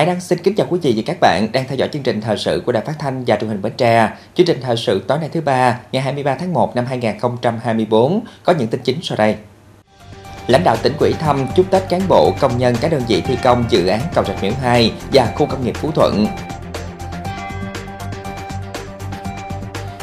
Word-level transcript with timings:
Hải 0.00 0.06
Đăng 0.06 0.20
xin 0.20 0.38
kính 0.38 0.54
chào 0.54 0.66
quý 0.70 0.78
vị 0.82 0.92
và 0.96 1.02
các 1.06 1.16
bạn 1.20 1.52
đang 1.52 1.64
theo 1.68 1.76
dõi 1.76 1.88
chương 1.92 2.02
trình 2.02 2.20
thời 2.20 2.36
sự 2.36 2.62
của 2.66 2.72
Đài 2.72 2.84
Phát 2.84 2.92
thanh 2.98 3.24
và 3.26 3.36
Truyền 3.36 3.50
hình 3.50 3.62
Bến 3.62 3.72
Tre. 3.76 4.10
Chương 4.34 4.46
trình 4.46 4.60
thời 4.62 4.76
sự 4.76 5.04
tối 5.08 5.18
nay 5.18 5.28
thứ 5.32 5.40
ba, 5.40 5.80
ngày 5.92 6.02
23 6.02 6.34
tháng 6.34 6.52
1 6.52 6.76
năm 6.76 6.86
2024 6.86 8.20
có 8.44 8.52
những 8.52 8.68
tin 8.68 8.80
chính 8.84 8.98
sau 9.02 9.16
đây. 9.16 9.36
Lãnh 10.46 10.64
đạo 10.64 10.76
tỉnh 10.82 10.92
ủy 11.00 11.12
thăm 11.12 11.46
chúc 11.56 11.70
Tết 11.70 11.88
cán 11.88 12.00
bộ, 12.08 12.32
công 12.40 12.58
nhân 12.58 12.74
các 12.80 12.92
đơn 12.92 13.02
vị 13.08 13.20
thi 13.20 13.36
công 13.42 13.64
dự 13.68 13.86
án 13.86 14.00
cầu 14.14 14.24
Rạch 14.24 14.42
Miễu 14.42 14.52
2 14.62 14.92
và 15.12 15.32
khu 15.36 15.46
công 15.46 15.64
nghiệp 15.64 15.74
Phú 15.76 15.90
Thuận. 15.90 16.26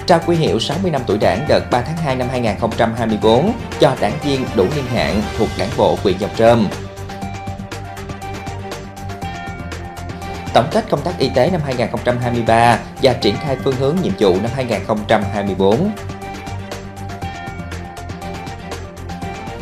Trao 0.08 0.20
quy 0.26 0.36
hiệu 0.36 0.60
60 0.60 0.92
năm 0.92 1.02
tuổi 1.08 1.18
đảng 1.18 1.46
đợt 1.48 1.72
3 1.72 1.82
tháng 1.82 1.98
2 1.98 2.16
năm 2.16 2.28
2024 2.32 3.52
cho 3.80 3.96
đảng 4.02 4.20
viên 4.24 4.46
đủ 4.56 4.66
niên 4.76 4.86
hạn 4.86 5.22
thuộc 5.38 5.50
đảng 5.58 5.70
bộ 5.78 5.98
huyện 6.04 6.18
Dòng 6.18 6.32
Trơm. 6.38 6.68
Tổng 10.54 10.68
kết 10.72 10.86
công 10.90 11.02
tác 11.02 11.20
y 11.20 11.30
tế 11.36 11.50
năm 11.52 11.62
2023 11.66 12.80
và 13.04 13.14
triển 13.14 13.36
khai 13.44 13.58
phương 13.64 13.76
hướng 13.76 13.96
nhiệm 14.04 14.14
vụ 14.20 14.38
năm 14.42 14.52
2024. 14.56 15.92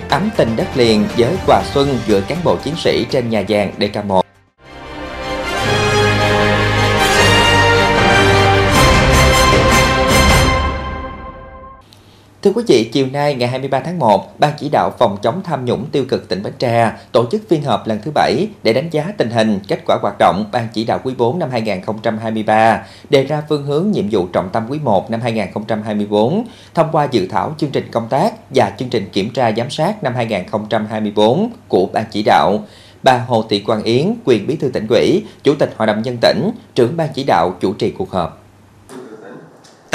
Ấm 0.10 0.30
tình 0.38 0.56
đất 0.56 0.68
liền 0.78 1.08
với 1.18 1.38
quà 1.48 1.62
xuân 1.74 2.00
gửi 2.08 2.22
cán 2.22 2.38
bộ 2.44 2.56
chiến 2.64 2.76
sĩ 2.78 3.06
trên 3.12 3.30
nhà 3.30 3.44
vàng 3.48 3.72
DK1. 3.80 4.25
Thưa 12.46 12.52
quý 12.52 12.64
vị, 12.68 12.90
chiều 12.94 13.08
nay 13.14 13.36
ngày 13.36 13.50
23 13.50 13.80
tháng 13.80 14.00
1, 14.00 14.40
Ban 14.40 14.54
chỉ 14.60 14.70
đạo 14.70 14.92
phòng 15.00 15.18
chống 15.22 15.42
tham 15.44 15.66
nhũng 15.66 15.86
tiêu 15.92 16.06
cực 16.10 16.30
tỉnh 16.30 16.44
Bến 16.44 16.54
Tre 16.60 16.92
tổ 17.12 17.26
chức 17.32 17.42
phiên 17.50 17.64
họp 17.64 17.88
lần 17.88 18.00
thứ 18.04 18.12
7 18.16 18.48
để 18.64 18.74
đánh 18.74 18.90
giá 18.90 19.14
tình 19.18 19.30
hình, 19.30 19.60
kết 19.68 19.80
quả 19.86 19.98
hoạt 20.02 20.16
động 20.20 20.46
Ban 20.52 20.68
chỉ 20.74 20.84
đạo 20.84 21.00
quý 21.04 21.14
4 21.18 21.40
năm 21.40 21.50
2023, 21.52 22.86
đề 23.10 23.24
ra 23.24 23.44
phương 23.50 23.66
hướng 23.66 23.92
nhiệm 23.92 24.06
vụ 24.12 24.28
trọng 24.34 24.50
tâm 24.54 24.66
quý 24.70 24.80
1 24.84 25.12
năm 25.12 25.22
2024, 25.22 26.46
thông 26.74 26.88
qua 26.92 27.08
dự 27.12 27.28
thảo 27.28 27.56
chương 27.58 27.72
trình 27.72 27.92
công 27.92 28.08
tác 28.08 28.34
và 28.50 28.72
chương 28.80 28.90
trình 28.90 29.10
kiểm 29.14 29.30
tra 29.30 29.52
giám 29.58 29.70
sát 29.70 30.04
năm 30.04 30.16
2024 30.16 31.50
của 31.68 31.86
Ban 31.94 32.06
chỉ 32.12 32.24
đạo 32.24 32.60
bà 33.04 33.18
Hồ 33.28 33.44
Thị 33.50 33.60
Quang 33.60 33.84
Yến, 33.84 34.14
quyền 34.26 34.48
bí 34.48 34.56
thư 34.56 34.70
tỉnh 34.70 34.88
ủy, 34.90 35.24
chủ 35.44 35.56
tịch 35.60 35.74
hội 35.78 35.88
đồng 35.88 36.02
nhân 36.02 36.18
tỉnh, 36.22 36.52
trưởng 36.76 36.98
ban 36.98 37.10
chỉ 37.14 37.24
đạo 37.24 37.56
chủ 37.62 37.74
trì 37.74 37.92
cuộc 37.92 38.12
họp. 38.12 38.45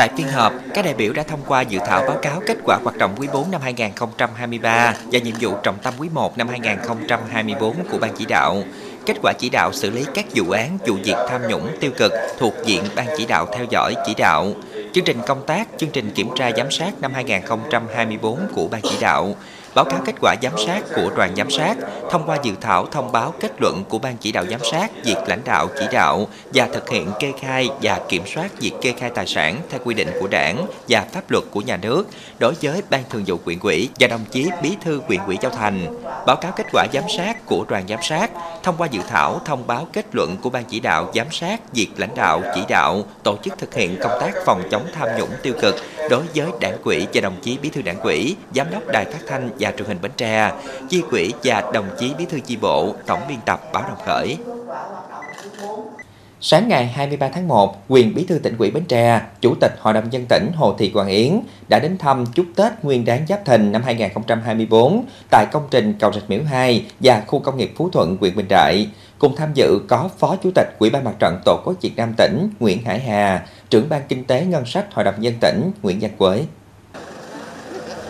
Tại 0.00 0.10
phiên 0.16 0.28
họp, 0.28 0.52
các 0.74 0.84
đại 0.84 0.94
biểu 0.94 1.12
đã 1.12 1.22
thông 1.22 1.40
qua 1.46 1.62
dự 1.62 1.78
thảo 1.86 2.04
báo 2.08 2.18
cáo 2.22 2.40
kết 2.46 2.58
quả 2.64 2.78
hoạt 2.84 2.96
động 2.96 3.14
quý 3.18 3.28
4 3.32 3.50
năm 3.50 3.60
2023 3.60 4.94
và 5.12 5.18
nhiệm 5.18 5.34
vụ 5.40 5.54
trọng 5.62 5.78
tâm 5.82 5.94
quý 5.98 6.08
1 6.12 6.38
năm 6.38 6.48
2024 6.48 7.76
của 7.90 7.98
Ban 7.98 8.12
chỉ 8.16 8.24
đạo. 8.24 8.62
Kết 9.06 9.16
quả 9.22 9.32
chỉ 9.38 9.48
đạo 9.48 9.72
xử 9.72 9.90
lý 9.90 10.04
các 10.14 10.24
vụ 10.34 10.50
án, 10.50 10.78
vụ 10.86 10.94
việc 11.04 11.16
tham 11.28 11.48
nhũng 11.48 11.68
tiêu 11.80 11.90
cực 11.96 12.12
thuộc 12.38 12.54
diện 12.64 12.84
Ban 12.96 13.06
chỉ 13.16 13.26
đạo 13.26 13.46
theo 13.52 13.64
dõi 13.70 13.94
chỉ 14.06 14.14
đạo. 14.14 14.52
Chương 14.92 15.04
trình 15.04 15.18
công 15.26 15.46
tác, 15.46 15.68
chương 15.78 15.90
trình 15.90 16.10
kiểm 16.10 16.28
tra 16.36 16.50
giám 16.56 16.70
sát 16.70 17.00
năm 17.00 17.14
2024 17.14 18.38
của 18.54 18.68
Ban 18.68 18.80
chỉ 18.82 18.96
đạo 19.00 19.34
báo 19.74 19.84
cáo 19.84 20.00
kết 20.04 20.14
quả 20.20 20.36
giám 20.42 20.52
sát 20.66 20.82
của 20.96 21.10
đoàn 21.16 21.36
giám 21.36 21.50
sát, 21.50 21.76
thông 22.10 22.22
qua 22.26 22.38
dự 22.42 22.52
thảo 22.60 22.86
thông 22.86 23.12
báo 23.12 23.34
kết 23.40 23.52
luận 23.60 23.84
của 23.88 23.98
ban 23.98 24.16
chỉ 24.16 24.32
đạo 24.32 24.44
giám 24.50 24.60
sát 24.72 24.90
việc 25.04 25.16
lãnh 25.26 25.40
đạo 25.44 25.68
chỉ 25.78 25.86
đạo 25.92 26.28
và 26.54 26.68
thực 26.72 26.88
hiện 26.88 27.10
kê 27.20 27.32
khai 27.40 27.68
và 27.82 28.00
kiểm 28.08 28.22
soát 28.34 28.60
việc 28.60 28.72
kê 28.82 28.92
khai 28.98 29.10
tài 29.14 29.26
sản 29.26 29.56
theo 29.70 29.80
quy 29.84 29.94
định 29.94 30.08
của 30.20 30.28
đảng 30.28 30.66
và 30.88 31.06
pháp 31.12 31.30
luật 31.30 31.44
của 31.50 31.60
nhà 31.60 31.76
nước 31.76 32.04
đối 32.38 32.54
với 32.62 32.82
ban 32.90 33.02
thường 33.10 33.24
vụ 33.26 33.36
quyện 33.36 33.58
ủy 33.62 33.88
và 33.98 34.06
đồng 34.06 34.24
chí 34.30 34.50
bí 34.62 34.76
thư 34.80 35.00
quyện 35.06 35.20
ủy 35.26 35.36
Châu 35.36 35.50
Thành, 35.50 36.02
báo 36.26 36.36
cáo 36.36 36.52
kết 36.56 36.66
quả 36.72 36.86
giám 36.92 37.04
sát 37.16 37.46
của 37.46 37.64
đoàn 37.68 37.84
giám 37.88 38.02
sát, 38.02 38.30
thông 38.62 38.74
qua 38.78 38.86
dự 38.86 39.00
thảo 39.08 39.40
thông 39.44 39.66
báo 39.66 39.86
kết 39.92 40.06
luận 40.12 40.36
của 40.42 40.50
ban 40.50 40.64
chỉ 40.64 40.80
đạo 40.80 41.10
giám 41.14 41.26
sát 41.30 41.60
việc 41.72 41.88
lãnh 41.96 42.14
đạo 42.14 42.42
chỉ 42.54 42.60
đạo 42.68 43.04
tổ 43.22 43.36
chức 43.42 43.58
thực 43.58 43.74
hiện 43.74 43.96
công 44.00 44.20
tác 44.20 44.32
phòng 44.46 44.62
chống 44.70 44.86
tham 44.94 45.08
nhũng 45.18 45.30
tiêu 45.42 45.54
cực 45.60 45.74
đối 46.10 46.22
với 46.34 46.46
đảng 46.60 46.82
quỹ 46.84 47.06
và 47.14 47.20
đồng 47.20 47.36
chí 47.42 47.58
bí 47.62 47.68
thư 47.68 47.82
đảng 47.82 48.00
quỹ, 48.02 48.36
giám 48.54 48.70
đốc 48.70 48.82
đài 48.88 49.04
phát 49.04 49.20
thanh 49.28 49.50
và 49.60 49.72
truyền 49.78 49.88
hình 49.88 49.98
Bến 50.02 50.12
Tre, 50.16 50.52
chi 50.88 51.02
quỹ 51.10 51.32
và 51.44 51.70
đồng 51.72 51.88
chí 51.98 52.12
bí 52.18 52.24
thư 52.24 52.40
chi 52.40 52.56
bộ, 52.56 52.94
tổng 53.06 53.20
biên 53.28 53.38
tập 53.46 53.60
báo 53.72 53.82
Đồng 53.88 54.06
Khởi. 54.06 54.36
Sáng 56.42 56.68
ngày 56.68 56.86
23 56.86 57.28
tháng 57.28 57.48
1, 57.48 57.84
quyền 57.88 58.14
bí 58.14 58.24
thư 58.24 58.38
tỉnh 58.38 58.56
ủy 58.58 58.70
Bến 58.70 58.84
Tre, 58.84 59.20
Chủ 59.40 59.54
tịch 59.60 59.72
Hội 59.80 59.94
đồng 59.94 60.12
dân 60.12 60.26
tỉnh 60.28 60.50
Hồ 60.54 60.74
Thị 60.78 60.90
Quang 60.94 61.08
Yến 61.08 61.40
đã 61.68 61.78
đến 61.78 61.98
thăm 61.98 62.26
chúc 62.34 62.46
Tết 62.56 62.72
Nguyên 62.82 63.04
đán 63.04 63.26
Giáp 63.28 63.44
Thìn 63.44 63.72
năm 63.72 63.82
2024 63.82 65.04
tại 65.30 65.46
công 65.52 65.62
trình 65.70 65.94
cầu 66.00 66.12
Rạch 66.12 66.30
Miễu 66.30 66.42
2 66.42 66.86
và 67.00 67.22
khu 67.26 67.38
công 67.38 67.56
nghiệp 67.56 67.72
Phú 67.76 67.90
Thuận, 67.90 68.16
huyện 68.20 68.36
Bình 68.36 68.48
Đại. 68.48 68.88
Cùng 69.18 69.36
tham 69.36 69.50
dự 69.54 69.80
có 69.88 70.08
Phó 70.18 70.36
Chủ 70.36 70.50
tịch 70.54 70.66
Ủy 70.78 70.90
ban 70.90 71.04
Mặt 71.04 71.14
trận 71.18 71.38
Tổ 71.44 71.60
quốc 71.64 71.74
Việt 71.80 71.96
Nam 71.96 72.14
tỉnh 72.16 72.50
Nguyễn 72.60 72.84
Hải 72.84 73.00
Hà, 73.00 73.46
trưởng 73.70 73.88
ban 73.88 74.02
kinh 74.08 74.24
tế 74.24 74.44
ngân 74.44 74.66
sách 74.66 74.94
Hội 74.94 75.04
đồng 75.04 75.22
dân 75.22 75.34
tỉnh 75.40 75.70
Nguyễn 75.82 75.98
Văn 76.00 76.10
Quế 76.18 76.44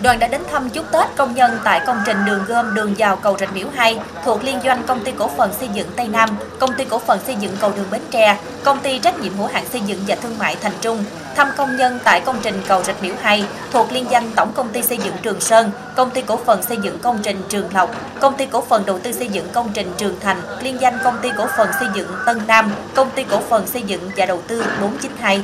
đoàn 0.03 0.19
đã 0.19 0.29
đến 0.29 0.41
thăm 0.51 0.71
chúc 0.71 0.93
Tết 0.93 1.17
công 1.17 1.35
nhân 1.35 1.59
tại 1.65 1.81
công 1.87 1.97
trình 2.07 2.17
đường 2.27 2.45
gom 2.49 2.75
đường 2.75 2.95
vào 2.99 3.17
cầu 3.17 3.37
Rạch 3.41 3.55
Miễu 3.55 3.67
2 3.75 3.99
thuộc 4.25 4.45
liên 4.45 4.61
doanh 4.65 4.83
công 4.87 5.05
ty 5.05 5.13
cổ 5.19 5.31
phần 5.37 5.53
xây 5.53 5.69
dựng 5.75 5.87
Tây 5.97 6.09
Nam, 6.09 6.29
công 6.59 6.75
ty 6.75 6.85
cổ 6.85 6.99
phần 6.99 7.21
xây 7.27 7.35
dựng 7.41 7.57
cầu 7.61 7.73
đường 7.77 7.87
Bến 7.91 8.03
Tre, 8.11 8.37
công 8.65 8.81
ty 8.81 8.99
trách 8.99 9.21
nhiệm 9.21 9.37
hữu 9.37 9.47
hạn 9.47 9.65
xây 9.73 9.81
dựng 9.81 10.01
và 10.07 10.15
thương 10.15 10.39
mại 10.39 10.57
Thành 10.57 10.73
Trung, 10.81 11.05
thăm 11.37 11.49
công 11.57 11.77
nhân 11.77 11.99
tại 12.05 12.21
công 12.21 12.37
trình 12.43 12.63
cầu 12.69 12.83
Rạch 12.83 13.03
Miễu 13.03 13.15
2 13.21 13.45
thuộc 13.71 13.93
liên 13.93 14.07
danh 14.11 14.31
Tổng 14.37 14.53
công 14.55 14.69
ty 14.69 14.83
xây 14.83 14.99
dựng 14.99 15.15
Trường 15.23 15.41
Sơn, 15.41 15.71
công 15.97 16.11
ty 16.11 16.23
cổ 16.23 16.37
phần 16.37 16.63
xây 16.63 16.77
dựng 16.83 16.99
công 16.99 17.19
trình 17.23 17.43
Trường 17.49 17.75
Lộc, 17.75 17.91
công 18.21 18.37
ty 18.37 18.47
cổ 18.47 18.61
phần 18.61 18.87
đầu 18.87 18.99
tư 18.99 19.13
xây 19.13 19.29
dựng 19.29 19.49
công 19.53 19.71
trình 19.75 19.93
Trường 19.97 20.21
Thành, 20.21 20.43
liên 20.61 20.81
danh 20.81 20.99
công 21.05 21.19
ty 21.23 21.31
cổ 21.37 21.47
phần 21.57 21.69
xây 21.81 21.89
dựng 21.95 22.09
Tân 22.27 22.41
Nam, 22.47 22.73
công 22.95 23.11
ty 23.11 23.25
cổ 23.25 23.41
phần 23.49 23.67
xây 23.67 23.83
dựng 23.83 24.11
và 24.17 24.27
đầu 24.27 24.41
tư 24.49 24.65
492. 24.81 25.43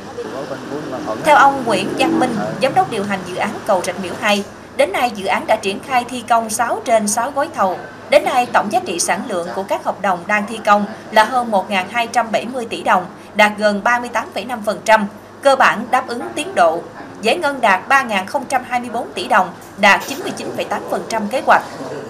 Theo 1.24 1.36
ông 1.36 1.62
Nguyễn 1.64 1.88
Văn 1.98 2.20
Minh, 2.20 2.36
giám 2.62 2.74
đốc 2.74 2.90
điều 2.90 3.04
hành 3.04 3.20
dự 3.26 3.36
án 3.36 3.50
cầu 3.66 3.82
Rạch 3.86 4.00
Miễu 4.02 4.12
2, 4.20 4.44
đến 4.76 4.92
nay 4.92 5.10
dự 5.14 5.26
án 5.26 5.46
đã 5.46 5.56
triển 5.56 5.80
khai 5.80 6.04
thi 6.08 6.24
công 6.28 6.50
6 6.50 6.80
trên 6.84 7.08
6 7.08 7.30
gói 7.30 7.48
thầu. 7.54 7.78
Đến 8.10 8.24
nay, 8.24 8.46
tổng 8.52 8.72
giá 8.72 8.80
trị 8.86 8.98
sản 8.98 9.22
lượng 9.28 9.48
của 9.54 9.62
các 9.62 9.84
hợp 9.84 10.00
đồng 10.00 10.24
đang 10.26 10.46
thi 10.48 10.58
công 10.66 10.84
là 11.10 11.24
hơn 11.24 11.50
1.270 11.50 12.68
tỷ 12.68 12.82
đồng, 12.82 13.06
đạt 13.34 13.52
gần 13.58 13.80
38,5%, 13.84 15.04
cơ 15.42 15.56
bản 15.56 15.86
đáp 15.90 16.08
ứng 16.08 16.20
tiến 16.34 16.54
độ. 16.54 16.80
Giải 17.22 17.36
ngân 17.36 17.60
đạt 17.60 17.88
3.024 17.88 19.04
tỷ 19.14 19.28
đồng, 19.28 19.50
đạt 19.78 20.00
99,8% 20.00 21.28
kế 21.30 21.42
hoạch. 21.46 21.62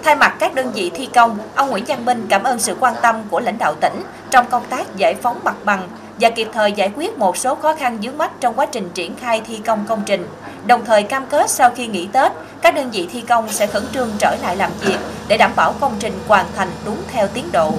Thay 0.03 0.15
mặt 0.15 0.35
các 0.39 0.55
đơn 0.55 0.71
vị 0.71 0.91
thi 0.95 1.05
công, 1.05 1.37
ông 1.55 1.69
Nguyễn 1.69 1.85
Văn 1.87 2.05
Minh 2.05 2.25
cảm 2.29 2.43
ơn 2.43 2.59
sự 2.59 2.75
quan 2.79 2.93
tâm 3.01 3.23
của 3.29 3.39
lãnh 3.39 3.57
đạo 3.57 3.73
tỉnh 3.81 4.03
trong 4.29 4.45
công 4.49 4.63
tác 4.69 4.95
giải 4.95 5.15
phóng 5.21 5.39
mặt 5.43 5.55
bằng, 5.63 5.87
và 6.19 6.29
kịp 6.29 6.47
thời 6.53 6.71
giải 6.71 6.91
quyết 6.95 7.17
một 7.17 7.37
số 7.37 7.55
khó 7.55 7.75
khăn 7.75 7.97
vướng 8.01 8.17
mắt 8.17 8.31
trong 8.39 8.53
quá 8.53 8.65
trình 8.65 8.89
triển 8.93 9.15
khai 9.15 9.41
thi 9.47 9.61
công 9.65 9.85
công 9.87 10.03
trình. 10.05 10.27
Đồng 10.65 10.85
thời 10.85 11.03
cam 11.03 11.25
kết 11.25 11.49
sau 11.49 11.69
khi 11.69 11.87
nghỉ 11.87 12.07
Tết, 12.07 12.31
các 12.61 12.75
đơn 12.75 12.91
vị 12.91 13.07
thi 13.11 13.21
công 13.21 13.49
sẽ 13.49 13.67
khẩn 13.67 13.83
trương 13.93 14.09
trở 14.19 14.35
lại 14.41 14.55
làm 14.55 14.71
việc 14.81 14.97
để 15.27 15.37
đảm 15.37 15.51
bảo 15.55 15.73
công 15.79 15.93
trình 15.99 16.19
hoàn 16.27 16.45
thành 16.55 16.69
đúng 16.85 16.97
theo 17.11 17.27
tiến 17.27 17.51
độ. 17.51 17.73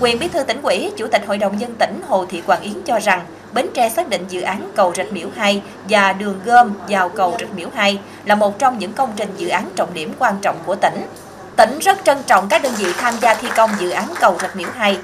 Quyền 0.00 0.18
Bí 0.18 0.28
thư 0.28 0.42
tỉnh 0.42 0.62
ủy, 0.62 0.92
Chủ 0.96 1.06
tịch 1.12 1.22
Hội 1.26 1.38
đồng 1.38 1.60
dân 1.60 1.74
tỉnh 1.74 2.00
Hồ 2.08 2.26
Thị 2.28 2.42
Quảng 2.46 2.62
Yến 2.62 2.82
cho 2.82 2.98
rằng 2.98 3.20
Bến 3.56 3.66
Tre 3.74 3.88
xác 3.88 4.08
định 4.08 4.24
dự 4.28 4.40
án 4.40 4.70
cầu 4.76 4.92
Rạch 4.96 5.12
Miễu 5.12 5.28
2 5.36 5.62
và 5.88 6.12
đường 6.12 6.40
gom 6.44 6.72
vào 6.88 7.08
cầu 7.08 7.36
Rạch 7.40 7.54
Miễu 7.54 7.68
2 7.74 7.98
là 8.24 8.34
một 8.34 8.58
trong 8.58 8.78
những 8.78 8.92
công 8.92 9.12
trình 9.16 9.28
dự 9.36 9.48
án 9.48 9.70
trọng 9.76 9.94
điểm 9.94 10.12
quan 10.18 10.34
trọng 10.42 10.56
của 10.66 10.74
tỉnh. 10.74 11.06
Tỉnh 11.56 11.78
rất 11.78 11.98
trân 12.04 12.22
trọng 12.26 12.48
các 12.48 12.62
đơn 12.62 12.72
vị 12.78 12.86
tham 12.98 13.14
gia 13.20 13.34
thi 13.34 13.48
công 13.56 13.70
dự 13.78 13.90
án 13.90 14.08
cầu 14.20 14.38
Rạch 14.40 14.56
Miễu 14.56 14.68
2. 14.74 14.98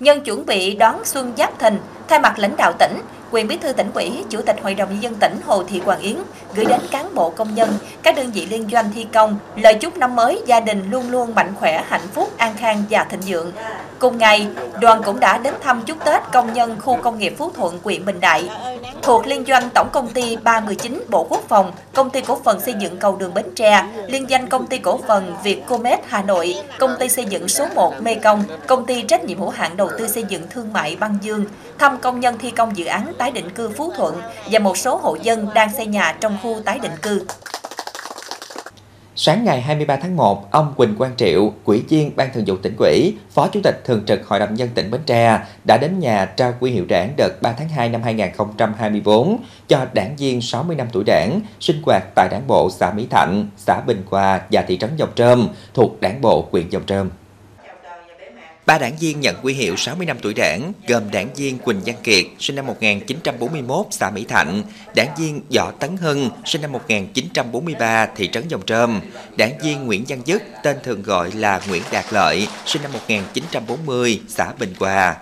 Nhân 0.00 0.20
chuẩn 0.20 0.46
bị 0.46 0.76
đón 0.76 1.04
Xuân 1.04 1.32
Giáp 1.36 1.58
Thìn, 1.58 1.78
Thay 2.08 2.18
mặt 2.18 2.38
lãnh 2.38 2.56
đạo 2.56 2.72
tỉnh, 2.78 3.00
quyền 3.30 3.48
bí 3.48 3.56
thư 3.56 3.72
tỉnh 3.72 3.90
ủy, 3.94 4.24
chủ 4.30 4.40
tịch 4.46 4.56
hội 4.62 4.74
đồng 4.74 4.88
nhân 4.88 5.02
dân 5.02 5.14
tỉnh 5.14 5.40
Hồ 5.46 5.62
Thị 5.64 5.80
Hoàng 5.84 6.00
Yến 6.00 6.16
gửi 6.54 6.64
đến 6.64 6.80
cán 6.90 7.14
bộ 7.14 7.30
công 7.30 7.54
nhân, 7.54 7.78
các 8.02 8.16
đơn 8.16 8.30
vị 8.30 8.46
liên 8.46 8.68
doanh 8.72 8.90
thi 8.94 9.06
công 9.12 9.38
lời 9.56 9.74
chúc 9.74 9.96
năm 9.96 10.16
mới 10.16 10.42
gia 10.46 10.60
đình 10.60 10.90
luôn 10.90 11.10
luôn 11.10 11.34
mạnh 11.34 11.52
khỏe, 11.60 11.84
hạnh 11.88 12.08
phúc, 12.12 12.30
an 12.36 12.54
khang 12.56 12.84
và 12.90 13.04
thịnh 13.04 13.20
vượng. 13.26 13.52
Cùng 13.98 14.18
ngày, 14.18 14.48
đoàn 14.80 15.02
cũng 15.04 15.20
đã 15.20 15.38
đến 15.38 15.54
thăm 15.62 15.82
chúc 15.86 16.04
Tết 16.04 16.22
công 16.32 16.52
nhân 16.52 16.76
khu 16.80 16.96
công 17.02 17.18
nghiệp 17.18 17.34
Phú 17.38 17.50
Thuận, 17.54 17.78
huyện 17.84 18.04
Bình 18.04 18.20
Đại. 18.20 18.48
Thuộc 19.02 19.26
liên 19.26 19.44
doanh 19.44 19.70
Tổng 19.74 19.88
công 19.92 20.08
ty 20.08 20.36
319 20.36 21.04
Bộ 21.10 21.26
Quốc 21.30 21.42
phòng, 21.48 21.72
Công 21.94 22.10
ty 22.10 22.20
cổ 22.20 22.38
phần 22.44 22.60
xây 22.60 22.74
dựng 22.80 22.96
cầu 22.96 23.16
đường 23.16 23.34
Bến 23.34 23.46
Tre, 23.56 23.84
liên 24.06 24.30
danh 24.30 24.48
Công 24.48 24.66
ty 24.66 24.78
cổ 24.78 25.00
phần 25.08 25.36
Việt 25.44 25.66
Comet 25.66 26.00
Hà 26.06 26.22
Nội, 26.22 26.54
Công 26.78 26.96
ty 27.00 27.08
xây 27.08 27.24
dựng 27.24 27.48
số 27.48 27.66
1 27.74 27.94
Mê 28.02 28.14
Công, 28.14 28.44
Công 28.66 28.86
ty 28.86 29.02
trách 29.02 29.24
nhiệm 29.24 29.38
hữu 29.38 29.50
hạn 29.50 29.76
đầu 29.76 29.90
tư 29.98 30.08
xây 30.08 30.24
dựng 30.28 30.42
thương 30.50 30.72
mại 30.72 30.96
Băng 30.96 31.18
Dương, 31.22 31.44
thăm 31.78 31.93
công 32.02 32.20
nhân 32.20 32.36
thi 32.38 32.50
công 32.50 32.76
dự 32.76 32.84
án 32.84 33.12
tái 33.18 33.30
định 33.30 33.50
cư 33.50 33.70
Phú 33.70 33.92
Thuận 33.96 34.20
và 34.50 34.58
một 34.58 34.76
số 34.76 34.96
hộ 34.96 35.16
dân 35.22 35.48
đang 35.54 35.72
xây 35.72 35.86
nhà 35.86 36.16
trong 36.20 36.38
khu 36.42 36.60
tái 36.64 36.78
định 36.78 36.96
cư. 37.02 37.26
Sáng 39.16 39.44
ngày 39.44 39.60
23 39.60 39.96
tháng 39.96 40.16
1, 40.16 40.50
ông 40.50 40.74
Quỳnh 40.76 40.96
Quang 40.96 41.16
Triệu, 41.16 41.52
Quỹ 41.64 41.82
viên 41.88 42.16
Ban 42.16 42.28
Thường 42.34 42.44
vụ 42.46 42.56
tỉnh 42.56 42.76
ủy, 42.78 43.16
Phó 43.30 43.48
Chủ 43.48 43.60
tịch 43.62 43.82
Thường 43.84 44.02
trực 44.06 44.26
Hội 44.26 44.38
đồng 44.38 44.54
nhân 44.54 44.68
tỉnh 44.74 44.90
Bến 44.90 45.00
Tre 45.06 45.40
đã 45.64 45.76
đến 45.76 45.98
nhà 45.98 46.24
trao 46.24 46.54
quy 46.60 46.70
hiệu 46.70 46.84
đảng 46.88 47.14
đợt 47.16 47.42
3 47.42 47.52
tháng 47.52 47.68
2 47.68 47.88
năm 47.88 48.02
2024 48.02 49.36
cho 49.68 49.86
đảng 49.92 50.16
viên 50.16 50.40
60 50.40 50.76
năm 50.76 50.86
tuổi 50.92 51.04
đảng 51.06 51.40
sinh 51.60 51.82
hoạt 51.86 52.04
tại 52.14 52.28
đảng 52.28 52.46
bộ 52.46 52.70
xã 52.70 52.90
Mỹ 52.90 53.06
Thạnh, 53.10 53.48
xã 53.56 53.80
Bình 53.80 54.02
Hòa 54.10 54.40
và 54.50 54.62
thị 54.62 54.78
trấn 54.78 54.90
Dòng 54.96 55.10
Trơm 55.14 55.48
thuộc 55.74 56.00
đảng 56.00 56.20
bộ 56.20 56.48
huyện 56.52 56.68
Dòng 56.68 56.86
Trơm. 56.86 57.10
Ba 58.66 58.78
đảng 58.78 58.96
viên 59.00 59.20
nhận 59.20 59.36
quy 59.42 59.54
hiệu 59.54 59.76
60 59.76 60.06
năm 60.06 60.16
tuổi 60.22 60.34
đảng 60.34 60.72
gồm 60.88 61.10
đảng 61.10 61.34
viên 61.34 61.58
Quỳnh 61.58 61.80
Văn 61.86 61.96
Kiệt, 62.02 62.24
sinh 62.38 62.56
năm 62.56 62.66
1941, 62.66 63.86
xã 63.90 64.10
Mỹ 64.10 64.24
Thạnh, 64.28 64.62
đảng 64.96 65.14
viên 65.18 65.40
Võ 65.56 65.70
Tấn 65.70 65.96
Hưng, 65.96 66.30
sinh 66.44 66.62
năm 66.62 66.72
1943, 66.72 68.06
thị 68.16 68.28
trấn 68.32 68.48
Dòng 68.48 68.66
Trơm, 68.66 69.00
đảng 69.36 69.58
viên 69.58 69.86
Nguyễn 69.86 70.04
Văn 70.08 70.20
Dứt, 70.24 70.42
tên 70.62 70.76
thường 70.82 71.02
gọi 71.02 71.32
là 71.32 71.60
Nguyễn 71.68 71.82
Đạt 71.92 72.04
Lợi, 72.10 72.48
sinh 72.66 72.82
năm 72.82 72.92
1940, 72.92 74.20
xã 74.28 74.52
Bình 74.58 74.74
Hòa. 74.78 75.16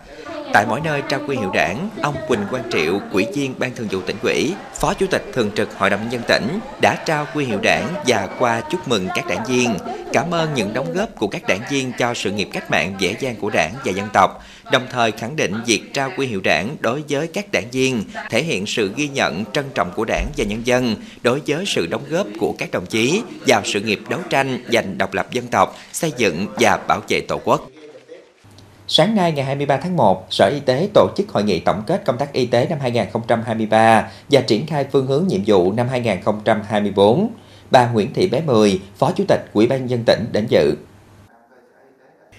Tại 0.52 0.66
mỗi 0.69 0.81
nơi 0.81 1.02
trao 1.08 1.20
quy 1.26 1.37
hiệu 1.37 1.50
đảng, 1.54 1.88
ông 2.02 2.14
Quỳnh 2.28 2.40
Quang 2.50 2.70
Triệu, 2.70 3.00
quỹ 3.12 3.26
viên 3.34 3.54
Ban 3.58 3.75
Thường 3.75 3.88
vụ 3.90 4.00
tỉnh 4.00 4.16
ủy, 4.22 4.54
Phó 4.75 4.94
Chủ 4.94 5.06
tịch 5.10 5.22
Thường 5.32 5.50
trực 5.54 5.78
Hội 5.78 5.90
đồng 5.90 6.00
nhân 6.00 6.12
dân 6.12 6.22
tỉnh 6.28 6.60
đã 6.82 6.96
trao 7.06 7.26
quy 7.34 7.44
hiệu 7.44 7.58
đảng 7.62 7.88
và 8.06 8.28
qua 8.38 8.60
chúc 8.70 8.88
mừng 8.88 9.08
các 9.14 9.26
đảng 9.26 9.44
viên, 9.44 9.76
cảm 10.12 10.31
ơn 10.31 10.54
những 10.54 10.75
đóng 10.75 10.93
góp 10.93 11.08
của 11.16 11.26
các 11.26 11.43
đảng 11.49 11.60
viên 11.70 11.93
cho 11.99 12.14
sự 12.14 12.31
nghiệp 12.31 12.49
cách 12.52 12.70
mạng 12.70 12.94
dễ 12.99 13.16
dàng 13.20 13.37
của 13.40 13.50
đảng 13.50 13.75
và 13.84 13.93
dân 13.93 14.08
tộc, 14.12 14.44
đồng 14.72 14.87
thời 14.90 15.12
khẳng 15.12 15.37
định 15.37 15.54
việc 15.66 15.94
trao 15.94 16.10
quy 16.16 16.26
hiệu 16.26 16.40
đảng 16.44 16.76
đối 16.81 17.02
với 17.08 17.26
các 17.26 17.52
đảng 17.52 17.70
viên 17.72 18.05
thể 18.31 18.43
hiện 18.43 18.66
sự 18.66 18.93
ghi 18.96 19.08
nhận 19.08 19.44
trân 19.52 19.64
trọng 19.75 19.90
của 19.94 20.05
đảng 20.05 20.26
và 20.37 20.44
nhân 20.44 20.60
dân 20.64 20.96
đối 21.22 21.40
với 21.46 21.64
sự 21.66 21.87
đóng 21.87 22.05
góp 22.08 22.26
của 22.40 22.55
các 22.58 22.70
đồng 22.70 22.87
chí 22.87 23.22
vào 23.46 23.62
sự 23.64 23.81
nghiệp 23.81 24.00
đấu 24.08 24.20
tranh 24.31 24.64
giành 24.72 24.98
độc 24.98 25.14
lập 25.14 25.31
dân 25.31 25.46
tộc, 25.46 25.76
xây 25.93 26.12
dựng 26.16 26.46
và 26.60 26.78
bảo 26.88 27.00
vệ 27.08 27.20
Tổ 27.20 27.40
quốc. 27.44 27.69
Sáng 28.88 29.14
nay 29.14 29.32
ngày 29.32 29.44
23 29.44 29.76
tháng 29.76 29.96
1, 29.96 30.26
Sở 30.31 30.50
Y 30.55 30.61
tế 30.61 30.88
tổ 30.94 31.08
chức 31.17 31.29
hội 31.29 31.43
nghị 31.43 31.61
tổng 31.61 31.82
kết 31.87 32.02
công 32.05 32.19
tác 32.19 32.32
y 32.32 32.46
tế 32.46 32.67
năm 32.70 32.79
2023 32.81 34.08
và 34.31 34.40
triển 34.40 34.67
khai 34.67 34.87
phương 34.93 35.06
hướng 35.06 35.26
nhiệm 35.29 35.40
vụ 35.46 35.73
năm 35.73 35.88
2024. 35.88 37.31
Bà 37.70 37.88
Nguyễn 37.88 38.14
Thị 38.14 38.29
Bé 38.29 38.40
Mười, 38.40 38.81
Phó 38.96 39.12
Chủ 39.12 39.25
tịch 39.29 39.40
Ủy 39.52 39.67
ban 39.67 39.90
dân 39.90 40.02
tỉnh 40.06 40.26
đến 40.32 40.46
dự. 40.49 40.75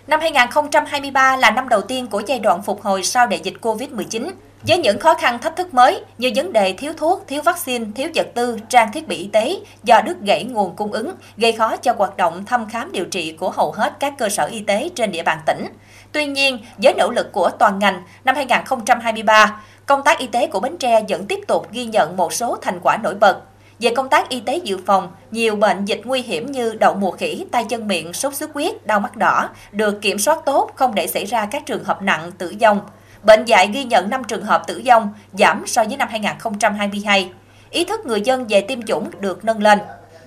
Năm 0.08 0.20
2023 0.20 1.36
là 1.36 1.52
năm 1.52 1.70
đầu 1.70 1.82
tiên 1.82 2.08
của 2.08 2.22
giai 2.28 2.40
đoạn 2.40 2.62
phục 2.62 2.82
hồi 2.82 3.04
sau 3.04 3.28
đại 3.28 3.40
dịch 3.44 3.54
Covid-19. 3.62 4.32
Với 4.68 4.78
những 4.78 5.00
khó 5.00 5.14
khăn 5.14 5.40
thách 5.40 5.56
thức 5.56 5.74
mới 5.74 6.04
như 6.18 6.32
vấn 6.36 6.54
đề 6.54 6.74
thiếu 6.74 6.94
thuốc, 6.98 7.24
thiếu 7.28 7.42
vaccine, 7.42 7.86
thiếu 7.96 8.10
vật 8.16 8.28
tư, 8.34 8.58
trang 8.70 8.92
thiết 8.92 9.08
bị 9.08 9.16
y 9.16 9.28
tế 9.28 9.56
do 9.84 10.02
đứt 10.02 10.22
gãy 10.22 10.44
nguồn 10.44 10.76
cung 10.76 10.92
ứng, 10.92 11.12
gây 11.38 11.52
khó 11.52 11.78
cho 11.78 11.94
hoạt 11.98 12.18
động 12.18 12.46
thăm 12.46 12.70
khám 12.70 12.92
điều 12.92 13.06
trị 13.06 13.32
của 13.40 13.50
hầu 13.50 13.72
hết 13.72 13.94
các 14.00 14.14
cơ 14.18 14.30
sở 14.30 14.46
y 14.46 14.60
tế 14.60 14.90
trên 14.96 15.12
địa 15.12 15.24
bàn 15.24 15.40
tỉnh. 15.46 15.68
Tuy 16.14 16.26
nhiên, 16.26 16.60
với 16.78 16.94
nỗ 16.94 17.12
lực 17.12 17.32
của 17.32 17.50
toàn 17.50 17.80
ngành, 17.80 18.04
năm 18.24 18.36
2023, 18.36 19.62
công 19.86 20.04
tác 20.04 20.20
y 20.20 20.28
tế 20.28 20.48
của 20.48 20.60
Bến 20.60 20.78
Tre 20.78 21.00
vẫn 21.10 21.26
tiếp 21.26 21.40
tục 21.48 21.68
ghi 21.72 21.86
nhận 21.86 22.18
một 22.18 22.34
số 22.34 22.58
thành 22.62 22.80
quả 22.84 22.98
nổi 23.04 23.16
bật. 23.16 23.42
Về 23.80 23.94
công 23.96 24.10
tác 24.10 24.30
y 24.30 24.40
tế 24.40 24.58
dự 24.64 24.78
phòng, 24.86 25.12
nhiều 25.32 25.56
bệnh 25.56 25.86
dịch 25.86 26.02
nguy 26.04 26.22
hiểm 26.22 26.52
như 26.52 26.74
đậu 26.80 26.94
mùa 26.96 27.12
khỉ, 27.12 27.46
tay 27.52 27.66
chân 27.70 27.88
miệng, 27.88 28.14
sốt 28.14 28.34
xuất 28.34 28.54
huyết, 28.54 28.88
đau 28.88 29.00
mắt 29.00 29.18
đỏ 29.18 29.50
được 29.72 30.02
kiểm 30.02 30.20
soát 30.20 30.40
tốt, 30.46 30.72
không 30.76 30.96
để 30.96 31.08
xảy 31.08 31.26
ra 31.26 31.46
các 31.46 31.66
trường 31.66 31.84
hợp 31.84 32.02
nặng 32.02 32.32
tử 32.32 32.54
vong. 32.62 32.82
Bệnh 33.24 33.46
dạy 33.46 33.70
ghi 33.74 33.84
nhận 33.84 34.10
5 34.10 34.24
trường 34.24 34.46
hợp 34.46 34.68
tử 34.68 34.82
vong, 34.86 35.14
giảm 35.34 35.64
so 35.68 35.84
với 35.84 35.98
năm 35.98 36.08
2022. 36.12 37.32
Ý 37.70 37.86
thức 37.86 38.06
người 38.06 38.22
dân 38.22 38.48
về 38.50 38.62
tiêm 38.62 38.82
chủng 38.82 39.10
được 39.20 39.46
nâng 39.46 39.64
lên. 39.64 39.80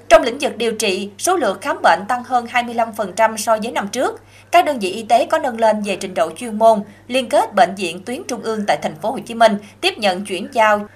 Trong 0.08 0.22
lĩnh 0.22 0.38
vực 0.38 0.56
điều 0.56 0.72
trị, 0.72 1.10
số 1.18 1.36
lượng 1.36 1.58
khám 1.60 1.78
bệnh 1.82 2.00
tăng 2.08 2.24
hơn 2.24 2.46
25% 2.52 3.36
so 3.36 3.56
với 3.62 3.72
năm 3.72 3.88
trước. 3.88 4.20
Các 4.56 4.64
đơn 4.64 4.78
vị 4.78 4.90
y 4.90 5.02
tế 5.02 5.26
có 5.26 5.38
nâng 5.38 5.60
lên 5.60 5.82
về 5.82 5.96
trình 5.96 6.14
độ 6.14 6.30
chuyên 6.36 6.58
môn, 6.58 6.80
liên 7.08 7.28
kết 7.28 7.54
bệnh 7.54 7.74
viện 7.74 8.00
tuyến 8.04 8.22
trung 8.28 8.42
ương 8.42 8.64
tại 8.66 8.78
thành 8.82 8.94
phố 9.02 9.10
Hồ 9.10 9.18
Chí 9.18 9.34
Minh 9.34 9.56
tiếp 9.80 9.98
nhận 9.98 10.24
chuyển 10.24 10.48
giao 10.52 10.86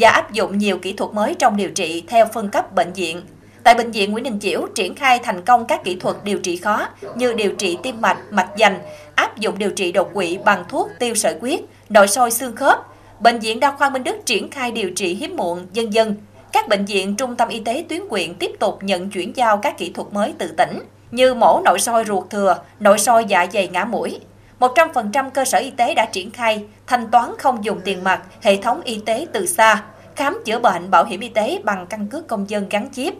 và 0.00 0.10
áp 0.10 0.32
dụng 0.32 0.58
nhiều 0.58 0.78
kỹ 0.78 0.92
thuật 0.92 1.14
mới 1.14 1.34
trong 1.34 1.56
điều 1.56 1.70
trị 1.70 2.04
theo 2.08 2.26
phân 2.26 2.48
cấp 2.48 2.74
bệnh 2.74 2.92
viện. 2.92 3.22
Tại 3.64 3.74
bệnh 3.74 3.90
viện 3.90 4.12
Nguyễn 4.12 4.24
Đình 4.24 4.38
Chiểu 4.40 4.66
triển 4.74 4.94
khai 4.94 5.18
thành 5.18 5.44
công 5.44 5.66
các 5.66 5.84
kỹ 5.84 5.96
thuật 5.96 6.16
điều 6.24 6.38
trị 6.38 6.56
khó 6.56 6.88
như 7.14 7.32
điều 7.32 7.54
trị 7.54 7.78
tim 7.82 8.00
mạch, 8.00 8.18
mạch 8.30 8.56
dành, 8.56 8.78
áp 9.14 9.38
dụng 9.38 9.58
điều 9.58 9.70
trị 9.70 9.92
đột 9.92 10.10
quỵ 10.14 10.38
bằng 10.44 10.64
thuốc 10.68 10.90
tiêu 10.98 11.14
sợi 11.14 11.36
huyết, 11.40 11.60
nội 11.88 12.08
soi 12.08 12.30
xương 12.30 12.56
khớp. 12.56 12.78
Bệnh 13.20 13.38
viện 13.38 13.60
Đa 13.60 13.70
khoa 13.70 13.90
Minh 13.90 14.04
Đức 14.04 14.16
triển 14.26 14.50
khai 14.50 14.70
điều 14.70 14.90
trị 14.90 15.14
hiếm 15.14 15.36
muộn, 15.36 15.66
dân 15.72 15.92
dân. 15.92 16.14
Các 16.52 16.68
bệnh 16.68 16.84
viện 16.84 17.16
trung 17.16 17.36
tâm 17.36 17.48
y 17.48 17.60
tế 17.60 17.84
tuyến 17.88 18.08
quyện 18.08 18.34
tiếp 18.34 18.50
tục 18.58 18.78
nhận 18.82 19.10
chuyển 19.10 19.36
giao 19.36 19.56
các 19.56 19.78
kỹ 19.78 19.90
thuật 19.94 20.12
mới 20.12 20.34
từ 20.38 20.48
tỉnh 20.48 20.78
như 21.10 21.34
mổ 21.34 21.60
nội 21.64 21.78
soi 21.80 22.04
ruột 22.04 22.30
thừa, 22.30 22.56
nội 22.80 22.98
soi 22.98 23.24
dạ 23.24 23.46
dày 23.52 23.68
ngã 23.68 23.84
mũi. 23.84 24.20
100% 24.60 25.30
cơ 25.30 25.44
sở 25.44 25.58
y 25.58 25.70
tế 25.70 25.94
đã 25.94 26.04
triển 26.04 26.30
khai 26.30 26.64
thanh 26.86 27.10
toán 27.10 27.30
không 27.38 27.64
dùng 27.64 27.80
tiền 27.84 28.04
mặt, 28.04 28.22
hệ 28.42 28.56
thống 28.56 28.80
y 28.84 29.02
tế 29.06 29.26
từ 29.32 29.46
xa, 29.46 29.82
khám 30.16 30.42
chữa 30.44 30.58
bệnh 30.58 30.90
bảo 30.90 31.04
hiểm 31.04 31.20
y 31.20 31.28
tế 31.28 31.60
bằng 31.64 31.86
căn 31.86 32.06
cước 32.06 32.28
công 32.28 32.50
dân 32.50 32.68
gắn 32.68 32.88
chip. 32.92 33.14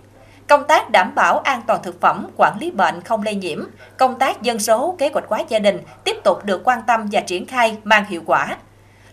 Công 0.47 0.65
tác 0.67 0.91
đảm 0.91 1.13
bảo 1.15 1.39
an 1.39 1.63
toàn 1.67 1.83
thực 1.83 2.01
phẩm, 2.01 2.27
quản 2.37 2.59
lý 2.61 2.71
bệnh 2.71 3.01
không 3.01 3.23
lây 3.23 3.35
nhiễm, 3.35 3.65
công 3.97 4.19
tác 4.19 4.43
dân 4.43 4.59
số, 4.59 4.97
kế 4.99 5.11
hoạch 5.13 5.25
hóa 5.29 5.43
gia 5.49 5.59
đình 5.59 5.79
tiếp 6.05 6.17
tục 6.25 6.45
được 6.45 6.61
quan 6.65 6.81
tâm 6.87 7.09
và 7.13 7.21
triển 7.21 7.47
khai 7.47 7.77
mang 7.85 8.05
hiệu 8.05 8.23
quả. 8.27 8.57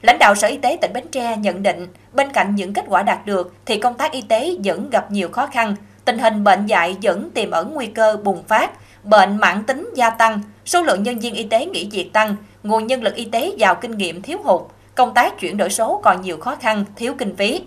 Lãnh 0.01 0.19
đạo 0.19 0.35
Sở 0.35 0.47
Y 0.47 0.57
tế 0.57 0.77
tỉnh 0.81 0.93
Bến 0.93 1.07
Tre 1.11 1.37
nhận 1.37 1.63
định, 1.63 1.87
bên 2.13 2.31
cạnh 2.31 2.55
những 2.55 2.73
kết 2.73 2.85
quả 2.87 3.03
đạt 3.03 3.25
được 3.25 3.53
thì 3.65 3.79
công 3.79 3.93
tác 3.93 4.11
y 4.11 4.21
tế 4.21 4.55
vẫn 4.63 4.89
gặp 4.89 5.11
nhiều 5.11 5.29
khó 5.29 5.47
khăn, 5.47 5.75
tình 6.07 6.19
hình 6.19 6.43
bệnh 6.43 6.65
dạy 6.65 6.97
vẫn 7.01 7.29
tiềm 7.33 7.51
ẩn 7.51 7.73
nguy 7.73 7.87
cơ 7.87 8.17
bùng 8.23 8.43
phát, 8.43 8.71
bệnh 9.03 9.37
mãn 9.37 9.63
tính 9.63 9.89
gia 9.95 10.09
tăng, 10.09 10.41
số 10.65 10.83
lượng 10.83 11.03
nhân 11.03 11.19
viên 11.19 11.33
y 11.33 11.43
tế 11.43 11.65
nghỉ 11.65 11.89
việc 11.91 12.13
tăng, 12.13 12.35
nguồn 12.63 12.87
nhân 12.87 13.03
lực 13.03 13.15
y 13.15 13.25
tế 13.25 13.53
giàu 13.57 13.75
kinh 13.75 13.97
nghiệm 13.97 14.21
thiếu 14.21 14.37
hụt, 14.43 14.61
công 14.95 15.13
tác 15.13 15.39
chuyển 15.39 15.57
đổi 15.57 15.69
số 15.69 16.01
còn 16.03 16.21
nhiều 16.21 16.37
khó 16.37 16.55
khăn, 16.55 16.85
thiếu 16.95 17.13
kinh 17.17 17.35
phí. 17.35 17.61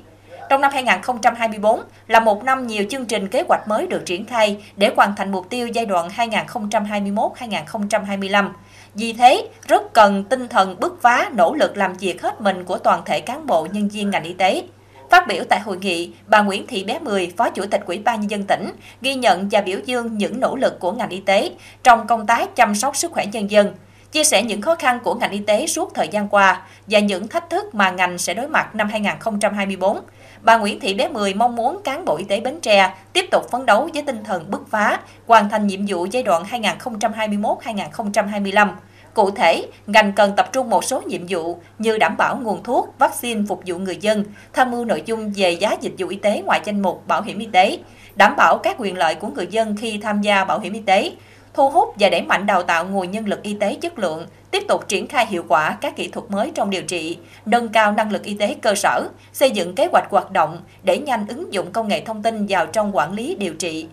Trong 0.49 0.61
năm 0.61 0.71
2024 0.75 1.81
là 2.07 2.21
một 2.21 2.45
năm 2.45 2.67
nhiều 2.67 2.85
chương 2.91 3.07
trình 3.07 3.29
kế 3.29 3.45
hoạch 3.49 3.69
mới 3.69 3.87
được 3.87 4.03
triển 4.07 4.25
khai 4.25 4.65
để 4.77 4.91
hoàn 4.97 5.17
thành 5.17 5.33
mục 5.33 5.51
tiêu 5.51 5.67
giai 5.67 5.87
đoạn 5.87 6.09
2021-2025. 6.17 8.49
Vì 8.95 9.13
thế, 9.13 9.49
rất 9.69 9.93
cần 9.93 10.25
tinh 10.25 10.49
thần 10.49 10.77
bứt 10.81 11.03
phá, 11.03 11.31
nỗ 11.35 11.55
lực 11.55 11.77
làm 11.77 11.95
việc 11.95 12.23
hết 12.23 12.41
mình 12.41 12.65
của 12.65 12.79
toàn 12.79 13.03
thể 13.05 13.21
cán 13.21 13.47
bộ 13.47 13.67
nhân 13.73 13.89
viên 13.89 14.11
ngành 14.11 14.25
y 14.25 14.33
tế. 14.33 14.63
Phát 15.11 15.27
biểu 15.27 15.45
tại 15.49 15.61
hội 15.61 15.79
nghị, 15.81 16.11
bà 16.27 16.43
Nguyễn 16.43 16.67
Thị 16.67 16.85
Bé 16.85 16.99
Mười, 16.99 17.33
Phó 17.37 17.51
Chủ 17.51 17.67
tịch 17.67 17.81
Ủy 17.87 17.99
ban 17.99 18.21
nhân 18.21 18.31
dân 18.31 18.45
tỉnh, 18.45 18.73
ghi 19.01 19.15
nhận 19.15 19.49
và 19.51 19.61
biểu 19.61 19.79
dương 19.85 20.19
những 20.19 20.41
nỗ 20.41 20.57
lực 20.57 20.81
của 20.81 20.93
ngành 20.93 21.09
y 21.09 21.21
tế 21.21 21.51
trong 21.83 22.07
công 22.07 22.27
tác 22.27 22.57
chăm 22.57 22.75
sóc 22.75 22.97
sức 22.97 23.13
khỏe 23.13 23.27
nhân 23.27 23.51
dân, 23.51 23.75
chia 24.13 24.25
sẻ 24.25 24.43
những 24.43 24.63
khó 24.63 24.75
khăn 24.75 25.01
của 25.05 25.15
ngành 25.15 25.31
y 25.31 25.39
tế 25.39 25.67
suốt 25.67 25.95
thời 25.95 26.09
gian 26.09 26.29
qua 26.29 26.63
và 26.87 26.99
những 26.99 27.29
thách 27.29 27.51
thức 27.51 27.75
mà 27.75 27.91
ngành 27.91 28.19
sẽ 28.19 28.35
đối 28.35 28.49
mặt 28.49 28.75
năm 28.75 28.89
2024. 28.89 30.01
Bà 30.43 30.59
Nguyễn 30.59 30.81
Thị 30.81 30.95
Bé 30.95 31.09
Mười 31.09 31.35
mong 31.35 31.57
muốn 31.57 31.81
cán 31.85 32.05
bộ 32.05 32.17
y 32.17 32.25
tế 32.25 32.41
Bến 32.41 32.61
Tre 32.61 32.95
tiếp 33.13 33.27
tục 33.31 33.51
phấn 33.51 33.67
đấu 33.67 33.89
với 33.95 34.03
tinh 34.03 34.25
thần 34.25 34.51
bứt 34.51 34.63
phá, 34.71 35.01
hoàn 35.27 35.51
thành 35.51 35.67
nhiệm 35.67 35.81
vụ 35.87 36.07
giai 36.11 36.23
đoạn 36.23 36.45
2021-2025 36.51 38.69
Cụ 39.15 39.31
thể, 39.31 39.67
ngành 39.87 40.13
cần 40.13 40.33
tập 40.37 40.49
trung 40.53 40.71
một 40.71 40.85
số 40.85 41.01
nhiệm 41.01 41.21
vụ 41.29 41.59
như 41.79 41.99
đảm 41.99 42.17
bảo 42.17 42.37
nguồn 42.37 42.63
thuốc, 42.63 42.95
vaccine 42.99 43.43
phục 43.49 43.63
vụ 43.67 43.79
người 43.79 43.97
dân, 43.97 44.25
tham 44.53 44.71
mưu 44.71 44.85
nội 44.85 45.03
dung 45.07 45.33
về 45.37 45.51
giá 45.51 45.77
dịch 45.81 45.93
vụ 45.99 46.09
y 46.09 46.17
tế 46.17 46.43
ngoài 46.47 46.61
danh 46.65 46.83
mục 46.83 47.07
bảo 47.07 47.23
hiểm 47.23 47.39
y 47.39 47.47
tế, 47.47 47.79
đảm 48.17 48.35
bảo 48.37 48.59
các 48.59 48.77
quyền 48.79 48.99
lợi 48.99 49.15
của 49.15 49.29
người 49.29 49.47
dân 49.51 49.77
khi 49.77 49.99
tham 49.99 50.21
gia 50.23 50.45
bảo 50.45 50.61
hiểm 50.61 50.73
y 50.73 50.81
tế, 50.81 51.13
thu 51.55 51.71
hút 51.71 51.95
và 51.99 52.09
đẩy 52.09 52.23
mạnh 52.23 52.47
đào 52.47 52.63
tạo 52.63 52.85
nguồn 52.85 53.11
nhân 53.11 53.29
lực 53.29 53.43
y 53.43 53.55
tế 53.55 53.75
chất 53.75 53.99
lượng, 53.99 54.27
tiếp 54.51 54.63
tục 54.69 54.89
triển 54.89 55.07
khai 55.07 55.27
hiệu 55.27 55.45
quả 55.49 55.77
các 55.81 55.97
kỹ 55.97 56.09
thuật 56.09 56.31
mới 56.31 56.53
trong 56.55 56.71
điều 56.71 56.83
trị, 56.83 57.19
nâng 57.47 57.69
cao 57.69 57.93
năng 57.93 58.13
lực 58.13 58.23
y 58.25 58.35
tế 58.35 58.57
cơ 58.63 58.75
sở, 58.75 59.09
xây 59.33 59.51
dựng 59.51 59.75
kế 59.75 59.89
hoạch 59.93 60.11
hoạt 60.11 60.31
động 60.31 60.59
để 60.83 60.99
nhanh 60.99 61.27
ứng 61.29 61.53
dụng 61.53 61.73
công 61.73 61.89
nghệ 61.89 62.01
thông 62.01 62.23
tin 62.23 62.47
vào 62.49 62.67
trong 62.67 62.97
quản 62.97 63.13
lý 63.13 63.35
điều 63.35 63.55
trị. 63.55 63.87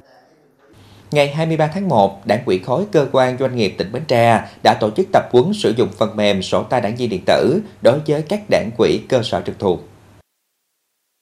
Ngày 1.12 1.34
23 1.34 1.68
tháng 1.68 1.90
1, 1.90 2.28
Đảng 2.28 2.46
ủy 2.46 2.60
khối 2.60 2.86
cơ 2.92 3.08
quan 3.12 3.38
doanh 3.38 3.56
nghiệp 3.56 3.76
tỉnh 3.78 3.92
Bến 3.92 4.04
Tre 4.08 4.42
đã 4.64 4.74
tổ 4.80 4.92
chức 4.98 5.08
tập 5.14 5.24
huấn 5.32 5.54
sử 5.54 5.74
dụng 5.78 5.90
phần 5.98 6.16
mềm 6.16 6.42
sổ 6.42 6.64
tay 6.64 6.82
đảng 6.82 6.96
viên 6.96 7.10
điện 7.10 7.22
tử 7.26 7.62
đối 7.82 8.00
với 8.08 8.22
các 8.22 8.42
đảng 8.50 8.70
quỹ 8.78 9.00
cơ 9.10 9.24
sở 9.24 9.42
trực 9.46 9.60
thuộc. 9.60 9.90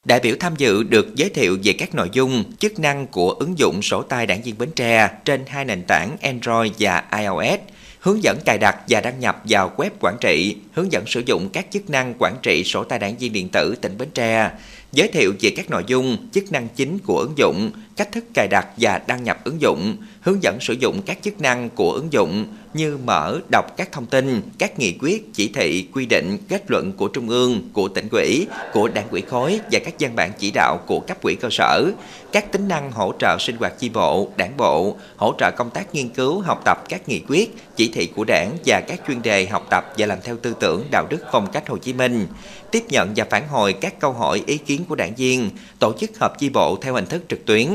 Đại 0.05 0.19
biểu 0.19 0.35
tham 0.39 0.55
dự 0.57 0.83
được 0.83 1.15
giới 1.15 1.29
thiệu 1.29 1.57
về 1.63 1.73
các 1.73 1.95
nội 1.95 2.09
dung, 2.11 2.43
chức 2.59 2.79
năng 2.79 3.07
của 3.07 3.31
ứng 3.31 3.59
dụng 3.59 3.81
sổ 3.81 4.01
tay 4.01 4.25
đảng 4.25 4.41
viên 4.41 4.57
Bến 4.57 4.71
Tre 4.75 5.09
trên 5.25 5.43
hai 5.47 5.65
nền 5.65 5.83
tảng 5.87 6.17
Android 6.21 6.71
và 6.79 7.03
iOS, 7.17 7.59
hướng 7.99 8.23
dẫn 8.23 8.37
cài 8.45 8.57
đặt 8.57 8.77
và 8.89 9.01
đăng 9.01 9.19
nhập 9.19 9.41
vào 9.43 9.71
web 9.77 9.89
quản 9.99 10.15
trị, 10.21 10.55
hướng 10.73 10.91
dẫn 10.91 11.03
sử 11.07 11.23
dụng 11.25 11.49
các 11.49 11.65
chức 11.71 11.89
năng 11.89 12.13
quản 12.19 12.35
trị 12.41 12.63
sổ 12.63 12.83
tay 12.83 12.99
đảng 12.99 13.17
viên 13.17 13.33
điện 13.33 13.49
tử 13.49 13.75
tỉnh 13.81 13.97
Bến 13.97 14.09
Tre, 14.13 14.51
giới 14.95 15.07
thiệu 15.07 15.33
về 15.39 15.49
các 15.49 15.69
nội 15.69 15.83
dung, 15.87 16.17
chức 16.31 16.51
năng 16.51 16.67
chính 16.75 16.99
của 16.99 17.19
ứng 17.19 17.37
dụng, 17.37 17.71
cách 17.95 18.11
thức 18.11 18.23
cài 18.33 18.47
đặt 18.47 18.67
và 18.77 19.01
đăng 19.07 19.23
nhập 19.23 19.43
ứng 19.43 19.61
dụng, 19.61 19.97
hướng 20.21 20.43
dẫn 20.43 20.57
sử 20.61 20.73
dụng 20.73 21.01
các 21.05 21.17
chức 21.21 21.41
năng 21.41 21.69
của 21.69 21.91
ứng 21.91 22.13
dụng 22.13 22.45
như 22.73 22.97
mở, 22.97 23.39
đọc 23.51 23.65
các 23.77 23.91
thông 23.91 24.05
tin, 24.05 24.41
các 24.57 24.79
nghị 24.79 24.97
quyết, 25.01 25.33
chỉ 25.33 25.47
thị, 25.47 25.87
quy 25.93 26.05
định, 26.05 26.37
kết 26.49 26.71
luận 26.71 26.91
của 26.91 27.07
Trung 27.07 27.29
ương, 27.29 27.69
của 27.73 27.87
tỉnh 27.87 28.07
ủy, 28.11 28.47
của 28.73 28.87
đảng 28.87 29.09
ủy 29.09 29.21
khối 29.21 29.59
và 29.71 29.79
các 29.85 29.93
văn 29.99 30.15
bản 30.15 30.31
chỉ 30.39 30.51
đạo 30.51 30.79
của 30.87 30.99
cấp 30.99 31.21
quỹ 31.21 31.35
cơ 31.35 31.47
sở, 31.51 31.91
các 32.31 32.51
tính 32.51 32.67
năng 32.67 32.91
hỗ 32.91 33.13
trợ 33.19 33.37
sinh 33.39 33.55
hoạt 33.57 33.79
chi 33.79 33.89
bộ, 33.89 34.27
đảng 34.37 34.57
bộ, 34.57 34.97
hỗ 35.15 35.33
trợ 35.37 35.51
công 35.51 35.69
tác 35.69 35.95
nghiên 35.95 36.09
cứu, 36.09 36.41
học 36.41 36.61
tập 36.65 36.83
các 36.89 37.09
nghị 37.09 37.21
quyết, 37.27 37.55
chỉ 37.75 37.91
thị 37.93 38.07
của 38.15 38.23
đảng 38.27 38.51
và 38.65 38.81
các 38.87 38.99
chuyên 39.07 39.21
đề 39.21 39.45
học 39.45 39.67
tập 39.69 39.93
và 39.97 40.05
làm 40.05 40.17
theo 40.23 40.37
tư 40.41 40.53
tưởng 40.59 40.83
đạo 40.91 41.07
đức 41.09 41.19
phong 41.31 41.51
cách 41.51 41.69
Hồ 41.69 41.77
Chí 41.77 41.93
Minh, 41.93 42.27
tiếp 42.71 42.83
nhận 42.89 43.13
và 43.15 43.25
phản 43.29 43.47
hồi 43.47 43.73
các 43.73 43.99
câu 43.99 44.13
hỏi 44.13 44.43
ý 44.45 44.57
kiến 44.57 44.84
của 44.85 44.95
đảng 44.95 45.15
viên, 45.15 45.49
tổ 45.79 45.93
chức 45.99 46.19
họp 46.19 46.39
chi 46.39 46.49
bộ 46.49 46.77
theo 46.81 46.93
hình 46.93 47.05
thức 47.05 47.23
trực 47.29 47.45
tuyến, 47.45 47.67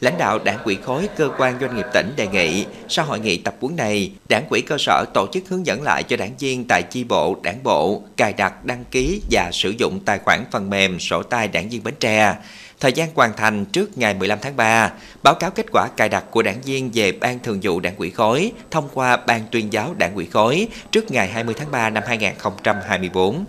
lãnh 0.00 0.18
đạo 0.18 0.38
đảng 0.38 0.58
quỹ 0.64 0.76
khối 0.82 1.08
cơ 1.16 1.30
quan 1.38 1.60
doanh 1.60 1.76
nghiệp 1.76 1.86
tỉnh 1.94 2.12
đề 2.16 2.26
nghị 2.26 2.64
sau 2.88 3.04
hội 3.04 3.20
nghị 3.20 3.36
tập 3.38 3.54
huấn 3.60 3.76
này, 3.76 4.12
đảng 4.28 4.44
quỹ 4.48 4.60
cơ 4.60 4.76
sở 4.78 5.04
tổ 5.14 5.26
chức 5.32 5.48
hướng 5.48 5.66
dẫn 5.66 5.82
lại 5.82 6.02
cho 6.02 6.16
đảng 6.16 6.36
viên 6.38 6.64
tại 6.68 6.82
chi 6.82 7.04
bộ, 7.04 7.36
đảng 7.42 7.62
bộ 7.62 8.02
cài 8.16 8.32
đặt, 8.32 8.64
đăng 8.64 8.84
ký 8.90 9.20
và 9.30 9.50
sử 9.52 9.70
dụng 9.70 10.00
tài 10.04 10.18
khoản 10.18 10.44
phần 10.50 10.70
mềm 10.70 11.00
sổ 11.00 11.22
tay 11.22 11.48
đảng 11.48 11.68
viên 11.68 11.84
Bến 11.84 11.94
Tre. 12.00 12.34
Thời 12.80 12.92
gian 12.92 13.08
hoàn 13.14 13.32
thành 13.36 13.64
trước 13.64 13.98
ngày 13.98 14.14
15 14.14 14.38
tháng 14.42 14.56
3, 14.56 14.92
báo 15.22 15.34
cáo 15.34 15.50
kết 15.50 15.66
quả 15.72 15.88
cài 15.96 16.08
đặt 16.08 16.24
của 16.30 16.42
đảng 16.42 16.60
viên 16.64 16.90
về 16.94 17.12
Ban 17.12 17.38
Thường 17.38 17.58
vụ 17.62 17.80
Đảng 17.80 17.96
ủy 17.96 18.10
khối 18.10 18.52
thông 18.70 18.88
qua 18.94 19.16
Ban 19.16 19.40
tuyên 19.50 19.72
giáo 19.72 19.94
Đảng 19.98 20.14
ủy 20.14 20.26
khối 20.26 20.68
trước 20.90 21.10
ngày 21.10 21.28
20 21.28 21.54
tháng 21.58 21.70
3 21.70 21.90
năm 21.90 22.02
2024. 22.06 23.44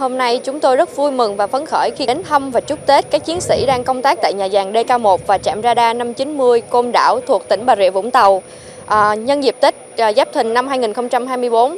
Hôm 0.00 0.18
nay 0.18 0.40
chúng 0.44 0.60
tôi 0.60 0.76
rất 0.76 0.96
vui 0.96 1.10
mừng 1.10 1.36
và 1.36 1.46
phấn 1.46 1.66
khởi 1.66 1.90
khi 1.90 2.06
đến 2.06 2.22
thăm 2.22 2.50
và 2.50 2.60
chúc 2.60 2.86
Tết 2.86 3.10
các 3.10 3.24
chiến 3.24 3.40
sĩ 3.40 3.66
đang 3.66 3.84
công 3.84 4.02
tác 4.02 4.18
tại 4.22 4.32
nhà 4.32 4.44
giàn 4.44 4.72
DK1 4.72 5.16
và 5.26 5.38
trạm 5.38 5.62
radar 5.62 5.96
590 5.96 6.60
Côn 6.60 6.92
Đảo 6.92 7.20
thuộc 7.26 7.48
tỉnh 7.48 7.66
Bà 7.66 7.76
Rịa 7.76 7.90
Vũng 7.90 8.10
Tàu. 8.10 8.42
À, 8.86 9.14
nhân 9.14 9.44
dịp 9.44 9.56
Tết 9.60 9.74
à, 9.96 10.12
Giáp 10.12 10.32
Thìn 10.32 10.54
năm 10.54 10.68
2024 10.68 11.76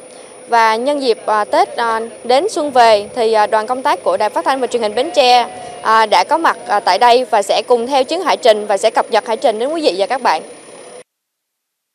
và 0.48 0.76
nhân 0.76 1.02
dịp 1.02 1.18
à, 1.26 1.44
Tết 1.44 1.76
à, 1.76 2.00
đến 2.24 2.46
xuân 2.50 2.70
về 2.70 3.08
thì 3.14 3.32
à, 3.32 3.46
đoàn 3.46 3.66
công 3.66 3.82
tác 3.82 4.02
của 4.04 4.16
Đài 4.16 4.30
Phát 4.30 4.44
thanh 4.44 4.60
và 4.60 4.66
Truyền 4.66 4.82
hình 4.82 4.94
Bến 4.94 5.10
Tre 5.14 5.46
à, 5.82 6.06
đã 6.06 6.24
có 6.24 6.38
mặt 6.38 6.58
à, 6.66 6.80
tại 6.80 6.98
đây 6.98 7.24
và 7.30 7.42
sẽ 7.42 7.62
cùng 7.66 7.86
theo 7.86 8.04
chuyến 8.04 8.22
hải 8.22 8.36
trình 8.36 8.66
và 8.66 8.76
sẽ 8.76 8.90
cập 8.90 9.10
nhật 9.10 9.26
hải 9.26 9.36
trình 9.36 9.58
đến 9.58 9.68
quý 9.68 9.82
vị 9.82 9.94
và 9.98 10.06
các 10.06 10.22
bạn. 10.22 10.42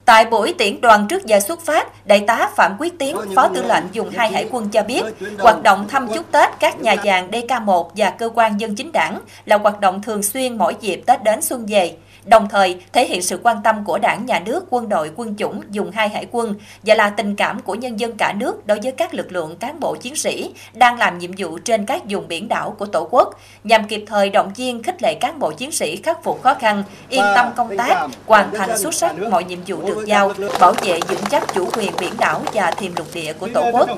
Tại 0.08 0.26
buổi 0.26 0.54
tiễn 0.58 0.82
đoàn 0.82 1.08
trước 1.08 1.26
giờ 1.26 1.40
xuất 1.40 1.62
phát, 1.66 2.08
Đại 2.08 2.20
tá 2.28 2.50
Phạm 2.56 2.76
Quyết 2.80 3.00
Tiến, 3.00 3.18
Phó 3.36 3.48
Tư 3.48 3.64
lệnh 3.64 3.84
dùng 3.92 4.10
hai 4.10 4.32
hải 4.32 4.48
quân 4.52 4.70
cho 4.70 4.84
biết, 4.84 5.04
hoạt 5.40 5.64
động 5.64 5.88
thăm 5.88 6.08
chúc 6.14 6.32
Tết 6.32 6.50
các 6.60 6.80
nhà 6.80 6.94
giàn 6.94 7.32
DK1 7.32 7.90
và 7.96 8.10
cơ 8.10 8.30
quan 8.36 8.60
dân 8.60 8.76
chính 8.76 8.92
đảng 8.92 9.20
là 9.46 9.58
hoạt 9.58 9.80
động 9.80 10.02
thường 10.02 10.24
xuyên 10.24 10.58
mỗi 10.58 10.76
dịp 10.82 11.02
Tết 11.06 11.24
đến 11.24 11.42
xuân 11.42 11.66
về 11.66 11.96
đồng 12.28 12.50
thời 12.50 12.80
thể 12.94 13.06
hiện 13.06 13.22
sự 13.22 13.40
quan 13.44 13.58
tâm 13.64 13.84
của 13.84 13.98
đảng, 13.98 14.26
nhà 14.26 14.40
nước, 14.40 14.66
quân 14.70 14.90
đội, 14.90 15.12
quân 15.16 15.36
chủng 15.38 15.62
dùng 15.72 15.92
hai 15.92 16.10
hải 16.10 16.28
quân 16.32 16.56
và 16.84 16.96
là 16.96 17.10
tình 17.10 17.36
cảm 17.36 17.60
của 17.60 17.76
nhân 17.76 18.00
dân 18.00 18.18
cả 18.18 18.34
nước 18.38 18.68
đối 18.68 18.80
với 18.84 18.92
các 18.92 19.14
lực 19.14 19.32
lượng 19.32 19.56
cán 19.56 19.80
bộ 19.80 19.96
chiến 19.96 20.16
sĩ 20.16 20.52
đang 20.74 20.98
làm 20.98 21.18
nhiệm 21.20 21.32
vụ 21.38 21.58
trên 21.58 21.86
các 21.86 22.02
vùng 22.10 22.28
biển 22.28 22.48
đảo 22.48 22.76
của 22.80 22.86
Tổ 22.86 23.08
quốc, 23.12 23.40
nhằm 23.64 23.88
kịp 23.88 24.04
thời 24.08 24.30
động 24.30 24.52
viên 24.56 24.84
khích 24.84 25.04
lệ 25.04 25.14
cán 25.22 25.40
bộ 25.40 25.52
chiến 25.52 25.72
sĩ 25.72 25.96
khắc 25.96 26.24
phục 26.24 26.44
khó 26.44 26.54
khăn, 26.54 26.84
yên 27.10 27.24
tâm 27.36 27.48
công 27.56 27.78
tác, 27.78 28.08
hoàn 28.26 28.54
thành 28.54 28.78
xuất 28.78 28.94
sắc 28.94 29.16
mọi 29.32 29.44
nhiệm 29.44 29.60
vụ 29.68 29.82
được 29.88 30.06
giao, 30.06 30.34
bảo 30.60 30.74
vệ 30.82 31.00
vững 31.08 31.26
chắc 31.32 31.54
chủ 31.54 31.70
quyền 31.78 31.92
biển 32.00 32.14
đảo 32.20 32.42
và 32.54 32.72
thềm 32.72 32.94
lục 32.98 33.08
địa 33.14 33.34
của 33.34 33.48
Tổ 33.54 33.64
quốc. 33.72 33.90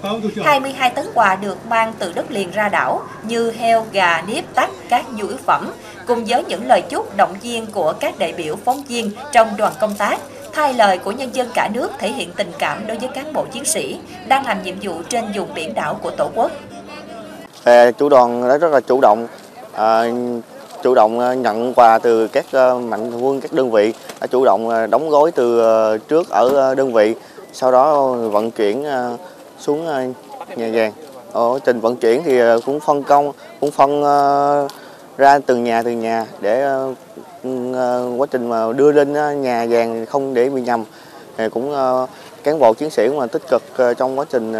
22 0.43 0.89
tấn 0.89 1.05
quà 1.13 1.35
được 1.35 1.67
mang 1.67 1.93
từ 1.99 2.13
đất 2.13 2.31
liền 2.31 2.51
ra 2.51 2.69
đảo 2.69 3.01
như 3.23 3.51
heo, 3.51 3.85
gà, 3.91 4.23
nếp, 4.27 4.55
tắc, 4.55 4.69
các 4.89 5.05
nhu 5.13 5.27
yếu 5.27 5.37
phẩm, 5.45 5.71
cùng 6.09 6.25
với 6.27 6.43
những 6.43 6.67
lời 6.67 6.81
chúc 6.89 7.17
động 7.17 7.35
viên 7.41 7.65
của 7.65 7.93
các 7.99 8.19
đại 8.19 8.33
biểu 8.33 8.55
phóng 8.55 8.83
viên 8.87 9.11
trong 9.31 9.47
đoàn 9.57 9.73
công 9.79 9.95
tác, 9.97 10.19
thay 10.53 10.73
lời 10.73 10.97
của 10.97 11.11
nhân 11.11 11.35
dân 11.35 11.47
cả 11.53 11.69
nước 11.73 11.89
thể 11.99 12.11
hiện 12.11 12.29
tình 12.35 12.51
cảm 12.57 12.87
đối 12.87 12.97
với 12.97 13.09
cán 13.09 13.33
bộ 13.33 13.45
chiến 13.51 13.65
sĩ 13.65 13.99
đang 14.27 14.45
làm 14.45 14.63
nhiệm 14.63 14.75
vụ 14.81 14.91
trên 15.09 15.25
vùng 15.35 15.53
biển 15.53 15.73
đảo 15.73 15.99
của 16.03 16.11
Tổ 16.11 16.29
quốc. 16.35 16.51
À, 17.63 17.91
chủ 17.91 18.09
đoàn 18.09 18.49
đã 18.49 18.57
rất 18.57 18.71
là 18.71 18.79
chủ 18.79 19.01
động, 19.01 19.27
à, 19.73 20.03
chủ 20.83 20.95
động 20.95 21.19
à, 21.19 21.33
nhận 21.33 21.73
quà 21.73 21.99
từ 21.99 22.27
các 22.27 22.45
à, 22.51 22.73
mạnh 22.73 23.21
quân, 23.21 23.41
các 23.41 23.53
đơn 23.53 23.71
vị, 23.71 23.93
đã 24.21 24.27
chủ 24.27 24.45
động 24.45 24.69
à, 24.69 24.87
đóng 24.87 25.09
gói 25.09 25.31
từ 25.31 25.61
trước 25.97 26.29
ở 26.29 26.75
đơn 26.75 26.93
vị, 26.93 27.15
sau 27.53 27.71
đó 27.71 28.07
vận 28.07 28.51
chuyển 28.51 28.85
xuống 29.59 29.85
nhà 30.55 30.69
vàng. 30.73 30.91
Ở 31.33 31.59
trình 31.65 31.79
vận 31.79 31.95
chuyển 31.95 32.23
thì 32.25 32.39
cũng 32.65 32.79
phân 32.79 33.03
công, 33.03 33.31
cũng 33.59 33.71
phân 33.71 34.03
ra 35.19 35.39
từng 35.39 35.63
nhà 35.63 35.81
từng 35.83 35.99
nhà 35.99 36.25
để 36.41 36.65
uh, 36.85 36.97
uh, 37.47 38.19
quá 38.19 38.27
trình 38.31 38.49
mà 38.49 38.73
đưa 38.75 38.91
lên 38.91 39.13
nhà 39.41 39.65
vàng 39.69 40.05
không 40.05 40.33
để 40.33 40.49
bị 40.49 40.61
nhầm. 40.61 40.83
Thì 41.37 41.49
cũng 41.49 41.75
cán 42.43 42.59
bộ 42.59 42.73
chiến 42.73 42.89
sĩ 42.89 43.07
cũng 43.07 43.19
là 43.19 43.27
tích 43.27 43.41
cực 43.49 43.63
trong 43.97 44.19
quá 44.19 44.25
trình 44.29 44.53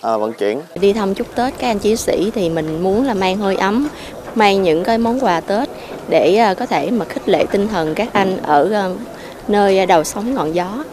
vận 0.00 0.32
chuyển. 0.32 0.60
Đi 0.74 0.92
thăm 0.92 1.14
chúc 1.14 1.34
Tết 1.34 1.54
các 1.58 1.68
anh 1.68 1.78
chiến 1.78 1.96
sĩ 1.96 2.30
thì 2.34 2.50
mình 2.50 2.82
muốn 2.82 3.06
là 3.06 3.14
mang 3.14 3.36
hơi 3.36 3.56
ấm 3.56 3.88
mang 4.34 4.62
những 4.62 4.84
cái 4.84 4.98
món 4.98 5.20
quà 5.20 5.40
Tết 5.40 5.68
để 6.08 6.54
có 6.58 6.66
thể 6.66 6.90
mà 6.90 7.04
khích 7.04 7.28
lệ 7.28 7.44
tinh 7.50 7.68
thần 7.68 7.94
các 7.94 8.08
anh 8.12 8.36
ở 8.42 8.90
nơi 9.48 9.86
đầu 9.86 10.04
sóng 10.04 10.34
ngọn 10.34 10.54
gió. 10.54 10.84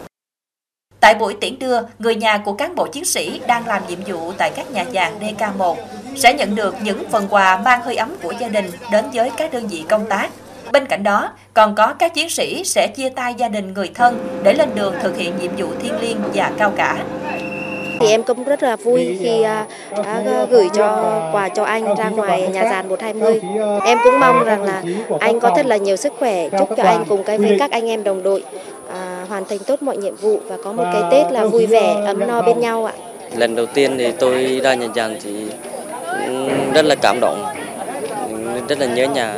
Tại 1.00 1.14
buổi 1.14 1.34
tiễn 1.40 1.58
đưa, 1.58 1.80
người 1.98 2.14
nhà 2.14 2.38
của 2.44 2.52
cán 2.52 2.74
bộ 2.74 2.86
chiến 2.86 3.04
sĩ 3.04 3.40
đang 3.46 3.66
làm 3.66 3.82
nhiệm 3.88 3.98
vụ 4.06 4.32
tại 4.38 4.50
các 4.56 4.70
nhà 4.70 4.84
giàn 4.92 5.20
DK1 5.20 5.74
sẽ 6.16 6.34
nhận 6.34 6.54
được 6.54 6.74
những 6.82 7.02
phần 7.10 7.26
quà 7.30 7.60
mang 7.64 7.82
hơi 7.82 7.96
ấm 7.96 8.16
của 8.22 8.32
gia 8.40 8.48
đình 8.48 8.70
đến 8.92 9.04
với 9.14 9.30
các 9.36 9.52
đơn 9.52 9.66
vị 9.66 9.84
công 9.88 10.06
tác. 10.06 10.28
Bên 10.72 10.86
cạnh 10.86 11.02
đó, 11.02 11.30
còn 11.54 11.74
có 11.74 11.94
các 11.98 12.14
chiến 12.14 12.30
sĩ 12.30 12.62
sẽ 12.64 12.86
chia 12.96 13.08
tay 13.08 13.34
gia 13.38 13.48
đình 13.48 13.74
người 13.74 13.90
thân 13.94 14.40
để 14.42 14.54
lên 14.54 14.68
đường 14.74 14.94
thực 15.02 15.16
hiện 15.16 15.32
nhiệm 15.40 15.56
vụ 15.56 15.66
thiêng 15.82 16.00
liêng 16.00 16.16
và 16.34 16.50
cao 16.58 16.72
cả. 16.76 17.04
Thì 18.00 18.08
em 18.08 18.22
cũng 18.22 18.44
rất 18.44 18.62
là 18.62 18.76
vui 18.76 19.18
khi 19.20 19.42
à, 19.42 19.66
đã 20.04 20.46
gửi 20.50 20.68
cho 20.74 21.20
quà 21.32 21.48
cho 21.48 21.64
anh 21.64 21.94
ra 21.96 22.08
ngoài 22.08 22.48
nhà 22.48 22.62
giàn 22.62 22.88
120. 22.88 23.40
Em 23.84 23.98
cũng 24.04 24.20
mong 24.20 24.44
rằng 24.44 24.62
là 24.62 24.82
anh 25.20 25.40
có 25.40 25.52
thật 25.56 25.66
là 25.66 25.76
nhiều 25.76 25.96
sức 25.96 26.12
khỏe, 26.18 26.48
chúc 26.58 26.68
cho 26.76 26.82
anh 26.82 27.04
cùng 27.08 27.24
cái 27.24 27.38
với 27.38 27.56
các 27.58 27.70
anh 27.70 27.88
em 27.88 28.04
đồng 28.04 28.22
đội 28.22 28.44
à, 28.92 29.26
hoàn 29.28 29.44
thành 29.44 29.58
tốt 29.58 29.82
mọi 29.82 29.96
nhiệm 29.96 30.16
vụ 30.16 30.40
và 30.46 30.56
có 30.64 30.72
một 30.72 30.84
cái 30.92 31.02
Tết 31.10 31.32
là 31.32 31.44
vui 31.44 31.66
vẻ, 31.66 31.96
ấm 32.06 32.26
no 32.26 32.42
bên 32.42 32.60
nhau 32.60 32.84
ạ. 32.84 32.92
Lần 33.36 33.56
đầu 33.56 33.66
tiên 33.66 33.94
thì 33.98 34.12
tôi 34.12 34.60
ra 34.62 34.74
nhà 34.74 34.86
giàn 34.94 35.16
thì 35.24 35.30
rất 36.74 36.84
là 36.84 36.94
cảm 36.94 37.18
động, 37.20 37.44
rất 38.68 38.78
là 38.78 38.86
nhớ 38.86 39.06
nhà. 39.06 39.34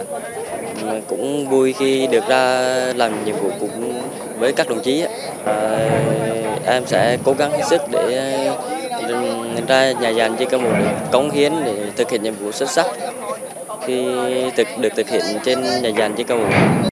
Cũng 1.08 1.48
vui 1.48 1.72
khi 1.72 2.06
được 2.06 2.28
ra 2.28 2.74
làm 2.96 3.24
nhiệm 3.24 3.36
vụ 3.36 3.50
cùng 3.60 4.02
với 4.38 4.52
các 4.52 4.68
đồng 4.68 4.80
chí. 4.80 5.04
À, 5.46 5.78
em 6.66 6.86
sẽ 6.86 7.16
cố 7.24 7.32
gắng 7.38 7.50
hết 7.52 7.64
sức 7.70 7.82
để 7.90 8.50
ừ, 9.08 9.14
ra 9.68 9.92
nhà 9.92 10.08
giàn 10.08 10.36
chỉ 10.38 10.44
có 10.44 10.58
một 10.58 10.70
cống 11.12 11.30
hiến 11.30 11.52
để 11.64 11.74
thực 11.96 12.10
hiện 12.10 12.22
nhiệm 12.22 12.34
vụ 12.34 12.52
xuất 12.52 12.70
sắc 12.70 12.86
khi 13.86 14.04
thực 14.56 14.68
được 14.78 14.92
thực 14.96 15.08
hiện 15.08 15.22
trên 15.44 15.62
nhà 15.82 15.88
giàn 15.98 16.14
chỉ 16.16 16.24
cầu 16.24 16.38
một 16.38 16.91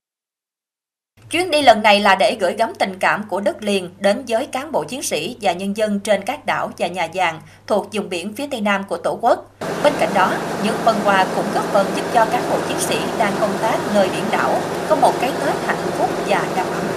Chuyến 1.30 1.50
đi 1.50 1.62
lần 1.62 1.82
này 1.82 2.00
là 2.00 2.14
để 2.14 2.36
gửi 2.40 2.54
gắm 2.58 2.72
tình 2.78 2.98
cảm 2.98 3.24
của 3.28 3.40
đất 3.40 3.62
liền 3.62 3.90
đến 3.98 4.24
với 4.28 4.46
cán 4.46 4.72
bộ 4.72 4.84
chiến 4.84 5.02
sĩ 5.02 5.36
và 5.40 5.52
nhân 5.52 5.76
dân 5.76 6.00
trên 6.00 6.22
các 6.22 6.46
đảo 6.46 6.70
và 6.78 6.86
nhà 6.86 7.04
giàn 7.04 7.40
thuộc 7.66 7.88
vùng 7.92 8.08
biển 8.08 8.34
phía 8.36 8.46
tây 8.50 8.60
nam 8.60 8.84
của 8.88 8.96
Tổ 8.96 9.18
quốc. 9.20 9.50
Bên 9.84 9.92
cạnh 10.00 10.10
đó, 10.14 10.32
những 10.64 10.76
phần 10.84 10.96
quà 11.04 11.26
cũng 11.36 11.44
góp 11.54 11.64
phần 11.64 11.86
giúp 11.96 12.02
cho 12.14 12.24
cán 12.24 12.42
bộ 12.50 12.58
chiến 12.68 12.80
sĩ 12.80 12.98
đang 13.18 13.32
công 13.40 13.58
tác 13.62 13.78
nơi 13.94 14.08
biển 14.12 14.24
đảo 14.30 14.60
có 14.88 14.96
một 14.96 15.12
cái 15.20 15.30
Tết 15.46 15.54
hạnh 15.66 15.90
phúc 15.98 16.10
và 16.26 16.42
đầm 16.56 16.66
ấm. 16.66 16.89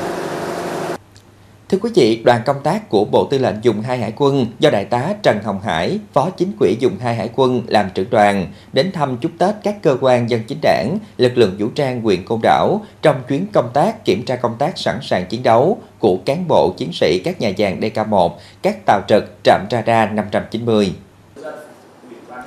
Thưa 1.70 1.78
quý 1.82 1.90
vị, 1.96 2.22
đoàn 2.24 2.42
công 2.46 2.64
tác 2.64 2.90
của 2.90 3.06
Bộ 3.06 3.28
Tư 3.32 3.38
lệnh 3.38 3.56
Dùng 3.62 3.82
2 3.82 3.98
Hải 3.98 4.14
quân 4.16 4.46
do 4.60 4.70
Đại 4.70 4.86
tá 4.86 5.14
Trần 5.24 5.40
Hồng 5.44 5.60
Hải, 5.64 6.00
Phó 6.14 6.30
Chính 6.30 6.52
Quỹ 6.60 6.76
Dùng 6.80 6.98
2 7.00 7.16
Hải 7.16 7.30
quân 7.36 7.62
làm 7.68 7.90
trưởng 7.94 8.10
đoàn, 8.10 8.48
đến 8.74 8.92
thăm 8.92 9.18
chúc 9.18 9.32
Tết 9.38 9.56
các 9.64 9.76
cơ 9.82 9.98
quan 10.02 10.30
dân 10.30 10.44
chính 10.48 10.58
đảng, 10.62 10.98
lực 11.18 11.38
lượng 11.38 11.56
vũ 11.60 11.68
trang 11.76 12.02
huyện 12.02 12.26
Côn 12.26 12.40
Đảo 12.44 12.82
trong 13.02 13.16
chuyến 13.30 13.46
công 13.54 13.70
tác 13.74 14.06
kiểm 14.06 14.26
tra 14.26 14.36
công 14.36 14.56
tác 14.60 14.78
sẵn 14.78 15.00
sàng 15.02 15.26
chiến 15.26 15.44
đấu 15.44 15.78
của 16.00 16.18
cán 16.26 16.48
bộ 16.48 16.74
chiến 16.78 16.94
sĩ 16.94 17.22
các 17.24 17.42
nhà 17.42 17.50
giàn 17.50 17.80
DK1, 17.80 18.32
các 18.62 18.78
tàu 18.86 19.02
trực 19.08 19.24
trạm 19.44 19.62
radar 19.72 20.12
590. 20.12 20.94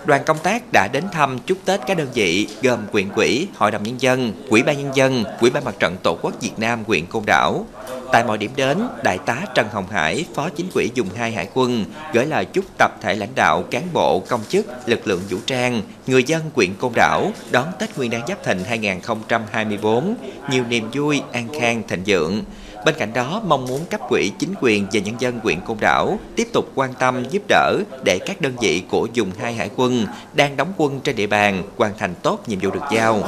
Đoàn 0.06 0.23
công 0.26 0.38
tác 0.38 0.62
đã 0.73 0.88
đến 0.92 1.04
thăm 1.12 1.38
chúc 1.46 1.58
Tết 1.64 1.80
các 1.87 1.99
đơn 1.99 2.08
vị 2.14 2.49
gồm 2.62 2.78
quyện 2.92 3.08
quỹ, 3.08 3.46
Hội 3.56 3.70
đồng 3.70 3.82
Nhân 3.82 4.00
dân, 4.00 4.32
Quỹ 4.50 4.62
ban 4.62 4.78
Nhân 4.78 4.96
dân, 4.96 5.25
Quỹ 5.40 5.50
ban 5.50 5.64
Mặt 5.64 5.75
trận 5.78 5.96
Tổ 6.02 6.16
quốc 6.23 6.35
Việt 6.40 6.58
Nam 6.58 6.85
huyện 6.87 7.06
Côn 7.06 7.23
Đảo. 7.26 7.66
Tại 8.12 8.25
mọi 8.25 8.38
điểm 8.38 8.50
đến, 8.56 8.78
Đại 9.02 9.18
tá 9.18 9.42
Trần 9.54 9.66
Hồng 9.72 9.86
Hải, 9.90 10.25
Phó 10.34 10.48
Chính 10.48 10.66
quỹ 10.75 10.90
dùng 10.94 11.08
2 11.16 11.32
Hải 11.32 11.48
quân, 11.54 11.84
gửi 12.12 12.26
lời 12.26 12.44
chúc 12.44 12.64
tập 12.78 12.90
thể 13.00 13.14
lãnh 13.14 13.34
đạo, 13.34 13.64
cán 13.70 13.82
bộ, 13.92 14.22
công 14.28 14.40
chức, 14.48 14.66
lực 14.86 15.06
lượng 15.06 15.20
vũ 15.30 15.38
trang, 15.46 15.82
người 16.06 16.25
dân 16.25 16.50
quyện 16.54 16.75
Côn 16.75 16.92
Đảo 16.94 17.32
đón 17.50 17.66
Tết 17.78 17.96
Nguyên 17.96 18.10
đán 18.10 18.22
Giáp 18.28 18.44
Thìn 18.44 18.64
2024, 18.64 20.14
nhiều 20.50 20.64
niềm 20.68 20.90
vui, 20.92 21.22
an 21.32 21.48
khang, 21.60 21.82
thịnh 21.88 22.02
vượng. 22.06 22.44
Bên 22.84 22.94
cạnh 22.98 23.12
đó, 23.12 23.42
mong 23.46 23.64
muốn 23.66 23.84
cấp 23.90 24.00
quỹ 24.08 24.32
chính 24.38 24.54
quyền 24.60 24.86
và 24.92 25.00
nhân 25.00 25.14
dân 25.18 25.40
huyện 25.42 25.60
Côn 25.60 25.76
Đảo 25.80 26.18
tiếp 26.36 26.48
tục 26.52 26.72
quan 26.75 26.94
tâm 26.94 27.25
giúp 27.30 27.42
đỡ 27.48 27.78
để 28.04 28.18
các 28.26 28.40
đơn 28.40 28.52
vị 28.60 28.82
của 28.88 29.08
dùng 29.12 29.30
hai 29.38 29.54
hải 29.54 29.70
quân 29.76 30.06
đang 30.34 30.56
đóng 30.56 30.72
quân 30.76 31.00
trên 31.00 31.16
địa 31.16 31.26
bàn 31.26 31.62
hoàn 31.76 31.92
thành 31.98 32.14
tốt 32.22 32.40
nhiệm 32.46 32.58
vụ 32.58 32.70
được 32.70 32.84
giao. 32.92 33.22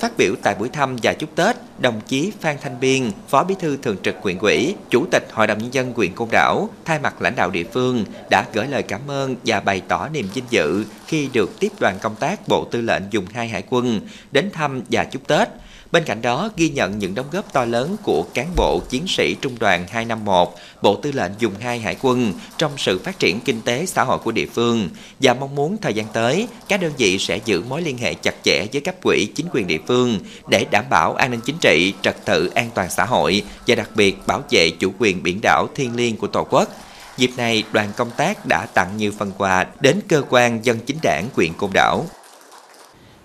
Phát 0.00 0.12
biểu 0.16 0.34
tại 0.42 0.54
buổi 0.54 0.68
thăm 0.68 0.96
và 1.02 1.12
chúc 1.12 1.36
Tết, 1.36 1.56
đồng 1.78 2.00
chí 2.06 2.32
Phan 2.40 2.56
Thanh 2.62 2.80
Biên, 2.80 3.10
Phó 3.28 3.44
Bí 3.44 3.54
thư 3.58 3.76
Thường 3.76 3.96
trực 4.02 4.16
huyện 4.20 4.38
ủy, 4.38 4.74
Chủ 4.90 5.06
tịch 5.10 5.28
Hội 5.32 5.46
đồng 5.46 5.58
Nhân 5.58 5.74
dân 5.74 5.92
huyện 5.96 6.14
Côn 6.14 6.28
Đảo, 6.32 6.68
thay 6.84 6.98
mặt 6.98 7.22
lãnh 7.22 7.36
đạo 7.36 7.50
địa 7.50 7.64
phương 7.72 8.04
đã 8.30 8.46
gửi 8.52 8.66
lời 8.66 8.82
cảm 8.82 9.00
ơn 9.08 9.36
và 9.44 9.60
bày 9.60 9.82
tỏ 9.88 10.08
niềm 10.08 10.28
vinh 10.34 10.44
dự 10.50 10.84
khi 11.06 11.28
được 11.32 11.60
tiếp 11.60 11.72
đoàn 11.80 11.98
công 12.02 12.16
tác 12.16 12.48
Bộ 12.48 12.64
Tư 12.64 12.80
lệnh 12.80 13.02
dùng 13.10 13.26
hai 13.34 13.48
hải 13.48 13.62
quân 13.70 14.00
đến 14.32 14.50
thăm 14.52 14.82
và 14.90 15.04
chúc 15.04 15.26
Tết. 15.26 15.48
Bên 15.94 16.04
cạnh 16.04 16.22
đó, 16.22 16.50
ghi 16.56 16.68
nhận 16.68 16.98
những 16.98 17.14
đóng 17.14 17.26
góp 17.32 17.52
to 17.52 17.64
lớn 17.64 17.96
của 18.02 18.24
cán 18.34 18.46
bộ 18.56 18.80
chiến 18.88 19.08
sĩ 19.08 19.34
Trung 19.34 19.58
đoàn 19.58 19.86
251, 19.88 20.48
Bộ 20.82 20.96
Tư 20.96 21.12
lệnh 21.12 21.32
Dùng 21.38 21.52
2 21.60 21.78
Hải 21.78 21.96
quân 22.02 22.32
trong 22.58 22.72
sự 22.76 22.98
phát 23.04 23.18
triển 23.18 23.40
kinh 23.40 23.60
tế 23.60 23.86
xã 23.86 24.04
hội 24.04 24.18
của 24.18 24.32
địa 24.32 24.46
phương 24.46 24.88
và 25.20 25.34
mong 25.34 25.54
muốn 25.54 25.76
thời 25.82 25.94
gian 25.94 26.06
tới, 26.12 26.48
các 26.68 26.80
đơn 26.80 26.92
vị 26.98 27.18
sẽ 27.18 27.40
giữ 27.44 27.62
mối 27.68 27.82
liên 27.82 27.98
hệ 27.98 28.14
chặt 28.14 28.34
chẽ 28.42 28.66
với 28.72 28.80
cấp 28.80 28.94
quỹ 29.02 29.28
chính 29.34 29.46
quyền 29.52 29.66
địa 29.66 29.78
phương 29.86 30.18
để 30.48 30.66
đảm 30.70 30.84
bảo 30.90 31.14
an 31.14 31.30
ninh 31.30 31.40
chính 31.40 31.56
trị, 31.60 31.92
trật 32.02 32.24
tự 32.24 32.50
an 32.54 32.70
toàn 32.74 32.90
xã 32.90 33.04
hội 33.04 33.42
và 33.66 33.74
đặc 33.74 33.90
biệt 33.94 34.26
bảo 34.26 34.42
vệ 34.50 34.70
chủ 34.70 34.92
quyền 34.98 35.22
biển 35.22 35.40
đảo 35.42 35.68
thiêng 35.74 35.96
liêng 35.96 36.16
của 36.16 36.26
Tổ 36.26 36.46
quốc. 36.50 36.68
Dịp 37.16 37.30
này, 37.36 37.64
đoàn 37.72 37.92
công 37.96 38.10
tác 38.16 38.46
đã 38.46 38.66
tặng 38.74 38.96
nhiều 38.96 39.12
phần 39.18 39.32
quà 39.38 39.66
đến 39.80 40.00
cơ 40.08 40.22
quan 40.28 40.64
dân 40.64 40.78
chính 40.86 40.98
đảng 41.02 41.28
quyện 41.34 41.52
Côn 41.52 41.70
Đảo. 41.72 42.06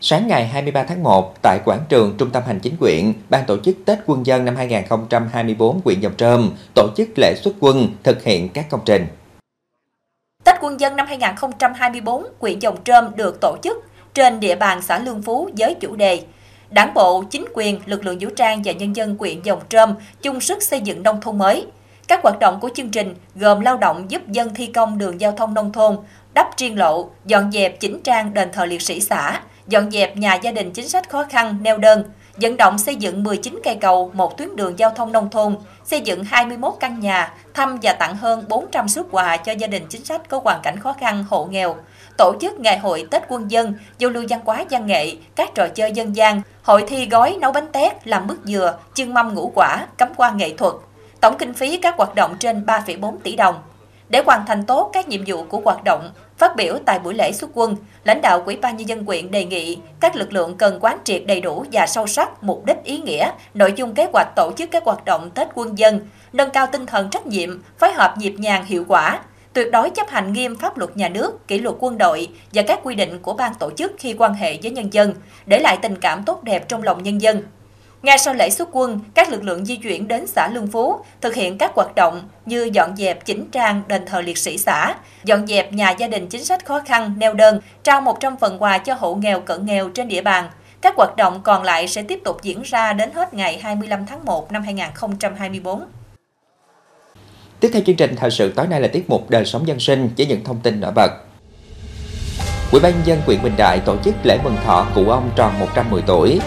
Sáng 0.01 0.27
ngày 0.27 0.47
23 0.47 0.83
tháng 0.83 1.03
1, 1.03 1.33
tại 1.41 1.59
quảng 1.65 1.79
trường 1.89 2.15
Trung 2.17 2.29
tâm 2.29 2.43
Hành 2.47 2.59
chính 2.59 2.77
quyện, 2.77 3.13
Ban 3.29 3.45
tổ 3.45 3.57
chức 3.57 3.75
Tết 3.85 3.99
Quân 4.05 4.25
dân 4.25 4.45
năm 4.45 4.55
2024 4.55 5.81
quyện 5.81 5.99
Dòng 5.99 6.13
Trơm 6.17 6.51
tổ 6.75 6.87
chức 6.97 7.09
lễ 7.15 7.35
xuất 7.43 7.53
quân 7.59 7.87
thực 8.03 8.23
hiện 8.23 8.49
các 8.49 8.65
công 8.69 8.79
trình. 8.85 9.07
Tết 10.43 10.55
Quân 10.61 10.79
dân 10.79 10.95
năm 10.95 11.07
2024 11.07 12.25
quyện 12.39 12.59
Dòng 12.59 12.83
Trơm 12.83 13.15
được 13.15 13.37
tổ 13.41 13.57
chức 13.63 13.77
trên 14.13 14.39
địa 14.39 14.55
bàn 14.55 14.81
xã 14.81 14.99
Lương 14.99 15.21
Phú 15.21 15.49
với 15.57 15.73
chủ 15.73 15.95
đề 15.95 16.21
Đảng 16.69 16.93
bộ, 16.93 17.23
chính 17.29 17.45
quyền, 17.53 17.79
lực 17.85 18.05
lượng 18.05 18.17
vũ 18.19 18.29
trang 18.35 18.61
và 18.65 18.71
nhân 18.71 18.95
dân 18.95 19.17
quyện 19.17 19.41
Dòng 19.41 19.61
Trơm 19.69 19.95
chung 20.21 20.39
sức 20.39 20.63
xây 20.63 20.81
dựng 20.81 21.03
nông 21.03 21.21
thôn 21.21 21.37
mới. 21.37 21.67
Các 22.07 22.19
hoạt 22.23 22.39
động 22.39 22.59
của 22.61 22.69
chương 22.75 22.89
trình 22.89 23.15
gồm 23.35 23.59
lao 23.59 23.77
động 23.77 24.05
giúp 24.11 24.27
dân 24.27 24.53
thi 24.53 24.67
công 24.67 24.97
đường 24.97 25.21
giao 25.21 25.31
thông 25.31 25.53
nông 25.53 25.71
thôn, 25.71 25.97
đắp 26.33 26.47
triên 26.55 26.75
lộ, 26.75 27.09
dọn 27.25 27.51
dẹp 27.51 27.79
chỉnh 27.79 28.01
trang 28.03 28.33
đền 28.33 28.49
thờ 28.53 28.65
liệt 28.65 28.81
sĩ 28.81 28.99
xã, 28.99 29.41
dọn 29.69 29.91
dẹp 29.91 30.17
nhà 30.17 30.35
gia 30.35 30.51
đình 30.51 30.71
chính 30.71 30.89
sách 30.89 31.09
khó 31.09 31.25
khăn, 31.29 31.57
neo 31.61 31.77
đơn, 31.77 32.03
vận 32.35 32.57
động 32.57 32.77
xây 32.77 32.95
dựng 32.95 33.23
19 33.23 33.59
cây 33.63 33.75
cầu, 33.75 34.11
một 34.13 34.37
tuyến 34.37 34.55
đường 34.55 34.79
giao 34.79 34.89
thông 34.89 35.11
nông 35.11 35.29
thôn, 35.29 35.57
xây 35.83 36.01
dựng 36.01 36.23
21 36.23 36.73
căn 36.79 36.99
nhà, 36.99 37.33
thăm 37.53 37.77
và 37.81 37.93
tặng 37.93 38.15
hơn 38.15 38.45
400 38.47 38.89
xuất 38.89 39.07
quà 39.11 39.37
cho 39.37 39.51
gia 39.51 39.67
đình 39.67 39.85
chính 39.89 40.05
sách 40.05 40.29
có 40.29 40.41
hoàn 40.43 40.59
cảnh 40.63 40.79
khó 40.79 40.93
khăn, 40.93 41.25
hộ 41.29 41.45
nghèo, 41.45 41.75
tổ 42.17 42.33
chức 42.41 42.59
ngày 42.59 42.77
hội 42.77 43.07
Tết 43.11 43.23
quân 43.27 43.51
dân, 43.51 43.73
giao 43.97 44.11
lưu 44.11 44.23
văn 44.29 44.39
hóa 44.45 44.65
văn 44.69 44.87
nghệ, 44.87 45.15
các 45.35 45.49
trò 45.55 45.67
chơi 45.67 45.91
dân 45.91 46.15
gian, 46.15 46.41
hội 46.63 46.83
thi 46.87 47.05
gói 47.05 47.37
nấu 47.41 47.51
bánh 47.51 47.71
tét, 47.71 48.07
làm 48.07 48.27
mứt 48.27 48.37
dừa, 48.43 48.77
chương 48.93 49.13
mâm 49.13 49.33
ngũ 49.33 49.51
quả, 49.55 49.87
cắm 49.97 50.09
hoa 50.17 50.31
nghệ 50.31 50.53
thuật. 50.57 50.73
Tổng 51.21 51.37
kinh 51.37 51.53
phí 51.53 51.77
các 51.77 51.95
hoạt 51.97 52.15
động 52.15 52.35
trên 52.39 52.65
3,4 52.65 53.17
tỷ 53.23 53.35
đồng. 53.35 53.55
Để 54.09 54.23
hoàn 54.25 54.45
thành 54.45 54.65
tốt 54.65 54.89
các 54.93 55.07
nhiệm 55.07 55.21
vụ 55.27 55.43
của 55.43 55.61
hoạt 55.65 55.83
động, 55.83 56.09
phát 56.39 56.55
biểu 56.55 56.77
tại 56.85 56.99
buổi 56.99 57.13
lễ 57.13 57.31
xuất 57.31 57.49
quân, 57.53 57.75
lãnh 58.03 58.21
đạo 58.21 58.43
Ủy 58.45 58.55
ban 58.55 58.77
nhân 58.77 58.89
dân 58.89 59.05
quyện 59.05 59.31
đề 59.31 59.45
nghị 59.45 59.77
các 59.99 60.15
lực 60.15 60.33
lượng 60.33 60.57
cần 60.57 60.79
quán 60.81 60.97
triệt 61.03 61.23
đầy 61.27 61.41
đủ 61.41 61.65
và 61.71 61.87
sâu 61.87 62.07
sắc 62.07 62.43
mục 62.43 62.65
đích 62.65 62.83
ý 62.83 62.97
nghĩa, 62.97 63.31
nội 63.53 63.73
dung 63.75 63.93
kế 63.93 64.07
hoạch 64.13 64.27
tổ 64.35 64.51
chức 64.57 64.71
các 64.71 64.83
hoạt 64.85 65.05
động 65.05 65.29
Tết 65.29 65.47
quân 65.53 65.77
dân, 65.77 66.07
nâng 66.33 66.49
cao 66.49 66.67
tinh 66.71 66.85
thần 66.85 67.09
trách 67.09 67.27
nhiệm, 67.27 67.61
phối 67.77 67.93
hợp 67.93 68.15
nhịp 68.17 68.35
nhàng 68.37 68.65
hiệu 68.65 68.85
quả, 68.87 69.19
tuyệt 69.53 69.71
đối 69.71 69.89
chấp 69.89 70.09
hành 70.09 70.33
nghiêm 70.33 70.55
pháp 70.55 70.77
luật 70.77 70.97
nhà 70.97 71.09
nước, 71.09 71.47
kỷ 71.47 71.59
luật 71.59 71.75
quân 71.79 71.97
đội 71.97 72.27
và 72.53 72.61
các 72.61 72.79
quy 72.83 72.95
định 72.95 73.19
của 73.21 73.33
ban 73.33 73.53
tổ 73.53 73.71
chức 73.71 73.91
khi 73.97 74.13
quan 74.17 74.33
hệ 74.33 74.57
với 74.63 74.71
nhân 74.71 74.93
dân, 74.93 75.13
để 75.45 75.59
lại 75.59 75.77
tình 75.81 75.95
cảm 75.95 76.23
tốt 76.25 76.43
đẹp 76.43 76.67
trong 76.67 76.83
lòng 76.83 77.03
nhân 77.03 77.21
dân. 77.21 77.43
Ngay 78.03 78.17
sau 78.17 78.33
lễ 78.33 78.49
xuất 78.49 78.69
quân, 78.71 78.99
các 79.13 79.29
lực 79.29 79.43
lượng 79.43 79.65
di 79.65 79.75
chuyển 79.75 80.07
đến 80.07 80.27
xã 80.27 80.49
Lương 80.53 80.67
Phú, 80.67 80.99
thực 81.21 81.35
hiện 81.35 81.57
các 81.57 81.71
hoạt 81.75 81.95
động 81.95 82.21
như 82.45 82.69
dọn 82.73 82.95
dẹp 82.95 83.25
chỉnh 83.25 83.45
trang 83.51 83.81
đền 83.87 84.05
thờ 84.05 84.21
liệt 84.21 84.37
sĩ 84.37 84.57
xã, 84.57 84.95
dọn 85.23 85.47
dẹp 85.47 85.73
nhà 85.73 85.91
gia 85.91 86.07
đình 86.07 86.27
chính 86.27 86.45
sách 86.45 86.65
khó 86.65 86.79
khăn, 86.85 87.13
neo 87.17 87.33
đơn, 87.33 87.59
trao 87.83 88.01
100 88.01 88.37
phần 88.37 88.61
quà 88.61 88.77
cho 88.77 88.93
hộ 88.93 89.15
nghèo 89.15 89.39
cận 89.39 89.65
nghèo 89.65 89.89
trên 89.89 90.07
địa 90.07 90.21
bàn. 90.21 90.49
Các 90.81 90.95
hoạt 90.97 91.15
động 91.15 91.41
còn 91.43 91.63
lại 91.63 91.87
sẽ 91.87 92.01
tiếp 92.01 92.19
tục 92.25 92.37
diễn 92.41 92.61
ra 92.61 92.93
đến 92.93 93.11
hết 93.13 93.33
ngày 93.33 93.59
25 93.63 94.05
tháng 94.05 94.25
1 94.25 94.51
năm 94.51 94.63
2024. 94.63 95.83
Tiếp 97.59 97.69
theo 97.73 97.81
chương 97.85 97.95
trình 97.95 98.15
thời 98.15 98.31
sự 98.31 98.53
tối 98.55 98.67
nay 98.67 98.81
là 98.81 98.87
tiết 98.87 99.09
mục 99.09 99.29
đời 99.29 99.45
sống 99.45 99.67
dân 99.67 99.79
sinh 99.79 100.09
với 100.17 100.25
những 100.25 100.43
thông 100.43 100.59
tin 100.59 100.79
nổi 100.79 100.91
bật. 100.91 101.11
Ủy 102.71 102.81
ban 102.81 102.91
nhân 102.91 103.01
dân 103.05 103.21
huyện 103.25 103.43
Bình 103.43 103.53
Đại 103.57 103.79
tổ 103.85 103.97
chức 104.03 104.15
lễ 104.23 104.39
mừng 104.43 104.55
thọ 104.65 104.87
cụ 104.95 105.09
ông 105.09 105.31
tròn 105.35 105.59
110 105.59 106.01
tuổi. 106.07 106.39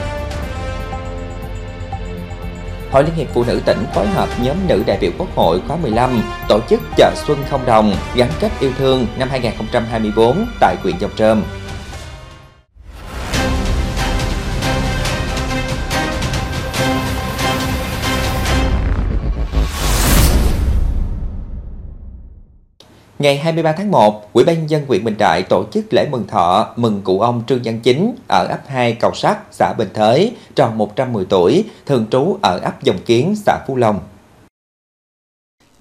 Hội 2.92 3.04
Liên 3.04 3.14
hiệp 3.14 3.28
Phụ 3.34 3.44
nữ 3.44 3.60
tỉnh 3.66 3.84
phối 3.94 4.06
hợp 4.06 4.28
nhóm 4.42 4.56
nữ 4.68 4.82
đại 4.86 4.98
biểu 5.00 5.10
Quốc 5.18 5.28
hội 5.34 5.60
khóa 5.68 5.76
15 5.76 6.22
tổ 6.48 6.60
chức 6.70 6.80
chợ 6.96 7.12
Xuân 7.26 7.38
không 7.50 7.66
đồng 7.66 7.94
gắn 8.14 8.28
kết 8.40 8.50
yêu 8.60 8.70
thương 8.78 9.06
năm 9.18 9.28
2024 9.30 10.46
tại 10.60 10.76
huyện 10.82 10.98
Dòng 10.98 11.10
Trơm. 11.16 11.42
Ngày 23.22 23.38
23 23.38 23.72
tháng 23.72 23.90
1, 23.90 24.32
Ủy 24.32 24.44
ban 24.44 24.70
dân 24.70 24.86
huyện 24.86 25.04
Bình 25.04 25.14
Đại 25.18 25.42
tổ 25.42 25.64
chức 25.72 25.84
lễ 25.90 26.08
mừng 26.10 26.26
thọ 26.26 26.72
mừng 26.76 27.00
cụ 27.04 27.20
ông 27.20 27.42
Trương 27.46 27.60
Văn 27.64 27.80
Chính 27.80 28.14
ở 28.28 28.46
ấp 28.46 28.60
2 28.68 28.92
Cầu 28.92 29.14
Sắt, 29.14 29.38
xã 29.50 29.72
Bình 29.78 29.88
Thới, 29.94 30.36
tròn 30.54 30.78
110 30.78 31.24
tuổi, 31.24 31.64
thường 31.86 32.06
trú 32.10 32.38
ở 32.42 32.58
ấp 32.58 32.82
Dòng 32.82 32.98
Kiến, 33.06 33.34
xã 33.36 33.58
Phú 33.66 33.76
Long. 33.76 34.00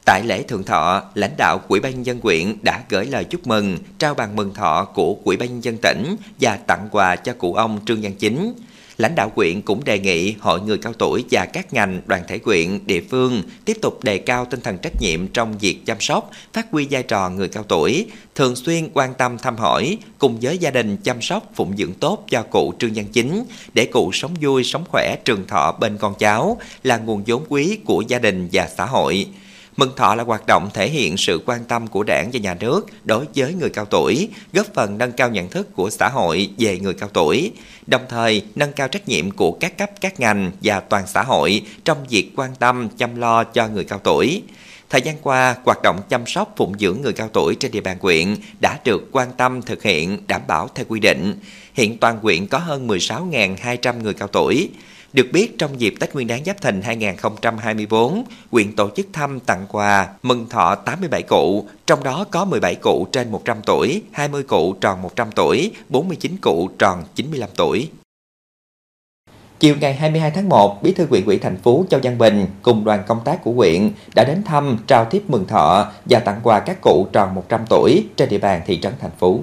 Tại 0.06 0.23
lễ 0.23 0.43
thượng 0.43 0.63
thọ, 0.63 1.04
lãnh 1.13 1.38
đạo 1.38 1.60
quỹ 1.67 1.80
ban 1.80 2.06
dân 2.06 2.19
huyện 2.23 2.56
đã 2.62 2.84
gửi 2.89 3.06
lời 3.06 3.23
chúc 3.23 3.47
mừng, 3.47 3.77
trao 3.97 4.13
bằng 4.13 4.36
mừng 4.36 4.54
thọ 4.54 4.88
của 4.93 5.15
quỹ 5.23 5.38
ban 5.38 5.63
dân 5.63 5.77
tỉnh 5.77 6.15
và 6.39 6.56
tặng 6.56 6.88
quà 6.91 7.15
cho 7.15 7.34
cụ 7.34 7.54
ông 7.54 7.80
Trương 7.86 8.01
Văn 8.01 8.13
Chính. 8.19 8.54
Lãnh 9.02 9.16
đạo 9.16 9.30
quyện 9.30 9.62
cũng 9.62 9.84
đề 9.84 10.00
nghị 10.00 10.36
hội 10.40 10.62
người 10.62 10.78
cao 10.78 10.94
tuổi 10.94 11.24
và 11.32 11.46
các 11.46 11.74
ngành, 11.74 12.02
đoàn 12.06 12.24
thể 12.28 12.38
quyện, 12.38 12.80
địa 12.86 13.02
phương 13.10 13.44
tiếp 13.66 13.78
tục 13.82 14.04
đề 14.04 14.18
cao 14.18 14.46
tinh 14.46 14.62
thần 14.62 14.78
trách 14.78 15.02
nhiệm 15.02 15.28
trong 15.28 15.58
việc 15.58 15.86
chăm 15.86 16.00
sóc, 16.00 16.32
phát 16.54 16.68
huy 16.72 16.88
vai 16.92 17.04
trò 17.04 17.30
người 17.30 17.48
cao 17.48 17.64
tuổi, 17.68 18.06
thường 18.36 18.56
xuyên 18.56 18.90
quan 18.94 19.14
tâm 19.14 19.38
thăm 19.38 19.58
hỏi, 19.58 19.98
cùng 20.20 20.38
với 20.42 20.58
gia 20.58 20.72
đình 20.72 20.98
chăm 20.98 21.22
sóc 21.22 21.52
phụng 21.56 21.78
dưỡng 21.78 21.94
tốt 21.94 22.26
cho 22.30 22.44
cụ 22.44 22.74
Trương 22.80 22.94
Văn 22.96 23.06
Chính 23.14 23.44
để 23.74 23.86
cụ 23.86 24.12
sống 24.14 24.36
vui, 24.42 24.64
sống 24.64 24.84
khỏe, 24.90 25.16
trường 25.26 25.48
thọ 25.48 25.72
bên 25.80 25.98
con 25.98 26.14
cháu 26.20 26.58
là 26.84 26.98
nguồn 26.98 27.24
vốn 27.28 27.44
quý 27.50 27.78
của 27.86 28.04
gia 28.08 28.20
đình 28.20 28.50
và 28.52 28.70
xã 28.78 28.86
hội. 28.86 29.28
Mừng 29.78 29.96
thọ 29.96 30.16
là 30.16 30.24
hoạt 30.24 30.48
động 30.48 30.70
thể 30.74 30.90
hiện 30.90 31.18
sự 31.18 31.42
quan 31.46 31.64
tâm 31.64 31.88
của 31.88 32.04
đảng 32.04 32.30
và 32.34 32.40
nhà 32.40 32.54
nước 32.54 32.86
đối 33.04 33.26
với 33.36 33.54
người 33.54 33.70
cao 33.70 33.86
tuổi, 33.86 34.30
góp 34.54 34.66
phần 34.74 34.98
nâng 34.98 35.12
cao 35.12 35.30
nhận 35.30 35.50
thức 35.50 35.76
của 35.76 35.90
xã 35.90 36.10
hội 36.10 36.50
về 36.58 36.80
người 36.80 36.94
cao 36.94 37.10
tuổi, 37.14 37.52
đồng 37.88 38.02
thời 38.10 38.46
nâng 38.56 38.74
cao 38.74 38.88
trách 38.88 39.08
nhiệm 39.08 39.32
của 39.32 39.52
các 39.52 39.78
cấp 39.78 39.90
các 40.02 40.20
ngành 40.20 40.52
và 40.64 40.80
toàn 40.80 41.08
xã 41.08 41.24
hội 41.24 41.62
trong 41.86 41.98
việc 42.10 42.32
quan 42.36 42.56
tâm 42.60 42.90
chăm 42.98 43.16
lo 43.16 43.44
cho 43.44 43.68
người 43.68 43.84
cao 43.84 44.00
tuổi. 44.04 44.44
Thời 44.90 45.02
gian 45.02 45.16
qua, 45.22 45.56
hoạt 45.66 45.82
động 45.84 46.02
chăm 46.10 46.26
sóc 46.28 46.54
phụng 46.58 46.80
dưỡng 46.80 47.02
người 47.02 47.14
cao 47.14 47.30
tuổi 47.34 47.56
trên 47.56 47.72
địa 47.72 47.82
bàn 47.82 48.00
quyện 48.00 48.36
đã 48.60 48.80
được 48.86 49.10
quan 49.12 49.28
tâm 49.38 49.62
thực 49.62 49.84
hiện 49.84 50.18
đảm 50.28 50.42
bảo 50.48 50.68
theo 50.76 50.86
quy 50.90 51.00
định. 51.00 51.36
Hiện 51.74 51.98
toàn 51.98 52.20
quyện 52.20 52.48
có 52.48 52.58
hơn 52.58 52.88
16.200 52.88 54.02
người 54.02 54.14
cao 54.14 54.28
tuổi. 54.28 54.70
Được 55.13 55.28
biết, 55.32 55.58
trong 55.58 55.80
dịp 55.80 55.93
Tết 56.00 56.13
Nguyên 56.13 56.28
đán 56.28 56.43
Giáp 56.45 56.62
Thìn 56.62 56.82
2024, 56.82 58.24
quyện 58.52 58.76
tổ 58.76 58.89
chức 58.95 59.08
thăm 59.13 59.39
tặng 59.39 59.65
quà 59.71 60.08
mừng 60.24 60.50
thọ 60.50 60.76
87 60.76 61.24
cụ, 61.24 61.65
trong 61.86 62.04
đó 62.04 62.26
có 62.32 62.45
17 62.45 62.76
cụ 62.76 63.08
trên 63.12 63.32
100 63.32 63.58
tuổi, 63.65 64.04
20 64.12 64.43
cụ 64.43 64.74
tròn 64.74 65.02
100 65.02 65.32
tuổi, 65.36 65.71
49 65.89 66.38
cụ 66.41 66.69
tròn 66.80 67.04
95 67.15 67.50
tuổi. 67.56 67.89
Chiều 69.60 69.76
ngày 69.82 69.93
22 69.93 70.32
tháng 70.32 70.50
1, 70.50 70.84
Bí 70.84 70.93
thư 70.93 71.06
huyện 71.10 71.26
ủy 71.26 71.38
thành 71.38 71.58
phố 71.58 71.86
Châu 71.89 72.00
Văn 72.04 72.17
Bình 72.17 72.45
cùng 72.62 72.84
đoàn 72.84 73.04
công 73.08 73.19
tác 73.26 73.43
của 73.43 73.52
huyện 73.52 73.91
đã 74.15 74.24
đến 74.24 74.43
thăm, 74.43 74.78
trao 74.88 75.06
thiếp 75.06 75.30
mừng 75.30 75.47
thọ 75.47 75.91
và 76.06 76.19
tặng 76.19 76.39
quà 76.43 76.60
các 76.60 76.82
cụ 76.82 77.08
tròn 77.13 77.36
100 77.36 77.62
tuổi 77.69 78.06
trên 78.15 78.30
địa 78.30 78.38
bàn 78.38 78.62
thị 78.65 78.80
trấn 78.82 78.93
thành 79.02 79.12
phố. 79.19 79.39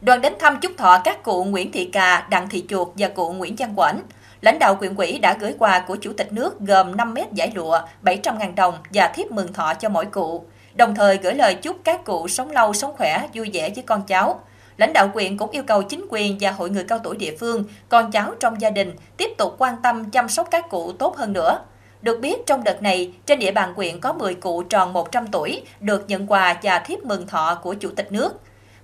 Đoàn 0.00 0.20
đến 0.20 0.32
thăm 0.38 0.60
chúc 0.60 0.72
thọ 0.76 1.00
các 1.04 1.22
cụ 1.22 1.44
Nguyễn 1.44 1.72
Thị 1.72 1.84
Cà, 1.84 2.26
Đặng 2.30 2.48
Thị 2.48 2.64
Chuột 2.68 2.88
và 2.96 3.08
cụ 3.08 3.32
Nguyễn 3.32 3.56
Văn 3.58 3.72
Quảnh. 3.76 4.00
Lãnh 4.40 4.58
đạo 4.58 4.74
quyện 4.74 4.94
quỹ 4.94 5.18
đã 5.18 5.36
gửi 5.40 5.54
quà 5.58 5.84
của 5.88 5.96
Chủ 5.96 6.12
tịch 6.12 6.32
nước 6.32 6.60
gồm 6.60 6.96
5 6.96 7.14
mét 7.14 7.32
giải 7.32 7.52
lụa, 7.54 7.80
700.000 8.02 8.54
đồng 8.54 8.74
và 8.94 9.08
thiếp 9.14 9.30
mừng 9.30 9.52
thọ 9.52 9.74
cho 9.74 9.88
mỗi 9.88 10.06
cụ. 10.06 10.44
Đồng 10.74 10.94
thời 10.94 11.16
gửi 11.16 11.34
lời 11.34 11.54
chúc 11.54 11.76
các 11.84 12.04
cụ 12.04 12.28
sống 12.28 12.50
lâu, 12.50 12.72
sống 12.72 12.94
khỏe, 12.96 13.26
vui 13.34 13.50
vẻ 13.52 13.70
với 13.74 13.84
con 13.86 14.02
cháu. 14.02 14.40
Lãnh 14.76 14.92
đạo 14.92 15.08
quyện 15.12 15.36
cũng 15.36 15.50
yêu 15.50 15.62
cầu 15.62 15.82
chính 15.82 16.06
quyền 16.10 16.36
và 16.40 16.50
hội 16.50 16.70
người 16.70 16.84
cao 16.84 16.98
tuổi 16.98 17.16
địa 17.16 17.36
phương, 17.40 17.64
con 17.88 18.10
cháu 18.10 18.34
trong 18.40 18.60
gia 18.60 18.70
đình 18.70 18.96
tiếp 19.16 19.30
tục 19.38 19.54
quan 19.58 19.74
tâm 19.82 20.10
chăm 20.10 20.28
sóc 20.28 20.48
các 20.50 20.68
cụ 20.70 20.92
tốt 20.92 21.16
hơn 21.16 21.32
nữa. 21.32 21.58
Được 22.02 22.20
biết, 22.20 22.36
trong 22.46 22.64
đợt 22.64 22.82
này, 22.82 23.12
trên 23.26 23.38
địa 23.38 23.50
bàn 23.50 23.74
quyện 23.74 24.00
có 24.00 24.12
10 24.12 24.34
cụ 24.34 24.62
tròn 24.62 24.92
100 24.92 25.26
tuổi 25.26 25.62
được 25.80 26.04
nhận 26.08 26.26
quà 26.26 26.56
và 26.62 26.78
thiếp 26.78 27.04
mừng 27.04 27.26
thọ 27.26 27.58
của 27.62 27.74
Chủ 27.74 27.90
tịch 27.96 28.12
nước. 28.12 28.40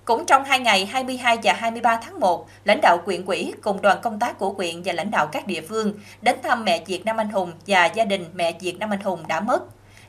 Cũng 0.07 0.25
trong 0.25 0.43
hai 0.43 0.59
ngày 0.59 0.85
22 0.85 1.37
và 1.43 1.53
23 1.53 1.99
tháng 2.03 2.19
1, 2.19 2.47
lãnh 2.63 2.79
đạo 2.81 2.97
quyện 3.05 3.25
quỹ 3.25 3.53
cùng 3.61 3.81
đoàn 3.81 3.97
công 4.01 4.19
tác 4.19 4.39
của 4.39 4.51
quyện 4.51 4.81
và 4.85 4.93
lãnh 4.93 5.11
đạo 5.11 5.27
các 5.27 5.47
địa 5.47 5.61
phương 5.61 5.93
đến 6.21 6.35
thăm 6.43 6.65
mẹ 6.65 6.83
Việt 6.85 7.05
Nam 7.05 7.17
Anh 7.17 7.29
Hùng 7.29 7.51
và 7.67 7.85
gia 7.85 8.05
đình 8.05 8.25
mẹ 8.33 8.53
Việt 8.59 8.79
Nam 8.79 8.89
Anh 8.89 8.99
Hùng 8.99 9.27
đã 9.27 9.39
mất. 9.39 9.59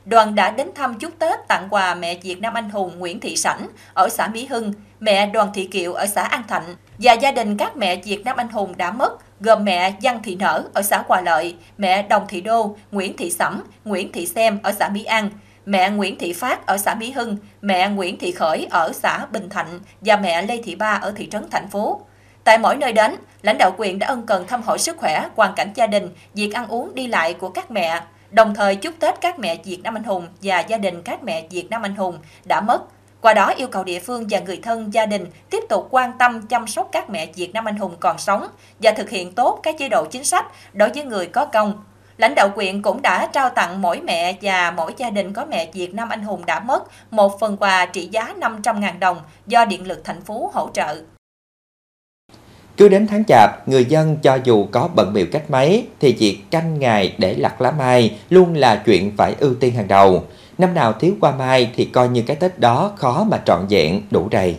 Đoàn 0.05 0.35
đã 0.35 0.51
đến 0.51 0.69
thăm 0.75 0.99
chúc 0.99 1.19
Tết 1.19 1.39
tặng 1.47 1.67
quà 1.69 1.95
mẹ 1.95 2.15
Việt 2.15 2.41
Nam 2.41 2.53
Anh 2.53 2.69
Hùng 2.69 2.99
Nguyễn 2.99 3.19
Thị 3.19 3.35
Sảnh 3.35 3.67
ở 3.93 4.09
xã 4.09 4.27
Mỹ 4.27 4.45
Hưng, 4.45 4.73
mẹ 4.99 5.25
Đoàn 5.25 5.49
Thị 5.53 5.65
kiệu 5.71 5.93
ở 5.93 6.05
xã 6.05 6.23
An 6.23 6.43
Thạnh, 6.47 6.75
và 6.97 7.13
gia 7.13 7.31
đình 7.31 7.57
các 7.57 7.77
mẹ 7.77 7.95
Việt 7.95 8.25
Nam 8.25 8.37
anh 8.37 8.49
hùng 8.49 8.77
đã 8.77 8.91
mất 8.91 9.17
gồm 9.39 9.65
mẹ 9.65 9.93
Văn 10.01 10.19
Thị 10.23 10.35
Nở 10.35 10.63
ở 10.73 10.81
xã 10.81 11.03
Hòa 11.07 11.21
Lợi, 11.21 11.55
mẹ 11.77 12.01
Đồng 12.01 12.27
Thị 12.27 12.41
Đô, 12.41 12.75
Nguyễn 12.91 13.17
Thị 13.17 13.31
Sẩm, 13.31 13.63
Nguyễn 13.85 14.11
Thị 14.11 14.25
Xem 14.25 14.59
ở 14.63 14.71
xã 14.71 14.89
Mỹ 14.89 15.03
An, 15.03 15.29
mẹ 15.69 15.89
Nguyễn 15.89 16.17
Thị 16.17 16.33
Phát 16.33 16.65
ở 16.65 16.77
xã 16.77 16.95
Mỹ 16.95 17.11
Hưng, 17.11 17.37
mẹ 17.61 17.89
Nguyễn 17.89 18.19
Thị 18.19 18.31
Khởi 18.31 18.67
ở 18.71 18.91
xã 18.93 19.25
Bình 19.25 19.49
Thạnh 19.49 19.79
và 20.01 20.15
mẹ 20.15 20.41
Lê 20.41 20.61
Thị 20.63 20.75
Ba 20.75 20.91
ở 20.91 21.13
thị 21.15 21.29
trấn 21.31 21.49
Thành 21.51 21.67
Phố. 21.67 22.01
Tại 22.43 22.57
mỗi 22.57 22.75
nơi 22.75 22.93
đến, 22.93 23.15
lãnh 23.41 23.57
đạo 23.57 23.71
quyền 23.77 23.99
đã 23.99 24.07
ân 24.07 24.25
cần 24.25 24.47
thăm 24.47 24.61
hỏi 24.61 24.79
sức 24.79 24.97
khỏe, 24.97 25.29
hoàn 25.35 25.55
cảnh 25.55 25.71
gia 25.75 25.87
đình, 25.87 26.09
việc 26.33 26.53
ăn 26.53 26.67
uống 26.67 26.95
đi 26.95 27.07
lại 27.07 27.33
của 27.33 27.49
các 27.49 27.71
mẹ, 27.71 28.01
đồng 28.31 28.55
thời 28.55 28.75
chúc 28.75 28.93
Tết 28.99 29.21
các 29.21 29.39
mẹ 29.39 29.57
Việt 29.63 29.79
Nam 29.83 29.97
anh 29.97 30.03
hùng 30.03 30.27
và 30.41 30.59
gia 30.59 30.77
đình 30.77 31.01
các 31.01 31.23
mẹ 31.23 31.47
Việt 31.49 31.69
Nam 31.69 31.81
anh 31.81 31.95
hùng 31.95 32.19
đã 32.45 32.61
mất. 32.61 32.81
Qua 33.21 33.33
đó 33.33 33.53
yêu 33.57 33.67
cầu 33.67 33.83
địa 33.83 33.99
phương 33.99 34.25
và 34.29 34.39
người 34.39 34.59
thân 34.63 34.93
gia 34.93 35.05
đình 35.05 35.25
tiếp 35.49 35.63
tục 35.69 35.87
quan 35.91 36.11
tâm 36.19 36.41
chăm 36.47 36.67
sóc 36.67 36.89
các 36.91 37.09
mẹ 37.09 37.25
Việt 37.35 37.53
Nam 37.53 37.65
anh 37.65 37.77
hùng 37.77 37.95
còn 37.99 38.17
sống 38.17 38.47
và 38.79 38.91
thực 38.91 39.09
hiện 39.09 39.31
tốt 39.31 39.59
các 39.63 39.75
chế 39.79 39.89
độ 39.89 40.05
chính 40.05 40.23
sách 40.23 40.45
đối 40.73 40.89
với 40.89 41.03
người 41.03 41.27
có 41.27 41.45
công. 41.45 41.83
Lãnh 42.19 42.35
đạo 42.35 42.49
quyện 42.55 42.81
cũng 42.81 43.01
đã 43.01 43.29
trao 43.33 43.49
tặng 43.49 43.81
mỗi 43.81 44.01
mẹ 44.01 44.37
và 44.41 44.71
mỗi 44.71 44.93
gia 44.97 45.09
đình 45.09 45.33
có 45.33 45.45
mẹ 45.45 45.69
Việt 45.73 45.93
Nam 45.93 46.09
anh 46.09 46.23
hùng 46.23 46.45
đã 46.45 46.59
mất 46.59 46.83
một 47.11 47.39
phần 47.39 47.57
quà 47.57 47.85
trị 47.85 48.09
giá 48.11 48.33
500.000 48.39 48.99
đồng 48.99 49.17
do 49.47 49.65
Điện 49.65 49.87
lực 49.87 50.01
thành 50.03 50.21
phố 50.21 50.51
hỗ 50.53 50.69
trợ. 50.73 51.01
Cứ 52.77 52.89
đến 52.89 53.07
tháng 53.07 53.23
chạp, 53.27 53.67
người 53.67 53.85
dân 53.85 54.17
cho 54.23 54.39
dù 54.43 54.67
có 54.71 54.89
bận 54.95 55.13
biểu 55.13 55.25
cách 55.31 55.49
mấy 55.49 55.87
thì 55.99 56.13
việc 56.13 56.39
canh 56.51 56.79
ngày 56.79 57.15
để 57.17 57.35
lặt 57.35 57.61
lá 57.61 57.71
mai 57.71 58.17
luôn 58.29 58.55
là 58.55 58.83
chuyện 58.85 59.13
phải 59.17 59.35
ưu 59.39 59.55
tiên 59.55 59.73
hàng 59.73 59.87
đầu. 59.87 60.25
Năm 60.57 60.73
nào 60.73 60.93
thiếu 60.93 61.13
qua 61.21 61.31
mai 61.31 61.71
thì 61.75 61.85
coi 61.85 62.09
như 62.09 62.21
cái 62.21 62.35
Tết 62.35 62.59
đó 62.59 62.91
khó 62.95 63.23
mà 63.31 63.41
trọn 63.45 63.67
vẹn 63.69 64.01
đủ 64.11 64.27
đầy. 64.29 64.57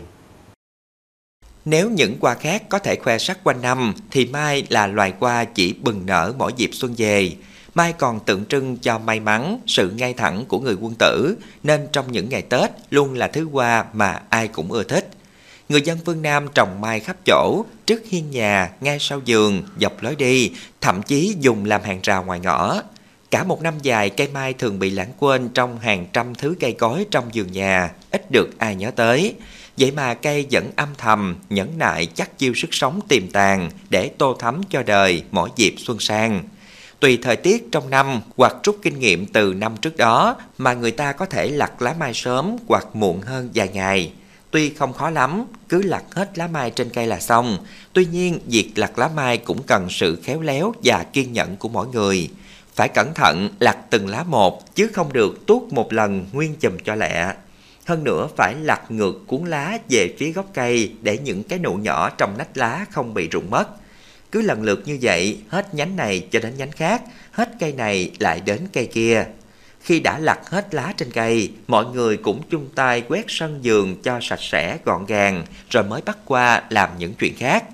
Nếu 1.65 1.91
những 1.91 2.17
hoa 2.21 2.35
khác 2.35 2.63
có 2.69 2.79
thể 2.79 2.97
khoe 2.97 3.19
sắc 3.19 3.39
quanh 3.45 3.63
năm 3.63 3.95
thì 4.11 4.27
mai 4.27 4.67
là 4.69 4.87
loài 4.87 5.13
hoa 5.21 5.45
chỉ 5.45 5.73
bừng 5.73 6.07
nở 6.07 6.33
mỗi 6.39 6.53
dịp 6.57 6.71
xuân 6.73 6.95
về. 6.97 7.33
Mai 7.75 7.93
còn 7.93 8.21
tượng 8.21 8.45
trưng 8.45 8.77
cho 8.77 8.99
may 8.99 9.21
mắn, 9.21 9.61
sự 9.67 9.91
ngay 9.91 10.15
thẳng 10.15 10.45
của 10.49 10.59
người 10.61 10.75
quân 10.81 10.95
tử 10.99 11.37
nên 11.63 11.89
trong 11.93 12.13
những 12.13 12.29
ngày 12.29 12.43
Tết 12.43 12.71
luôn 12.91 13.15
là 13.15 13.29
thứ 13.29 13.49
hoa 13.53 13.85
mà 13.93 14.23
ai 14.29 14.49
cũng 14.49 14.73
ưa 14.73 14.83
thích. 14.83 15.09
Người 15.69 15.83
dân 15.83 15.99
phương 16.05 16.23
Nam 16.23 16.47
trồng 16.55 16.81
mai 16.81 17.01
khắp 17.01 17.17
chỗ, 17.27 17.65
trước 17.87 18.03
hiên 18.09 18.31
nhà, 18.31 18.71
ngay 18.81 18.97
sau 19.01 19.21
giường, 19.25 19.63
dọc 19.81 20.03
lối 20.03 20.17
đi, 20.17 20.53
thậm 20.81 21.03
chí 21.03 21.37
dùng 21.41 21.65
làm 21.65 21.83
hàng 21.83 22.01
rào 22.03 22.25
ngoài 22.25 22.41
ngõ. 22.41 22.83
Cả 23.31 23.45
một 23.45 23.63
năm 23.63 23.75
dài, 23.83 24.11
cây 24.11 24.29
mai 24.29 24.53
thường 24.53 24.79
bị 24.79 24.91
lãng 24.91 25.13
quên 25.19 25.49
trong 25.49 25.79
hàng 25.79 26.07
trăm 26.13 26.35
thứ 26.35 26.55
cây 26.61 26.73
cối 26.73 27.07
trong 27.11 27.31
vườn 27.35 27.53
nhà, 27.53 27.91
ít 28.11 28.31
được 28.31 28.59
ai 28.59 28.75
nhớ 28.75 28.91
tới. 28.91 29.35
Vậy 29.79 29.91
mà 29.91 30.15
cây 30.15 30.47
vẫn 30.51 30.71
âm 30.77 30.89
thầm, 30.99 31.37
nhẫn 31.51 31.79
nại 31.79 32.07
chắc 32.07 32.39
chiêu 32.39 32.55
sức 32.55 32.69
sống 32.75 33.01
tiềm 33.09 33.31
tàng 33.31 33.71
để 33.91 34.11
tô 34.19 34.37
thắm 34.39 34.61
cho 34.71 34.83
đời 34.83 35.23
mỗi 35.31 35.51
dịp 35.57 35.75
xuân 35.79 35.99
sang. 36.01 36.43
Tùy 37.01 37.19
thời 37.23 37.37
tiết 37.37 37.73
trong 37.73 37.91
năm 37.91 38.21
hoặc 38.37 38.57
rút 38.65 38.79
kinh 38.83 38.99
nghiệm 38.99 39.27
từ 39.27 39.55
năm 39.55 39.77
trước 39.77 39.97
đó 39.97 40.37
mà 40.59 40.75
người 40.75 40.91
ta 40.91 41.13
có 41.13 41.27
thể 41.27 41.51
lặt 41.51 41.83
lá 41.83 41.95
mai 41.99 42.15
sớm 42.15 42.57
hoặc 42.69 42.87
muộn 42.97 43.21
hơn 43.21 43.51
vài 43.55 43.69
ngày. 43.69 44.13
Tuy 44.51 44.71
không 44.71 44.93
khó 44.93 45.11
lắm, 45.11 45.45
cứ 45.69 45.83
lặt 45.83 46.03
hết 46.11 46.39
lá 46.39 46.47
mai 46.47 46.71
trên 46.71 46.91
cây 46.91 47.07
là 47.07 47.21
xong. 47.21 47.59
Tuy 47.93 48.07
nhiên, 48.07 48.39
việc 48.47 48.73
lặt 48.77 48.99
lá 48.99 49.11
mai 49.17 49.39
cũng 49.39 49.63
cần 49.63 49.87
sự 49.91 50.19
khéo 50.23 50.41
léo 50.41 50.75
và 50.85 51.05
kiên 51.13 51.33
nhẫn 51.33 51.57
của 51.57 51.69
mỗi 51.69 51.87
người. 51.87 52.29
Phải 52.75 52.89
cẩn 52.89 53.15
thận 53.15 53.49
lặt 53.61 53.77
từng 53.91 54.09
lá 54.09 54.23
một, 54.23 54.75
chứ 54.75 54.91
không 54.93 55.13
được 55.13 55.47
tuốt 55.47 55.63
một 55.73 55.93
lần 55.93 56.27
nguyên 56.33 56.55
chùm 56.61 56.77
cho 56.85 56.95
lẹ. 56.95 57.35
Hơn 57.85 58.05
nữa 58.05 58.29
phải 58.37 58.55
lặt 58.63 58.91
ngược 58.91 59.27
cuốn 59.27 59.45
lá 59.45 59.79
về 59.89 60.15
phía 60.19 60.33
gốc 60.33 60.47
cây 60.55 60.93
để 61.03 61.19
những 61.19 61.43
cái 61.43 61.59
nụ 61.59 61.75
nhỏ 61.75 62.11
trong 62.11 62.39
nách 62.39 62.57
lá 62.57 62.87
không 62.91 63.15
bị 63.15 63.29
rụng 63.29 63.51
mất. 63.51 63.80
Cứ 64.33 64.43
lần 64.43 64.63
lượt 64.63 64.83
như 64.87 64.99
vậy, 65.03 65.39
hết 65.49 65.75
nhánh 65.75 65.97
này 65.97 66.27
cho 66.31 66.41
đến 66.41 66.53
nhánh 66.57 66.73
khác, 66.73 67.03
hết 67.33 67.51
cây 67.61 67.73
này 67.73 68.11
lại 68.19 68.41
đến 68.41 68.61
cây 68.73 68.87
kia. 68.87 69.25
Khi 69.81 70.01
đã 70.01 70.19
lặt 70.19 70.39
hết 70.51 70.75
lá 70.75 70.93
trên 70.97 71.11
cây, 71.11 71.53
mọi 71.67 71.85
người 71.87 72.17
cũng 72.17 72.43
chung 72.51 72.69
tay 72.75 73.03
quét 73.09 73.25
sân 73.29 73.59
giường 73.63 74.03
cho 74.03 74.19
sạch 74.23 74.41
sẽ 74.43 74.79
gọn 74.85 75.07
gàng, 75.07 75.45
rồi 75.71 75.85
mới 75.85 76.01
bắt 76.01 76.19
qua 76.25 76.63
làm 76.71 76.91
những 76.99 77.15
chuyện 77.15 77.35
khác. 77.37 77.65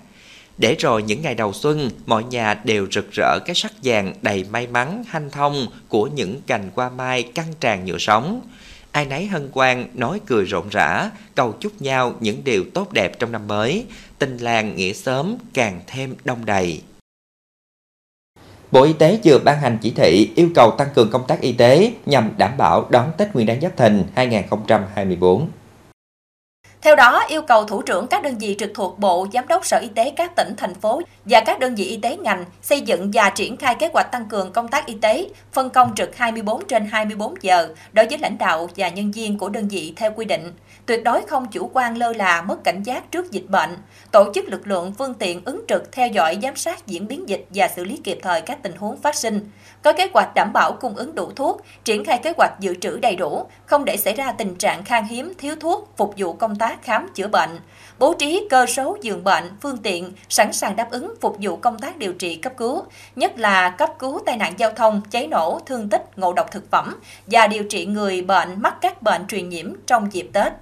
Để 0.58 0.76
rồi 0.78 1.02
những 1.02 1.22
ngày 1.22 1.34
đầu 1.34 1.52
xuân, 1.52 1.90
mọi 2.06 2.24
nhà 2.24 2.54
đều 2.64 2.86
rực 2.90 3.12
rỡ 3.12 3.38
cái 3.46 3.54
sắc 3.54 3.72
vàng 3.82 4.14
đầy 4.22 4.44
may 4.50 4.66
mắn, 4.66 5.04
hanh 5.08 5.30
thông 5.30 5.66
của 5.88 6.06
những 6.06 6.40
cành 6.46 6.70
hoa 6.74 6.90
mai 6.90 7.22
căng 7.22 7.52
tràn 7.60 7.84
nhựa 7.84 7.98
sống. 7.98 8.40
Ai 8.96 9.06
nấy 9.06 9.26
hân 9.26 9.50
hoan, 9.52 9.86
nói 9.94 10.20
cười 10.26 10.44
rộn 10.44 10.68
rã, 10.70 11.10
cầu 11.34 11.54
chúc 11.60 11.82
nhau 11.82 12.14
những 12.20 12.44
điều 12.44 12.64
tốt 12.74 12.92
đẹp 12.92 13.18
trong 13.18 13.32
năm 13.32 13.48
mới, 13.48 13.86
tình 14.18 14.36
làng 14.36 14.76
nghĩa 14.76 14.92
sớm 14.92 15.36
càng 15.54 15.80
thêm 15.86 16.14
đông 16.24 16.44
đầy. 16.44 16.82
Bộ 18.72 18.82
Y 18.82 18.92
tế 18.92 19.18
vừa 19.24 19.38
ban 19.38 19.60
hành 19.60 19.78
chỉ 19.82 19.90
thị 19.90 20.32
yêu 20.36 20.48
cầu 20.54 20.70
tăng 20.70 20.88
cường 20.94 21.10
công 21.10 21.26
tác 21.26 21.40
y 21.40 21.52
tế 21.52 21.92
nhằm 22.06 22.30
đảm 22.38 22.56
bảo 22.58 22.86
đón 22.90 23.12
Tết 23.18 23.34
Nguyên 23.34 23.46
đán 23.46 23.60
Giáp 23.60 23.76
Thìn 23.76 24.04
2024. 24.14 25.48
Theo 26.86 26.96
đó, 26.96 27.24
yêu 27.28 27.42
cầu 27.42 27.64
thủ 27.64 27.82
trưởng 27.82 28.06
các 28.06 28.22
đơn 28.22 28.38
vị 28.38 28.56
trực 28.58 28.70
thuộc 28.74 28.98
Bộ, 28.98 29.26
Giám 29.32 29.48
đốc 29.48 29.66
Sở 29.66 29.78
Y 29.78 29.88
tế 29.88 30.12
các 30.16 30.36
tỉnh, 30.36 30.54
thành 30.56 30.74
phố 30.74 31.00
và 31.24 31.40
các 31.46 31.58
đơn 31.58 31.74
vị 31.74 31.84
y 31.84 31.96
tế 31.96 32.16
ngành 32.16 32.44
xây 32.62 32.80
dựng 32.80 33.10
và 33.14 33.30
triển 33.30 33.56
khai 33.56 33.74
kế 33.74 33.90
hoạch 33.92 34.12
tăng 34.12 34.26
cường 34.28 34.52
công 34.52 34.68
tác 34.68 34.86
y 34.86 34.94
tế, 35.02 35.28
phân 35.52 35.70
công 35.70 35.94
trực 35.94 36.16
24 36.16 36.64
trên 36.64 36.88
24 36.90 37.34
giờ 37.40 37.68
đối 37.92 38.06
với 38.06 38.18
lãnh 38.18 38.38
đạo 38.38 38.68
và 38.76 38.88
nhân 38.88 39.10
viên 39.10 39.38
của 39.38 39.48
đơn 39.48 39.68
vị 39.68 39.92
theo 39.96 40.12
quy 40.16 40.24
định. 40.24 40.52
Tuyệt 40.86 41.04
đối 41.04 41.22
không 41.22 41.46
chủ 41.46 41.70
quan 41.72 41.96
lơ 41.96 42.12
là 42.12 42.42
mất 42.42 42.64
cảnh 42.64 42.82
giác 42.82 43.10
trước 43.10 43.30
dịch 43.30 43.46
bệnh, 43.48 43.76
tổ 44.10 44.32
chức 44.34 44.44
lực 44.44 44.66
lượng 44.66 44.92
phương 44.98 45.14
tiện 45.14 45.44
ứng 45.44 45.64
trực 45.68 45.92
theo 45.92 46.08
dõi 46.08 46.38
giám 46.42 46.56
sát 46.56 46.86
diễn 46.86 47.08
biến 47.08 47.28
dịch 47.28 47.46
và 47.50 47.68
xử 47.76 47.84
lý 47.84 48.00
kịp 48.04 48.18
thời 48.22 48.40
các 48.40 48.62
tình 48.62 48.76
huống 48.76 48.96
phát 48.96 49.14
sinh 49.14 49.50
có 49.86 49.92
kế 49.92 50.08
hoạch 50.14 50.34
đảm 50.34 50.52
bảo 50.52 50.72
cung 50.72 50.96
ứng 50.96 51.14
đủ 51.14 51.30
thuốc, 51.36 51.60
triển 51.84 52.04
khai 52.04 52.20
kế 52.22 52.32
hoạch 52.36 52.52
dự 52.60 52.74
trữ 52.74 52.98
đầy 52.98 53.16
đủ, 53.16 53.46
không 53.66 53.84
để 53.84 53.96
xảy 53.96 54.14
ra 54.14 54.32
tình 54.32 54.54
trạng 54.54 54.84
khan 54.84 55.04
hiếm, 55.04 55.32
thiếu 55.38 55.54
thuốc 55.60 55.92
phục 55.96 56.14
vụ 56.16 56.32
công 56.32 56.56
tác 56.56 56.82
khám 56.82 57.08
chữa 57.14 57.28
bệnh, 57.28 57.58
bố 57.98 58.14
trí 58.18 58.46
cơ 58.50 58.66
số 58.66 58.96
giường 59.02 59.24
bệnh, 59.24 59.44
phương 59.60 59.76
tiện 59.76 60.12
sẵn 60.28 60.52
sàng 60.52 60.76
đáp 60.76 60.90
ứng 60.90 61.14
phục 61.20 61.36
vụ 61.40 61.56
công 61.56 61.78
tác 61.78 61.96
điều 61.96 62.12
trị 62.12 62.36
cấp 62.36 62.52
cứu, 62.56 62.82
nhất 63.16 63.38
là 63.38 63.70
cấp 63.70 63.90
cứu 63.98 64.20
tai 64.26 64.36
nạn 64.36 64.54
giao 64.56 64.70
thông, 64.70 65.00
cháy 65.10 65.26
nổ, 65.26 65.60
thương 65.66 65.88
tích, 65.88 66.18
ngộ 66.18 66.32
độc 66.32 66.50
thực 66.50 66.70
phẩm 66.70 66.96
và 67.26 67.46
điều 67.46 67.64
trị 67.64 67.86
người 67.86 68.22
bệnh 68.22 68.62
mắc 68.62 68.74
các 68.80 69.02
bệnh 69.02 69.26
truyền 69.26 69.48
nhiễm 69.48 69.72
trong 69.86 70.12
dịp 70.12 70.30
Tết. 70.32 70.52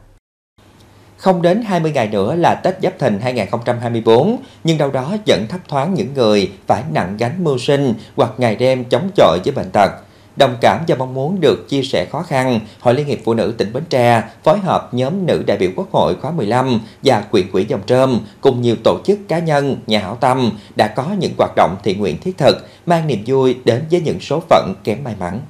Không 1.25 1.43
đến 1.43 1.63
20 1.63 1.93
ngày 1.93 2.09
nữa 2.09 2.35
là 2.35 2.55
Tết 2.55 2.75
Giáp 2.83 2.99
Thìn 2.99 3.21
2024, 3.21 4.37
nhưng 4.65 4.79
đâu 4.79 4.91
đó 4.91 5.17
vẫn 5.27 5.47
thấp 5.49 5.61
thoáng 5.69 5.95
những 5.95 6.15
người 6.15 6.51
phải 6.67 6.83
nặng 6.93 7.17
gánh 7.19 7.45
mưu 7.45 7.59
sinh 7.59 7.95
hoặc 8.17 8.31
ngày 8.39 8.57
đêm 8.57 8.85
chống 8.85 9.11
chọi 9.17 9.39
với 9.45 9.55
bệnh 9.55 9.71
tật. 9.73 9.91
Đồng 10.37 10.57
cảm 10.61 10.85
và 10.89 10.97
mong 10.97 11.15
muốn 11.15 11.41
được 11.41 11.69
chia 11.69 11.83
sẻ 11.83 12.07
khó 12.13 12.23
khăn, 12.23 12.61
Hội 12.81 12.95
Liên 12.95 13.07
hiệp 13.07 13.19
Phụ 13.25 13.35
nữ 13.35 13.55
tỉnh 13.59 13.73
Bến 13.73 13.83
Tre 13.91 14.23
phối 14.45 14.59
hợp 14.59 14.95
nhóm 14.95 15.27
nữ 15.27 15.43
đại 15.47 15.57
biểu 15.57 15.71
Quốc 15.77 15.89
hội 15.93 16.15
khóa 16.23 16.31
15 16.31 16.81
và 17.03 17.21
quyện 17.21 17.51
quỹ 17.51 17.65
dòng 17.69 17.83
trơm 17.87 18.21
cùng 18.41 18.63
nhiều 18.63 18.77
tổ 18.85 18.99
chức 19.05 19.19
cá 19.29 19.39
nhân, 19.39 19.77
nhà 19.87 19.99
hảo 19.99 20.17
tâm 20.21 20.51
đã 20.77 20.89
có 20.89 21.05
những 21.19 21.33
hoạt 21.39 21.53
động 21.57 21.77
thiện 21.85 22.01
nguyện 22.01 22.17
thiết 22.21 22.39
thực, 22.39 22.69
mang 22.87 23.07
niềm 23.07 23.23
vui 23.27 23.57
đến 23.65 23.83
với 23.91 24.01
những 24.01 24.21
số 24.21 24.43
phận 24.49 24.75
kém 24.85 25.05
may 25.05 25.15
mắn. 25.21 25.41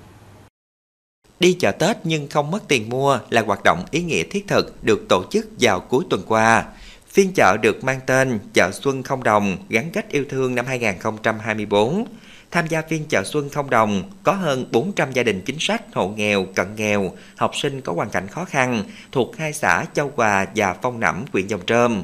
Đi 1.40 1.56
chợ 1.60 1.72
Tết 1.72 1.96
nhưng 2.04 2.28
không 2.28 2.50
mất 2.50 2.68
tiền 2.68 2.88
mua 2.88 3.18
là 3.30 3.42
hoạt 3.42 3.62
động 3.64 3.84
ý 3.90 4.02
nghĩa 4.02 4.22
thiết 4.22 4.48
thực 4.48 4.84
được 4.84 5.08
tổ 5.08 5.24
chức 5.30 5.46
vào 5.60 5.80
cuối 5.80 6.04
tuần 6.10 6.22
qua. 6.26 6.64
Phiên 7.08 7.32
chợ 7.34 7.56
được 7.62 7.84
mang 7.84 8.00
tên 8.06 8.38
Chợ 8.54 8.70
Xuân 8.72 9.02
Không 9.02 9.22
Đồng 9.22 9.56
gắn 9.68 9.90
kết 9.92 10.10
yêu 10.10 10.24
thương 10.30 10.54
năm 10.54 10.66
2024. 10.66 12.04
Tham 12.50 12.66
gia 12.66 12.82
phiên 12.82 13.04
chợ 13.08 13.22
Xuân 13.24 13.48
Không 13.48 13.70
Đồng 13.70 14.02
có 14.22 14.32
hơn 14.32 14.66
400 14.72 15.12
gia 15.12 15.22
đình 15.22 15.40
chính 15.40 15.56
sách, 15.58 15.94
hộ 15.94 16.08
nghèo, 16.08 16.46
cận 16.54 16.66
nghèo, 16.76 17.12
học 17.36 17.56
sinh 17.56 17.80
có 17.80 17.92
hoàn 17.92 18.10
cảnh 18.10 18.28
khó 18.28 18.44
khăn 18.44 18.84
thuộc 19.12 19.36
hai 19.36 19.52
xã 19.52 19.84
Châu 19.94 20.12
Hòa 20.16 20.46
và 20.56 20.74
Phong 20.82 21.00
Nẫm, 21.00 21.24
huyện 21.32 21.46
Dòng 21.46 21.66
Trơm. 21.66 22.02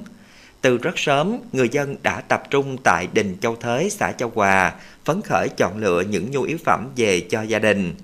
Từ 0.60 0.78
rất 0.78 0.98
sớm, 0.98 1.38
người 1.52 1.68
dân 1.68 1.96
đã 2.02 2.20
tập 2.20 2.42
trung 2.50 2.76
tại 2.84 3.08
đình 3.12 3.36
Châu 3.40 3.56
Thới, 3.56 3.90
xã 3.90 4.12
Châu 4.12 4.32
Hòa, 4.34 4.74
phấn 5.04 5.22
khởi 5.22 5.48
chọn 5.56 5.78
lựa 5.78 6.00
những 6.00 6.30
nhu 6.30 6.42
yếu 6.42 6.58
phẩm 6.64 6.88
về 6.96 7.20
cho 7.20 7.42
gia 7.42 7.58
đình. 7.58 7.94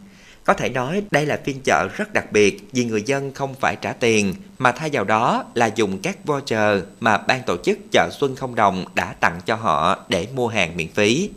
Có 0.46 0.54
thể 0.54 0.68
nói 0.68 1.02
đây 1.10 1.26
là 1.26 1.38
phiên 1.44 1.60
chợ 1.64 1.88
rất 1.96 2.12
đặc 2.12 2.32
biệt 2.32 2.60
vì 2.72 2.84
người 2.84 3.02
dân 3.02 3.32
không 3.34 3.54
phải 3.54 3.76
trả 3.76 3.92
tiền 3.92 4.34
mà 4.58 4.72
thay 4.72 4.90
vào 4.92 5.04
đó 5.04 5.44
là 5.54 5.66
dùng 5.66 5.98
các 6.02 6.16
voucher 6.24 6.82
mà 7.00 7.18
ban 7.18 7.42
tổ 7.42 7.56
chức 7.56 7.78
chợ 7.92 8.08
Xuân 8.12 8.36
Không 8.36 8.54
Đồng 8.54 8.84
đã 8.94 9.14
tặng 9.20 9.40
cho 9.46 9.54
họ 9.54 9.98
để 10.08 10.26
mua 10.34 10.48
hàng 10.48 10.76
miễn 10.76 10.88
phí. 10.88 11.30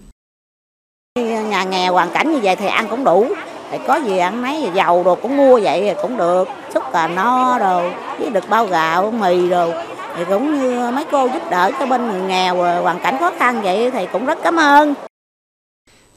Nhà 1.19 1.63
nghèo 1.63 1.93
hoàn 1.93 2.09
cảnh 2.13 2.31
như 2.31 2.39
vậy 2.39 2.55
thì 2.55 2.67
ăn 2.67 2.87
cũng 2.89 3.03
đủ. 3.03 3.27
Thì 3.71 3.77
có 3.87 3.95
gì 3.95 4.17
ăn 4.17 4.41
mấy 4.41 4.69
dầu 4.73 5.03
đồ 5.03 5.15
cũng 5.15 5.37
mua 5.37 5.59
vậy 5.59 5.95
cũng 6.01 6.17
được. 6.17 6.47
Xúc 6.73 6.83
cà 6.93 7.07
no 7.07 7.59
đồ, 7.59 7.89
với 8.19 8.29
được 8.29 8.49
bao 8.49 8.65
gạo, 8.65 9.11
mì 9.11 9.49
đồ. 9.49 9.71
Thì 10.15 10.25
cũng 10.29 10.61
như 10.61 10.91
mấy 10.91 11.05
cô 11.11 11.27
giúp 11.33 11.41
đỡ 11.49 11.71
cho 11.79 11.85
bên 11.85 12.07
người 12.07 12.21
nghèo 12.21 12.55
hoàn 12.55 12.99
cảnh 12.99 13.17
khó 13.19 13.31
khăn 13.39 13.61
vậy 13.61 13.91
thì 13.91 14.07
cũng 14.11 14.25
rất 14.25 14.37
cảm 14.43 14.55
ơn. 14.55 14.93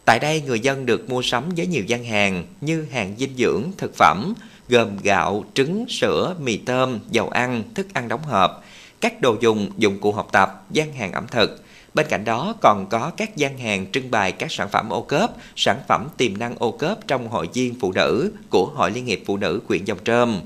Tại 0.05 0.19
đây 0.19 0.43
người 0.47 0.61
dân 0.61 0.87
được 0.87 1.11
mua 1.11 1.23
sắm 1.23 1.49
với 1.57 1.67
nhiều 1.67 1.85
gian 1.85 2.05
hàng 2.05 2.45
như 2.61 2.87
hàng 2.91 3.15
dinh 3.19 3.37
dưỡng, 3.37 3.63
thực 3.79 3.95
phẩm, 3.95 4.35
gồm 4.69 4.97
gạo, 5.03 5.45
trứng, 5.55 5.85
sữa, 5.89 6.35
mì 6.41 6.57
tôm, 6.57 6.99
dầu 7.11 7.29
ăn, 7.29 7.63
thức 7.75 7.87
ăn 7.95 8.09
đóng 8.09 8.23
hộp. 8.23 8.65
các 9.01 9.21
đồ 9.21 9.37
dùng, 9.41 9.71
dụng 9.77 9.99
cụ 10.01 10.13
học 10.13 10.29
tập, 10.33 10.65
gian 10.71 10.93
hàng 10.93 11.13
ẩm 11.13 11.27
thực. 11.31 11.65
Bên 11.95 12.07
cạnh 12.09 12.25
đó 12.25 12.55
còn 12.61 12.87
có 12.89 13.11
các 13.17 13.37
gian 13.37 13.59
hàng 13.59 13.87
trưng 13.93 14.11
bày 14.11 14.33
các 14.33 14.53
sản 14.53 14.69
phẩm 14.69 14.91
ô 14.91 15.03
cớp, 15.03 15.31
sản 15.57 15.77
phẩm 15.89 16.09
tiềm 16.17 16.39
năng 16.39 16.55
ô 16.59 16.73
cớp 16.73 17.07
trong 17.07 17.29
hội 17.29 17.49
viên 17.55 17.75
phụ 17.81 17.93
nữ 17.93 18.33
của 18.51 18.71
Hội 18.75 18.91
Liên 18.91 19.07
hiệp 19.07 19.19
Phụ 19.27 19.37
nữ 19.37 19.61
huyện 19.69 19.85
Dòng 19.85 19.99
Trơm. 20.05 20.41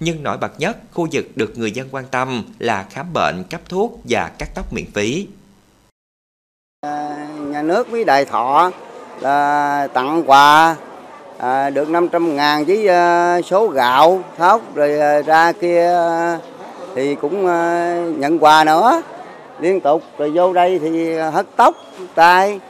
Nhưng 0.00 0.22
nổi 0.22 0.38
bật 0.38 0.60
nhất, 0.60 0.76
khu 0.92 1.08
vực 1.12 1.26
được 1.36 1.58
người 1.58 1.72
dân 1.72 1.88
quan 1.90 2.04
tâm 2.10 2.44
là 2.58 2.86
khám 2.90 3.12
bệnh, 3.12 3.44
cấp 3.50 3.60
thuốc 3.68 4.00
và 4.04 4.28
cắt 4.38 4.48
tóc 4.54 4.72
miễn 4.72 4.86
phí. 4.94 5.26
À, 6.80 7.28
nhà 7.38 7.62
nước 7.62 7.90
với 7.90 8.04
đại 8.04 8.24
thọ 8.24 8.72
là 9.20 9.88
tặng 9.92 10.22
quà 10.26 10.76
à, 11.38 11.70
được 11.70 11.88
500 11.88 12.36
ngàn 12.36 12.64
với 12.64 12.88
à, 12.88 13.40
số 13.42 13.68
gạo 13.68 14.20
thóc 14.38 14.60
rồi 14.74 15.00
à, 15.00 15.22
ra 15.22 15.52
kia 15.52 15.86
à, 15.86 16.38
thì 16.94 17.14
cũng 17.14 17.46
à, 17.46 17.94
nhận 18.16 18.38
quà 18.38 18.64
nữa. 18.64 19.02
Liên 19.60 19.80
tục 19.80 20.02
rồi 20.18 20.30
vô 20.34 20.52
đây 20.52 20.78
thì 20.78 21.14
hất 21.14 21.46
tóc 21.56 21.74
tay 22.14 22.60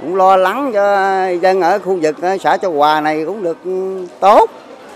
cũng 0.00 0.16
lo 0.16 0.36
lắng 0.36 0.70
cho 0.74 1.28
dân 1.28 1.60
ở 1.60 1.78
khu 1.78 1.98
vực 2.02 2.22
à, 2.22 2.36
xã 2.38 2.56
Châu 2.56 2.72
Hòa 2.72 3.00
này 3.00 3.24
cũng 3.26 3.42
được 3.42 3.58
tốt. 4.20 4.50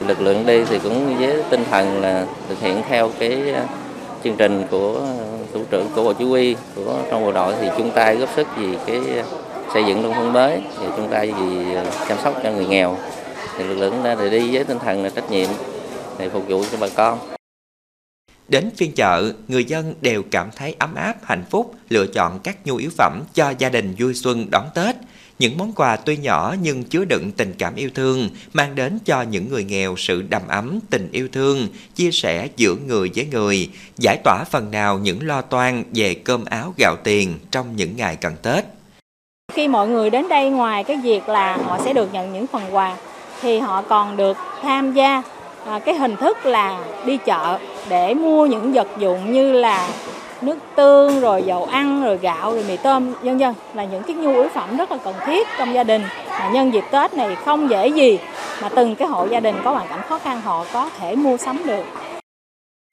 Lực 0.07 0.21
lượng 0.21 0.47
đi 0.47 0.65
thì 0.65 0.79
cũng 0.79 1.17
với 1.21 1.43
tinh 1.51 1.65
thần 1.71 2.03
là 2.03 2.25
thực 2.49 2.61
hiện 2.61 2.83
theo 2.89 3.11
cái 3.19 3.53
à, 3.55 3.63
chương 4.25 4.37
trình 4.37 4.65
của 4.71 5.01
thủ 5.55 5.61
trưởng 5.71 5.87
của 5.95 6.03
bộ 6.03 6.13
chỉ 6.13 6.25
huy 6.25 6.57
của 6.77 6.95
trong 7.11 7.25
bộ 7.25 7.33
đội 7.33 7.55
thì 7.61 7.69
chung 7.77 7.91
tay 7.91 8.17
góp 8.17 8.29
sức 8.37 8.47
vì 8.57 8.77
cái 8.87 9.01
à, 9.17 9.25
xây 9.75 9.85
dựng 9.85 10.03
nông 10.03 10.15
thôn 10.15 10.33
mới 10.33 10.61
thì 10.79 10.87
chúng 10.97 11.11
ta 11.11 11.21
vì 11.21 11.75
ờ, 11.75 11.85
chăm 12.09 12.19
sóc 12.25 12.41
cho 12.43 12.53
người 12.53 12.67
nghèo 12.67 12.99
thì 13.59 13.65
lực 13.65 13.75
lượng 13.75 14.03
đã 14.05 14.15
đi 14.31 14.55
với 14.55 14.65
tinh 14.65 14.79
thần 14.79 15.03
là 15.03 15.11
trách 15.11 15.31
nhiệm 15.31 15.49
để 16.19 16.29
phục 16.29 16.49
vụ 16.49 16.65
cho 16.73 16.79
bà 16.81 16.89
con. 16.89 17.19
Đến 18.49 18.71
phiên 18.77 18.93
chợ, 18.93 19.33
người 19.49 19.65
dân 19.65 19.95
đều 20.01 20.23
cảm 20.31 20.51
thấy 20.57 20.75
ấm 20.79 20.95
áp, 20.95 21.17
hạnh 21.23 21.45
phúc, 21.51 21.75
lựa 21.89 22.07
chọn 22.07 22.39
các 22.39 22.67
nhu 22.67 22.77
yếu 22.77 22.91
phẩm 22.99 23.23
cho 23.35 23.55
gia 23.59 23.69
đình 23.69 23.95
vui 23.99 24.15
xuân 24.15 24.51
đón 24.51 24.65
Tết. 24.75 24.97
Những 25.39 25.59
món 25.59 25.73
quà 25.73 25.97
tuy 25.97 26.17
nhỏ 26.17 26.55
nhưng 26.63 26.85
chứa 26.85 27.05
đựng 27.05 27.31
tình 27.33 27.55
cảm 27.59 27.75
yêu 27.75 27.91
thương, 27.95 28.29
mang 28.53 28.75
đến 28.75 28.99
cho 29.05 29.23
những 29.23 29.49
người 29.49 29.65
nghèo 29.65 29.95
sự 29.97 30.23
đầm 30.23 30.43
ấm, 30.49 30.79
tình 30.91 31.09
yêu 31.13 31.29
thương, 31.33 31.69
chia 31.95 32.11
sẻ 32.11 32.49
giữa 32.57 32.75
người 32.87 33.11
với 33.15 33.27
người, 33.27 33.71
giải 33.99 34.19
tỏa 34.25 34.45
phần 34.51 34.71
nào 34.71 34.99
những 34.99 35.27
lo 35.27 35.43
toan 35.43 35.85
về 35.95 36.15
cơm 36.15 36.45
áo 36.45 36.75
gạo 36.79 36.97
tiền 37.05 37.39
trong 37.51 37.77
những 37.77 37.97
ngày 37.97 38.17
cận 38.17 38.33
Tết. 38.43 38.65
Khi 39.55 39.69
mọi 39.69 39.89
người 39.89 40.11
đến 40.11 40.29
đây 40.29 40.51
ngoài 40.51 40.85
cái 40.85 40.97
việc 40.97 41.29
là 41.29 41.57
họ 41.67 41.79
sẽ 41.79 41.93
được 41.93 42.09
nhận 42.13 42.33
những 42.33 42.47
phần 42.47 42.63
quà, 42.73 42.93
thì 43.43 43.59
họ 43.59 43.83
còn 43.89 44.17
được 44.17 44.37
tham 44.63 44.93
gia 44.93 45.23
à, 45.67 45.79
cái 45.79 45.95
hình 45.95 46.17
thức 46.17 46.47
là 46.47 46.79
đi 47.05 47.17
chợ 47.17 47.59
để 47.89 48.15
mua 48.15 48.47
những 48.47 48.73
vật 48.73 48.89
dụng 48.99 49.33
như 49.33 49.53
là 49.53 49.89
nước 50.41 50.59
tương, 50.75 51.21
rồi 51.21 51.43
dầu 51.43 51.69
ăn, 51.73 52.05
rồi 52.05 52.19
gạo, 52.23 52.53
rồi 52.53 52.65
mì 52.69 52.77
tôm, 52.77 53.13
vân 53.23 53.39
vân 53.39 53.55
là 53.75 53.85
những 53.85 54.03
cái 54.03 54.17
nhu 54.17 54.33
yếu 54.33 54.49
phẩm 54.49 54.77
rất 54.77 54.93
là 54.93 54.99
cần 55.05 55.15
thiết 55.27 55.49
trong 55.59 55.75
gia 55.75 55.85
đình 55.85 56.03
mà 56.31 56.49
nhân 56.53 56.75
dịp 56.75 56.85
Tết 56.91 57.15
này 57.15 57.37
không 57.45 57.71
dễ 57.71 57.89
gì 57.89 58.19
mà 58.63 58.69
từng 58.69 58.95
cái 58.95 59.09
hộ 59.09 59.27
gia 59.31 59.41
đình 59.41 59.55
có 59.65 59.71
hoàn 59.71 59.89
cảnh 59.89 60.01
khó 60.09 60.19
khăn, 60.19 60.41
họ 60.45 60.65
có 60.73 60.91
thể 60.99 61.17
mua 61.17 61.37
sắm 61.37 61.63
được. 61.67 61.85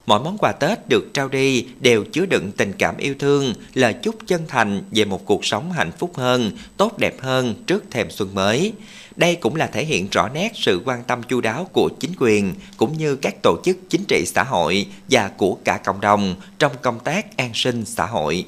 Mỗi 0.08 0.20
món 0.20 0.38
quà 0.38 0.52
Tết 0.52 0.88
được 0.88 1.14
trao 1.14 1.28
đi 1.28 1.66
đều 1.80 2.04
chứa 2.12 2.26
đựng 2.26 2.52
tình 2.56 2.72
cảm 2.78 2.96
yêu 2.96 3.14
thương, 3.18 3.52
lời 3.74 3.94
chúc 4.02 4.14
chân 4.26 4.42
thành 4.48 4.82
về 4.90 5.04
một 5.04 5.26
cuộc 5.26 5.44
sống 5.44 5.72
hạnh 5.72 5.90
phúc 5.98 6.16
hơn, 6.16 6.50
tốt 6.76 6.98
đẹp 6.98 7.20
hơn 7.20 7.54
trước 7.66 7.84
thềm 7.90 8.10
xuân 8.10 8.34
mới. 8.34 8.72
Đây 9.16 9.34
cũng 9.34 9.56
là 9.56 9.66
thể 9.66 9.84
hiện 9.84 10.08
rõ 10.12 10.28
nét 10.28 10.52
sự 10.54 10.80
quan 10.84 11.02
tâm 11.04 11.22
chu 11.22 11.40
đáo 11.40 11.68
của 11.72 11.88
chính 12.00 12.10
quyền 12.18 12.54
cũng 12.76 12.98
như 12.98 13.16
các 13.16 13.34
tổ 13.42 13.56
chức 13.64 13.76
chính 13.88 14.04
trị 14.08 14.24
xã 14.26 14.42
hội 14.42 14.86
và 15.10 15.28
của 15.28 15.58
cả 15.64 15.76
cộng 15.84 16.00
đồng 16.00 16.34
trong 16.58 16.72
công 16.82 17.00
tác 17.00 17.36
an 17.36 17.50
sinh 17.54 17.84
xã 17.84 18.06
hội. 18.06 18.44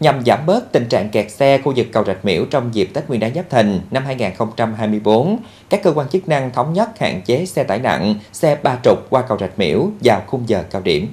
Nhằm 0.00 0.24
giảm 0.26 0.46
bớt 0.46 0.72
tình 0.72 0.86
trạng 0.88 1.08
kẹt 1.08 1.30
xe 1.30 1.58
khu 1.58 1.72
vực 1.76 1.86
cầu 1.92 2.04
Rạch 2.04 2.24
Miễu 2.24 2.44
trong 2.44 2.74
dịp 2.74 2.90
Tết 2.94 3.08
Nguyên 3.08 3.20
đán 3.20 3.34
Giáp 3.34 3.50
Thìn 3.50 3.80
năm 3.90 4.04
2024, 4.06 5.38
các 5.70 5.82
cơ 5.82 5.92
quan 5.92 6.08
chức 6.08 6.28
năng 6.28 6.50
thống 6.50 6.72
nhất 6.72 6.98
hạn 6.98 7.22
chế 7.22 7.46
xe 7.46 7.64
tải 7.64 7.78
nặng, 7.78 8.14
xe 8.32 8.56
ba 8.62 8.78
trục 8.84 9.10
qua 9.10 9.22
cầu 9.22 9.38
Rạch 9.38 9.58
Miễu 9.58 9.88
vào 10.00 10.22
khung 10.26 10.48
giờ 10.48 10.64
cao 10.70 10.82
điểm. 10.82 11.08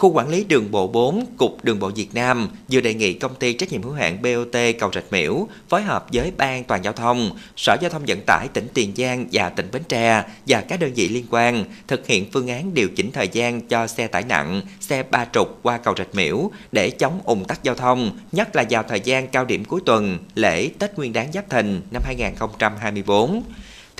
Khu 0.00 0.12
quản 0.12 0.28
lý 0.28 0.44
đường 0.44 0.70
bộ 0.70 0.86
4, 0.86 1.26
Cục 1.36 1.64
Đường 1.64 1.78
bộ 1.78 1.90
Việt 1.96 2.14
Nam 2.14 2.48
vừa 2.70 2.80
đề 2.80 2.94
nghị 2.94 3.12
công 3.12 3.34
ty 3.34 3.52
trách 3.52 3.72
nhiệm 3.72 3.82
hữu 3.82 3.92
hạn 3.92 4.22
BOT 4.22 4.60
Cầu 4.78 4.90
Rạch 4.94 5.04
Miễu 5.10 5.46
phối 5.68 5.82
hợp 5.82 6.06
với 6.12 6.32
Ban 6.36 6.64
toàn 6.64 6.84
giao 6.84 6.92
thông, 6.92 7.30
Sở 7.56 7.76
Giao 7.80 7.90
thông 7.90 8.02
Vận 8.06 8.20
tải 8.26 8.48
tỉnh 8.48 8.68
Tiền 8.74 8.92
Giang 8.96 9.26
và 9.32 9.48
tỉnh 9.48 9.68
Bến 9.72 9.82
Tre 9.88 10.22
và 10.46 10.60
các 10.60 10.80
đơn 10.80 10.92
vị 10.94 11.08
liên 11.08 11.24
quan 11.30 11.64
thực 11.88 12.06
hiện 12.06 12.30
phương 12.32 12.48
án 12.48 12.74
điều 12.74 12.88
chỉnh 12.88 13.12
thời 13.12 13.28
gian 13.28 13.60
cho 13.60 13.86
xe 13.86 14.06
tải 14.06 14.22
nặng, 14.22 14.62
xe 14.80 15.02
ba 15.02 15.26
trục 15.32 15.58
qua 15.62 15.78
cầu 15.78 15.94
Rạch 15.98 16.14
Miễu 16.14 16.50
để 16.72 16.90
chống 16.90 17.20
ủng 17.24 17.44
tắc 17.44 17.62
giao 17.62 17.74
thông, 17.74 18.18
nhất 18.32 18.56
là 18.56 18.64
vào 18.70 18.82
thời 18.82 19.00
gian 19.00 19.28
cao 19.28 19.44
điểm 19.44 19.64
cuối 19.64 19.80
tuần, 19.86 20.18
lễ 20.34 20.70
Tết 20.78 20.96
Nguyên 20.96 21.12
đán 21.12 21.32
Giáp 21.32 21.50
Thìn 21.50 21.80
năm 21.90 22.02
2024. 22.04 23.42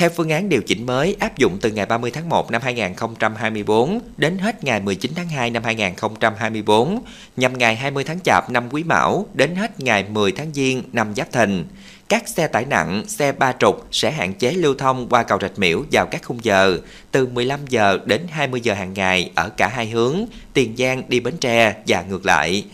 Theo 0.00 0.10
phương 0.10 0.28
án 0.28 0.48
điều 0.48 0.62
chỉnh 0.62 0.86
mới 0.86 1.16
áp 1.20 1.38
dụng 1.38 1.58
từ 1.60 1.70
ngày 1.70 1.86
30 1.86 2.10
tháng 2.10 2.28
1 2.28 2.50
năm 2.50 2.62
2024 2.62 4.00
đến 4.16 4.38
hết 4.38 4.64
ngày 4.64 4.80
19 4.80 5.12
tháng 5.16 5.28
2 5.28 5.50
năm 5.50 5.64
2024, 5.64 7.02
nhằm 7.36 7.58
ngày 7.58 7.76
20 7.76 8.04
tháng 8.04 8.20
Chạp 8.24 8.50
năm 8.50 8.68
Quý 8.70 8.82
Mão 8.82 9.26
đến 9.34 9.56
hết 9.56 9.80
ngày 9.80 10.04
10 10.10 10.32
tháng 10.32 10.54
Giêng 10.54 10.82
năm 10.92 11.14
Giáp 11.16 11.32
Thìn. 11.32 11.64
Các 12.08 12.28
xe 12.28 12.46
tải 12.46 12.64
nặng, 12.64 13.04
xe 13.08 13.32
ba 13.32 13.52
trục 13.58 13.86
sẽ 13.92 14.10
hạn 14.10 14.34
chế 14.34 14.52
lưu 14.52 14.74
thông 14.74 15.08
qua 15.08 15.22
cầu 15.22 15.38
Rạch 15.42 15.58
Miễu 15.58 15.84
vào 15.92 16.06
các 16.06 16.22
khung 16.24 16.44
giờ 16.44 16.78
từ 17.10 17.26
15 17.26 17.60
giờ 17.68 17.98
đến 18.04 18.26
20 18.30 18.60
giờ 18.60 18.74
hàng 18.74 18.94
ngày 18.94 19.30
ở 19.34 19.48
cả 19.48 19.68
hai 19.68 19.86
hướng, 19.88 20.24
Tiền 20.52 20.76
Giang 20.76 21.02
đi 21.08 21.20
Bến 21.20 21.36
Tre 21.36 21.74
và 21.86 22.02
ngược 22.02 22.26
lại. 22.26 22.64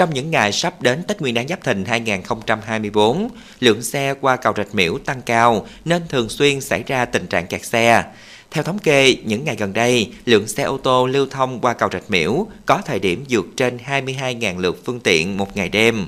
Trong 0.00 0.14
những 0.14 0.30
ngày 0.30 0.52
sắp 0.52 0.82
đến 0.82 1.02
Tết 1.02 1.20
Nguyên 1.20 1.34
đán 1.34 1.48
Giáp 1.48 1.64
Thìn 1.64 1.84
2024, 1.84 3.28
lượng 3.60 3.82
xe 3.82 4.14
qua 4.20 4.36
cầu 4.36 4.52
Rạch 4.56 4.74
Miễu 4.74 4.98
tăng 4.98 5.22
cao 5.22 5.66
nên 5.84 6.02
thường 6.08 6.28
xuyên 6.28 6.60
xảy 6.60 6.82
ra 6.86 7.04
tình 7.04 7.26
trạng 7.26 7.46
kẹt 7.46 7.64
xe. 7.64 8.04
Theo 8.50 8.64
thống 8.64 8.78
kê, 8.78 9.16
những 9.24 9.44
ngày 9.44 9.56
gần 9.56 9.72
đây, 9.72 10.12
lượng 10.24 10.48
xe 10.48 10.62
ô 10.62 10.78
tô 10.78 11.06
lưu 11.06 11.26
thông 11.30 11.60
qua 11.60 11.72
cầu 11.72 11.88
Rạch 11.92 12.10
Miễu 12.10 12.46
có 12.66 12.82
thời 12.86 12.98
điểm 12.98 13.24
vượt 13.28 13.46
trên 13.56 13.78
22.000 13.86 14.58
lượt 14.58 14.82
phương 14.84 15.00
tiện 15.00 15.36
một 15.36 15.56
ngày 15.56 15.68
đêm. 15.68 16.06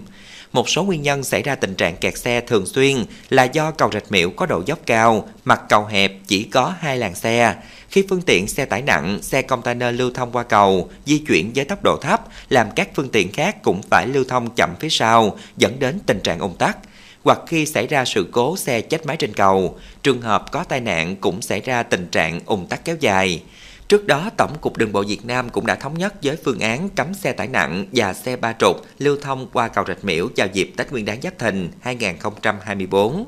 Một 0.52 0.68
số 0.68 0.82
nguyên 0.82 1.02
nhân 1.02 1.24
xảy 1.24 1.42
ra 1.42 1.54
tình 1.54 1.74
trạng 1.74 1.96
kẹt 1.96 2.18
xe 2.18 2.40
thường 2.40 2.66
xuyên 2.66 3.04
là 3.28 3.44
do 3.44 3.70
cầu 3.70 3.90
Rạch 3.92 4.12
Miễu 4.12 4.30
có 4.30 4.46
độ 4.46 4.62
dốc 4.66 4.78
cao, 4.86 5.28
mặt 5.44 5.60
cầu 5.68 5.86
hẹp 5.86 6.12
chỉ 6.26 6.44
có 6.44 6.74
hai 6.80 6.96
làn 6.96 7.14
xe. 7.14 7.54
Khi 7.92 8.04
phương 8.08 8.22
tiện 8.22 8.48
xe 8.48 8.64
tải 8.64 8.82
nặng, 8.82 9.18
xe 9.22 9.42
container 9.42 9.98
lưu 9.98 10.10
thông 10.10 10.32
qua 10.32 10.42
cầu, 10.42 10.90
di 11.06 11.18
chuyển 11.18 11.52
với 11.54 11.64
tốc 11.64 11.82
độ 11.82 11.96
thấp, 11.96 12.20
làm 12.48 12.66
các 12.76 12.88
phương 12.94 13.08
tiện 13.08 13.32
khác 13.32 13.62
cũng 13.62 13.82
phải 13.82 14.06
lưu 14.06 14.24
thông 14.28 14.50
chậm 14.50 14.70
phía 14.80 14.88
sau, 14.88 15.36
dẫn 15.56 15.78
đến 15.78 15.98
tình 16.06 16.20
trạng 16.20 16.38
ủng 16.38 16.54
tắc 16.58 16.78
hoặc 17.24 17.38
khi 17.46 17.66
xảy 17.66 17.86
ra 17.86 18.04
sự 18.04 18.28
cố 18.32 18.56
xe 18.56 18.80
chết 18.80 19.06
máy 19.06 19.16
trên 19.16 19.32
cầu, 19.32 19.78
trường 20.02 20.22
hợp 20.22 20.52
có 20.52 20.64
tai 20.64 20.80
nạn 20.80 21.16
cũng 21.16 21.42
xảy 21.42 21.60
ra 21.60 21.82
tình 21.82 22.06
trạng 22.06 22.40
ủng 22.46 22.66
tắc 22.66 22.84
kéo 22.84 22.96
dài. 23.00 23.42
Trước 23.88 24.06
đó, 24.06 24.30
Tổng 24.36 24.58
cục 24.60 24.76
Đường 24.76 24.92
bộ 24.92 25.02
Việt 25.08 25.24
Nam 25.24 25.50
cũng 25.50 25.66
đã 25.66 25.74
thống 25.74 25.98
nhất 25.98 26.14
với 26.22 26.36
phương 26.44 26.60
án 26.60 26.88
cấm 26.88 27.14
xe 27.14 27.32
tải 27.32 27.48
nặng 27.48 27.86
và 27.92 28.14
xe 28.14 28.36
ba 28.36 28.54
trục 28.58 28.76
lưu 28.98 29.16
thông 29.22 29.48
qua 29.52 29.68
cầu 29.68 29.84
Rạch 29.88 30.04
Miễu 30.04 30.28
vào 30.36 30.48
dịp 30.52 30.72
Tết 30.76 30.92
Nguyên 30.92 31.04
đán 31.04 31.20
Giáp 31.22 31.38
Thìn 31.38 31.70
2024. 31.80 33.24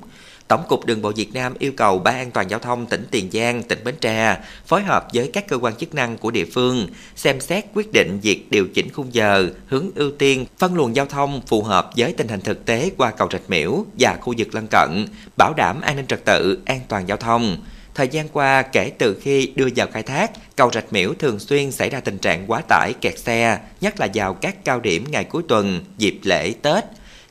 Tổng 0.49 0.65
cục 0.69 0.87
Đường 0.87 1.03
bộ 1.03 1.13
Việt 1.17 1.35
Nam 1.35 1.55
yêu 1.59 1.73
cầu 1.77 1.99
Ban 1.99 2.15
an 2.15 2.31
toàn 2.31 2.51
giao 2.51 2.61
thông 2.61 2.87
tỉnh 2.87 3.07
Tiền 3.11 3.31
Giang, 3.33 3.63
tỉnh 3.63 3.79
Bến 3.85 3.95
Tre 4.01 4.39
phối 4.67 4.83
hợp 4.83 5.07
với 5.15 5.31
các 5.33 5.49
cơ 5.49 5.59
quan 5.59 5.77
chức 5.77 5.95
năng 5.95 6.19
của 6.19 6.31
địa 6.31 6.45
phương 6.45 6.89
xem 7.17 7.41
xét 7.41 7.65
quyết 7.75 7.93
định 7.93 8.19
việc 8.23 8.51
điều 8.51 8.67
chỉnh 8.75 8.89
khung 8.93 9.15
giờ, 9.15 9.49
hướng 9.67 9.91
ưu 9.95 10.11
tiên, 10.11 10.47
phân 10.59 10.75
luồng 10.75 10.97
giao 10.97 11.07
thông 11.07 11.41
phù 11.47 11.63
hợp 11.63 11.91
với 11.97 12.13
tình 12.13 12.29
hình 12.29 12.41
thực 12.41 12.65
tế 12.65 12.91
qua 12.97 13.11
cầu 13.11 13.29
Rạch 13.33 13.51
Miễu 13.51 13.85
và 13.99 14.17
khu 14.21 14.35
vực 14.39 14.55
lân 14.55 14.67
cận, 14.71 15.07
bảo 15.37 15.55
đảm 15.57 15.81
an 15.81 15.97
ninh 15.97 16.07
trật 16.07 16.25
tự, 16.25 16.59
an 16.65 16.81
toàn 16.89 17.09
giao 17.09 17.17
thông. 17.17 17.57
Thời 17.95 18.09
gian 18.09 18.29
qua, 18.29 18.63
kể 18.63 18.93
từ 18.99 19.17
khi 19.23 19.53
đưa 19.55 19.69
vào 19.77 19.87
khai 19.93 20.03
thác, 20.03 20.31
cầu 20.57 20.71
Rạch 20.73 20.93
Miễu 20.93 21.15
thường 21.19 21.39
xuyên 21.39 21.73
xảy 21.73 21.91
ra 21.91 22.01
tình 22.01 22.19
trạng 22.19 22.45
quá 22.47 22.63
tải 22.69 22.93
kẹt 23.01 23.19
xe, 23.19 23.59
nhất 23.81 24.01
là 24.01 24.09
vào 24.15 24.35
các 24.35 24.65
cao 24.65 24.81
điểm 24.81 25.05
ngày 25.11 25.25
cuối 25.25 25.43
tuần, 25.49 25.81
dịp 25.99 26.19
lễ 26.23 26.55
Tết. 26.63 26.85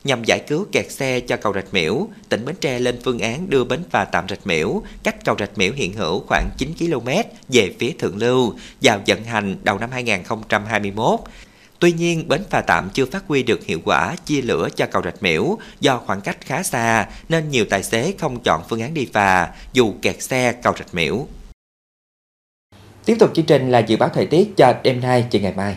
Nhằm 0.04 0.24
giải 0.24 0.40
cứu 0.48 0.66
kẹt 0.72 0.92
xe 0.92 1.20
cho 1.20 1.36
cầu 1.36 1.52
Rạch 1.52 1.74
Miễu, 1.74 2.08
tỉnh 2.28 2.44
Bến 2.44 2.56
Tre 2.60 2.78
lên 2.78 2.98
phương 3.04 3.18
án 3.18 3.50
đưa 3.50 3.64
bến 3.64 3.82
phà 3.90 4.04
tạm 4.04 4.28
Rạch 4.28 4.46
Miễu 4.46 4.82
cách 5.02 5.24
cầu 5.24 5.36
Rạch 5.38 5.58
Miễu 5.58 5.72
hiện 5.72 5.92
hữu 5.92 6.24
khoảng 6.26 6.48
9 6.58 6.72
km 6.78 7.08
về 7.48 7.74
phía 7.78 7.92
thượng 7.98 8.16
lưu 8.16 8.54
vào 8.82 9.00
vận 9.06 9.24
hành 9.24 9.56
đầu 9.62 9.78
năm 9.78 9.90
2021. 9.90 11.20
Tuy 11.78 11.92
nhiên, 11.92 12.28
bến 12.28 12.42
phà 12.50 12.60
tạm 12.60 12.90
chưa 12.92 13.06
phát 13.06 13.24
huy 13.28 13.42
được 13.42 13.64
hiệu 13.64 13.80
quả 13.84 14.16
chia 14.24 14.42
lửa 14.42 14.68
cho 14.76 14.86
cầu 14.86 15.02
Rạch 15.02 15.22
Miễu 15.22 15.58
do 15.80 15.98
khoảng 16.06 16.20
cách 16.20 16.36
khá 16.40 16.62
xa 16.62 17.06
nên 17.28 17.50
nhiều 17.50 17.64
tài 17.70 17.82
xế 17.82 18.14
không 18.18 18.42
chọn 18.42 18.62
phương 18.68 18.80
án 18.80 18.94
đi 18.94 19.08
phà 19.12 19.50
dù 19.72 19.94
kẹt 20.02 20.22
xe 20.22 20.52
cầu 20.62 20.74
Rạch 20.78 20.94
Miễu. 20.94 21.26
Tiếp 23.04 23.16
tục 23.18 23.30
chương 23.34 23.44
trình 23.44 23.70
là 23.70 23.78
dự 23.78 23.96
báo 23.96 24.08
thời 24.08 24.26
tiết 24.26 24.56
cho 24.56 24.74
đêm 24.82 25.00
nay 25.00 25.24
và 25.32 25.40
ngày 25.40 25.52
mai. 25.56 25.76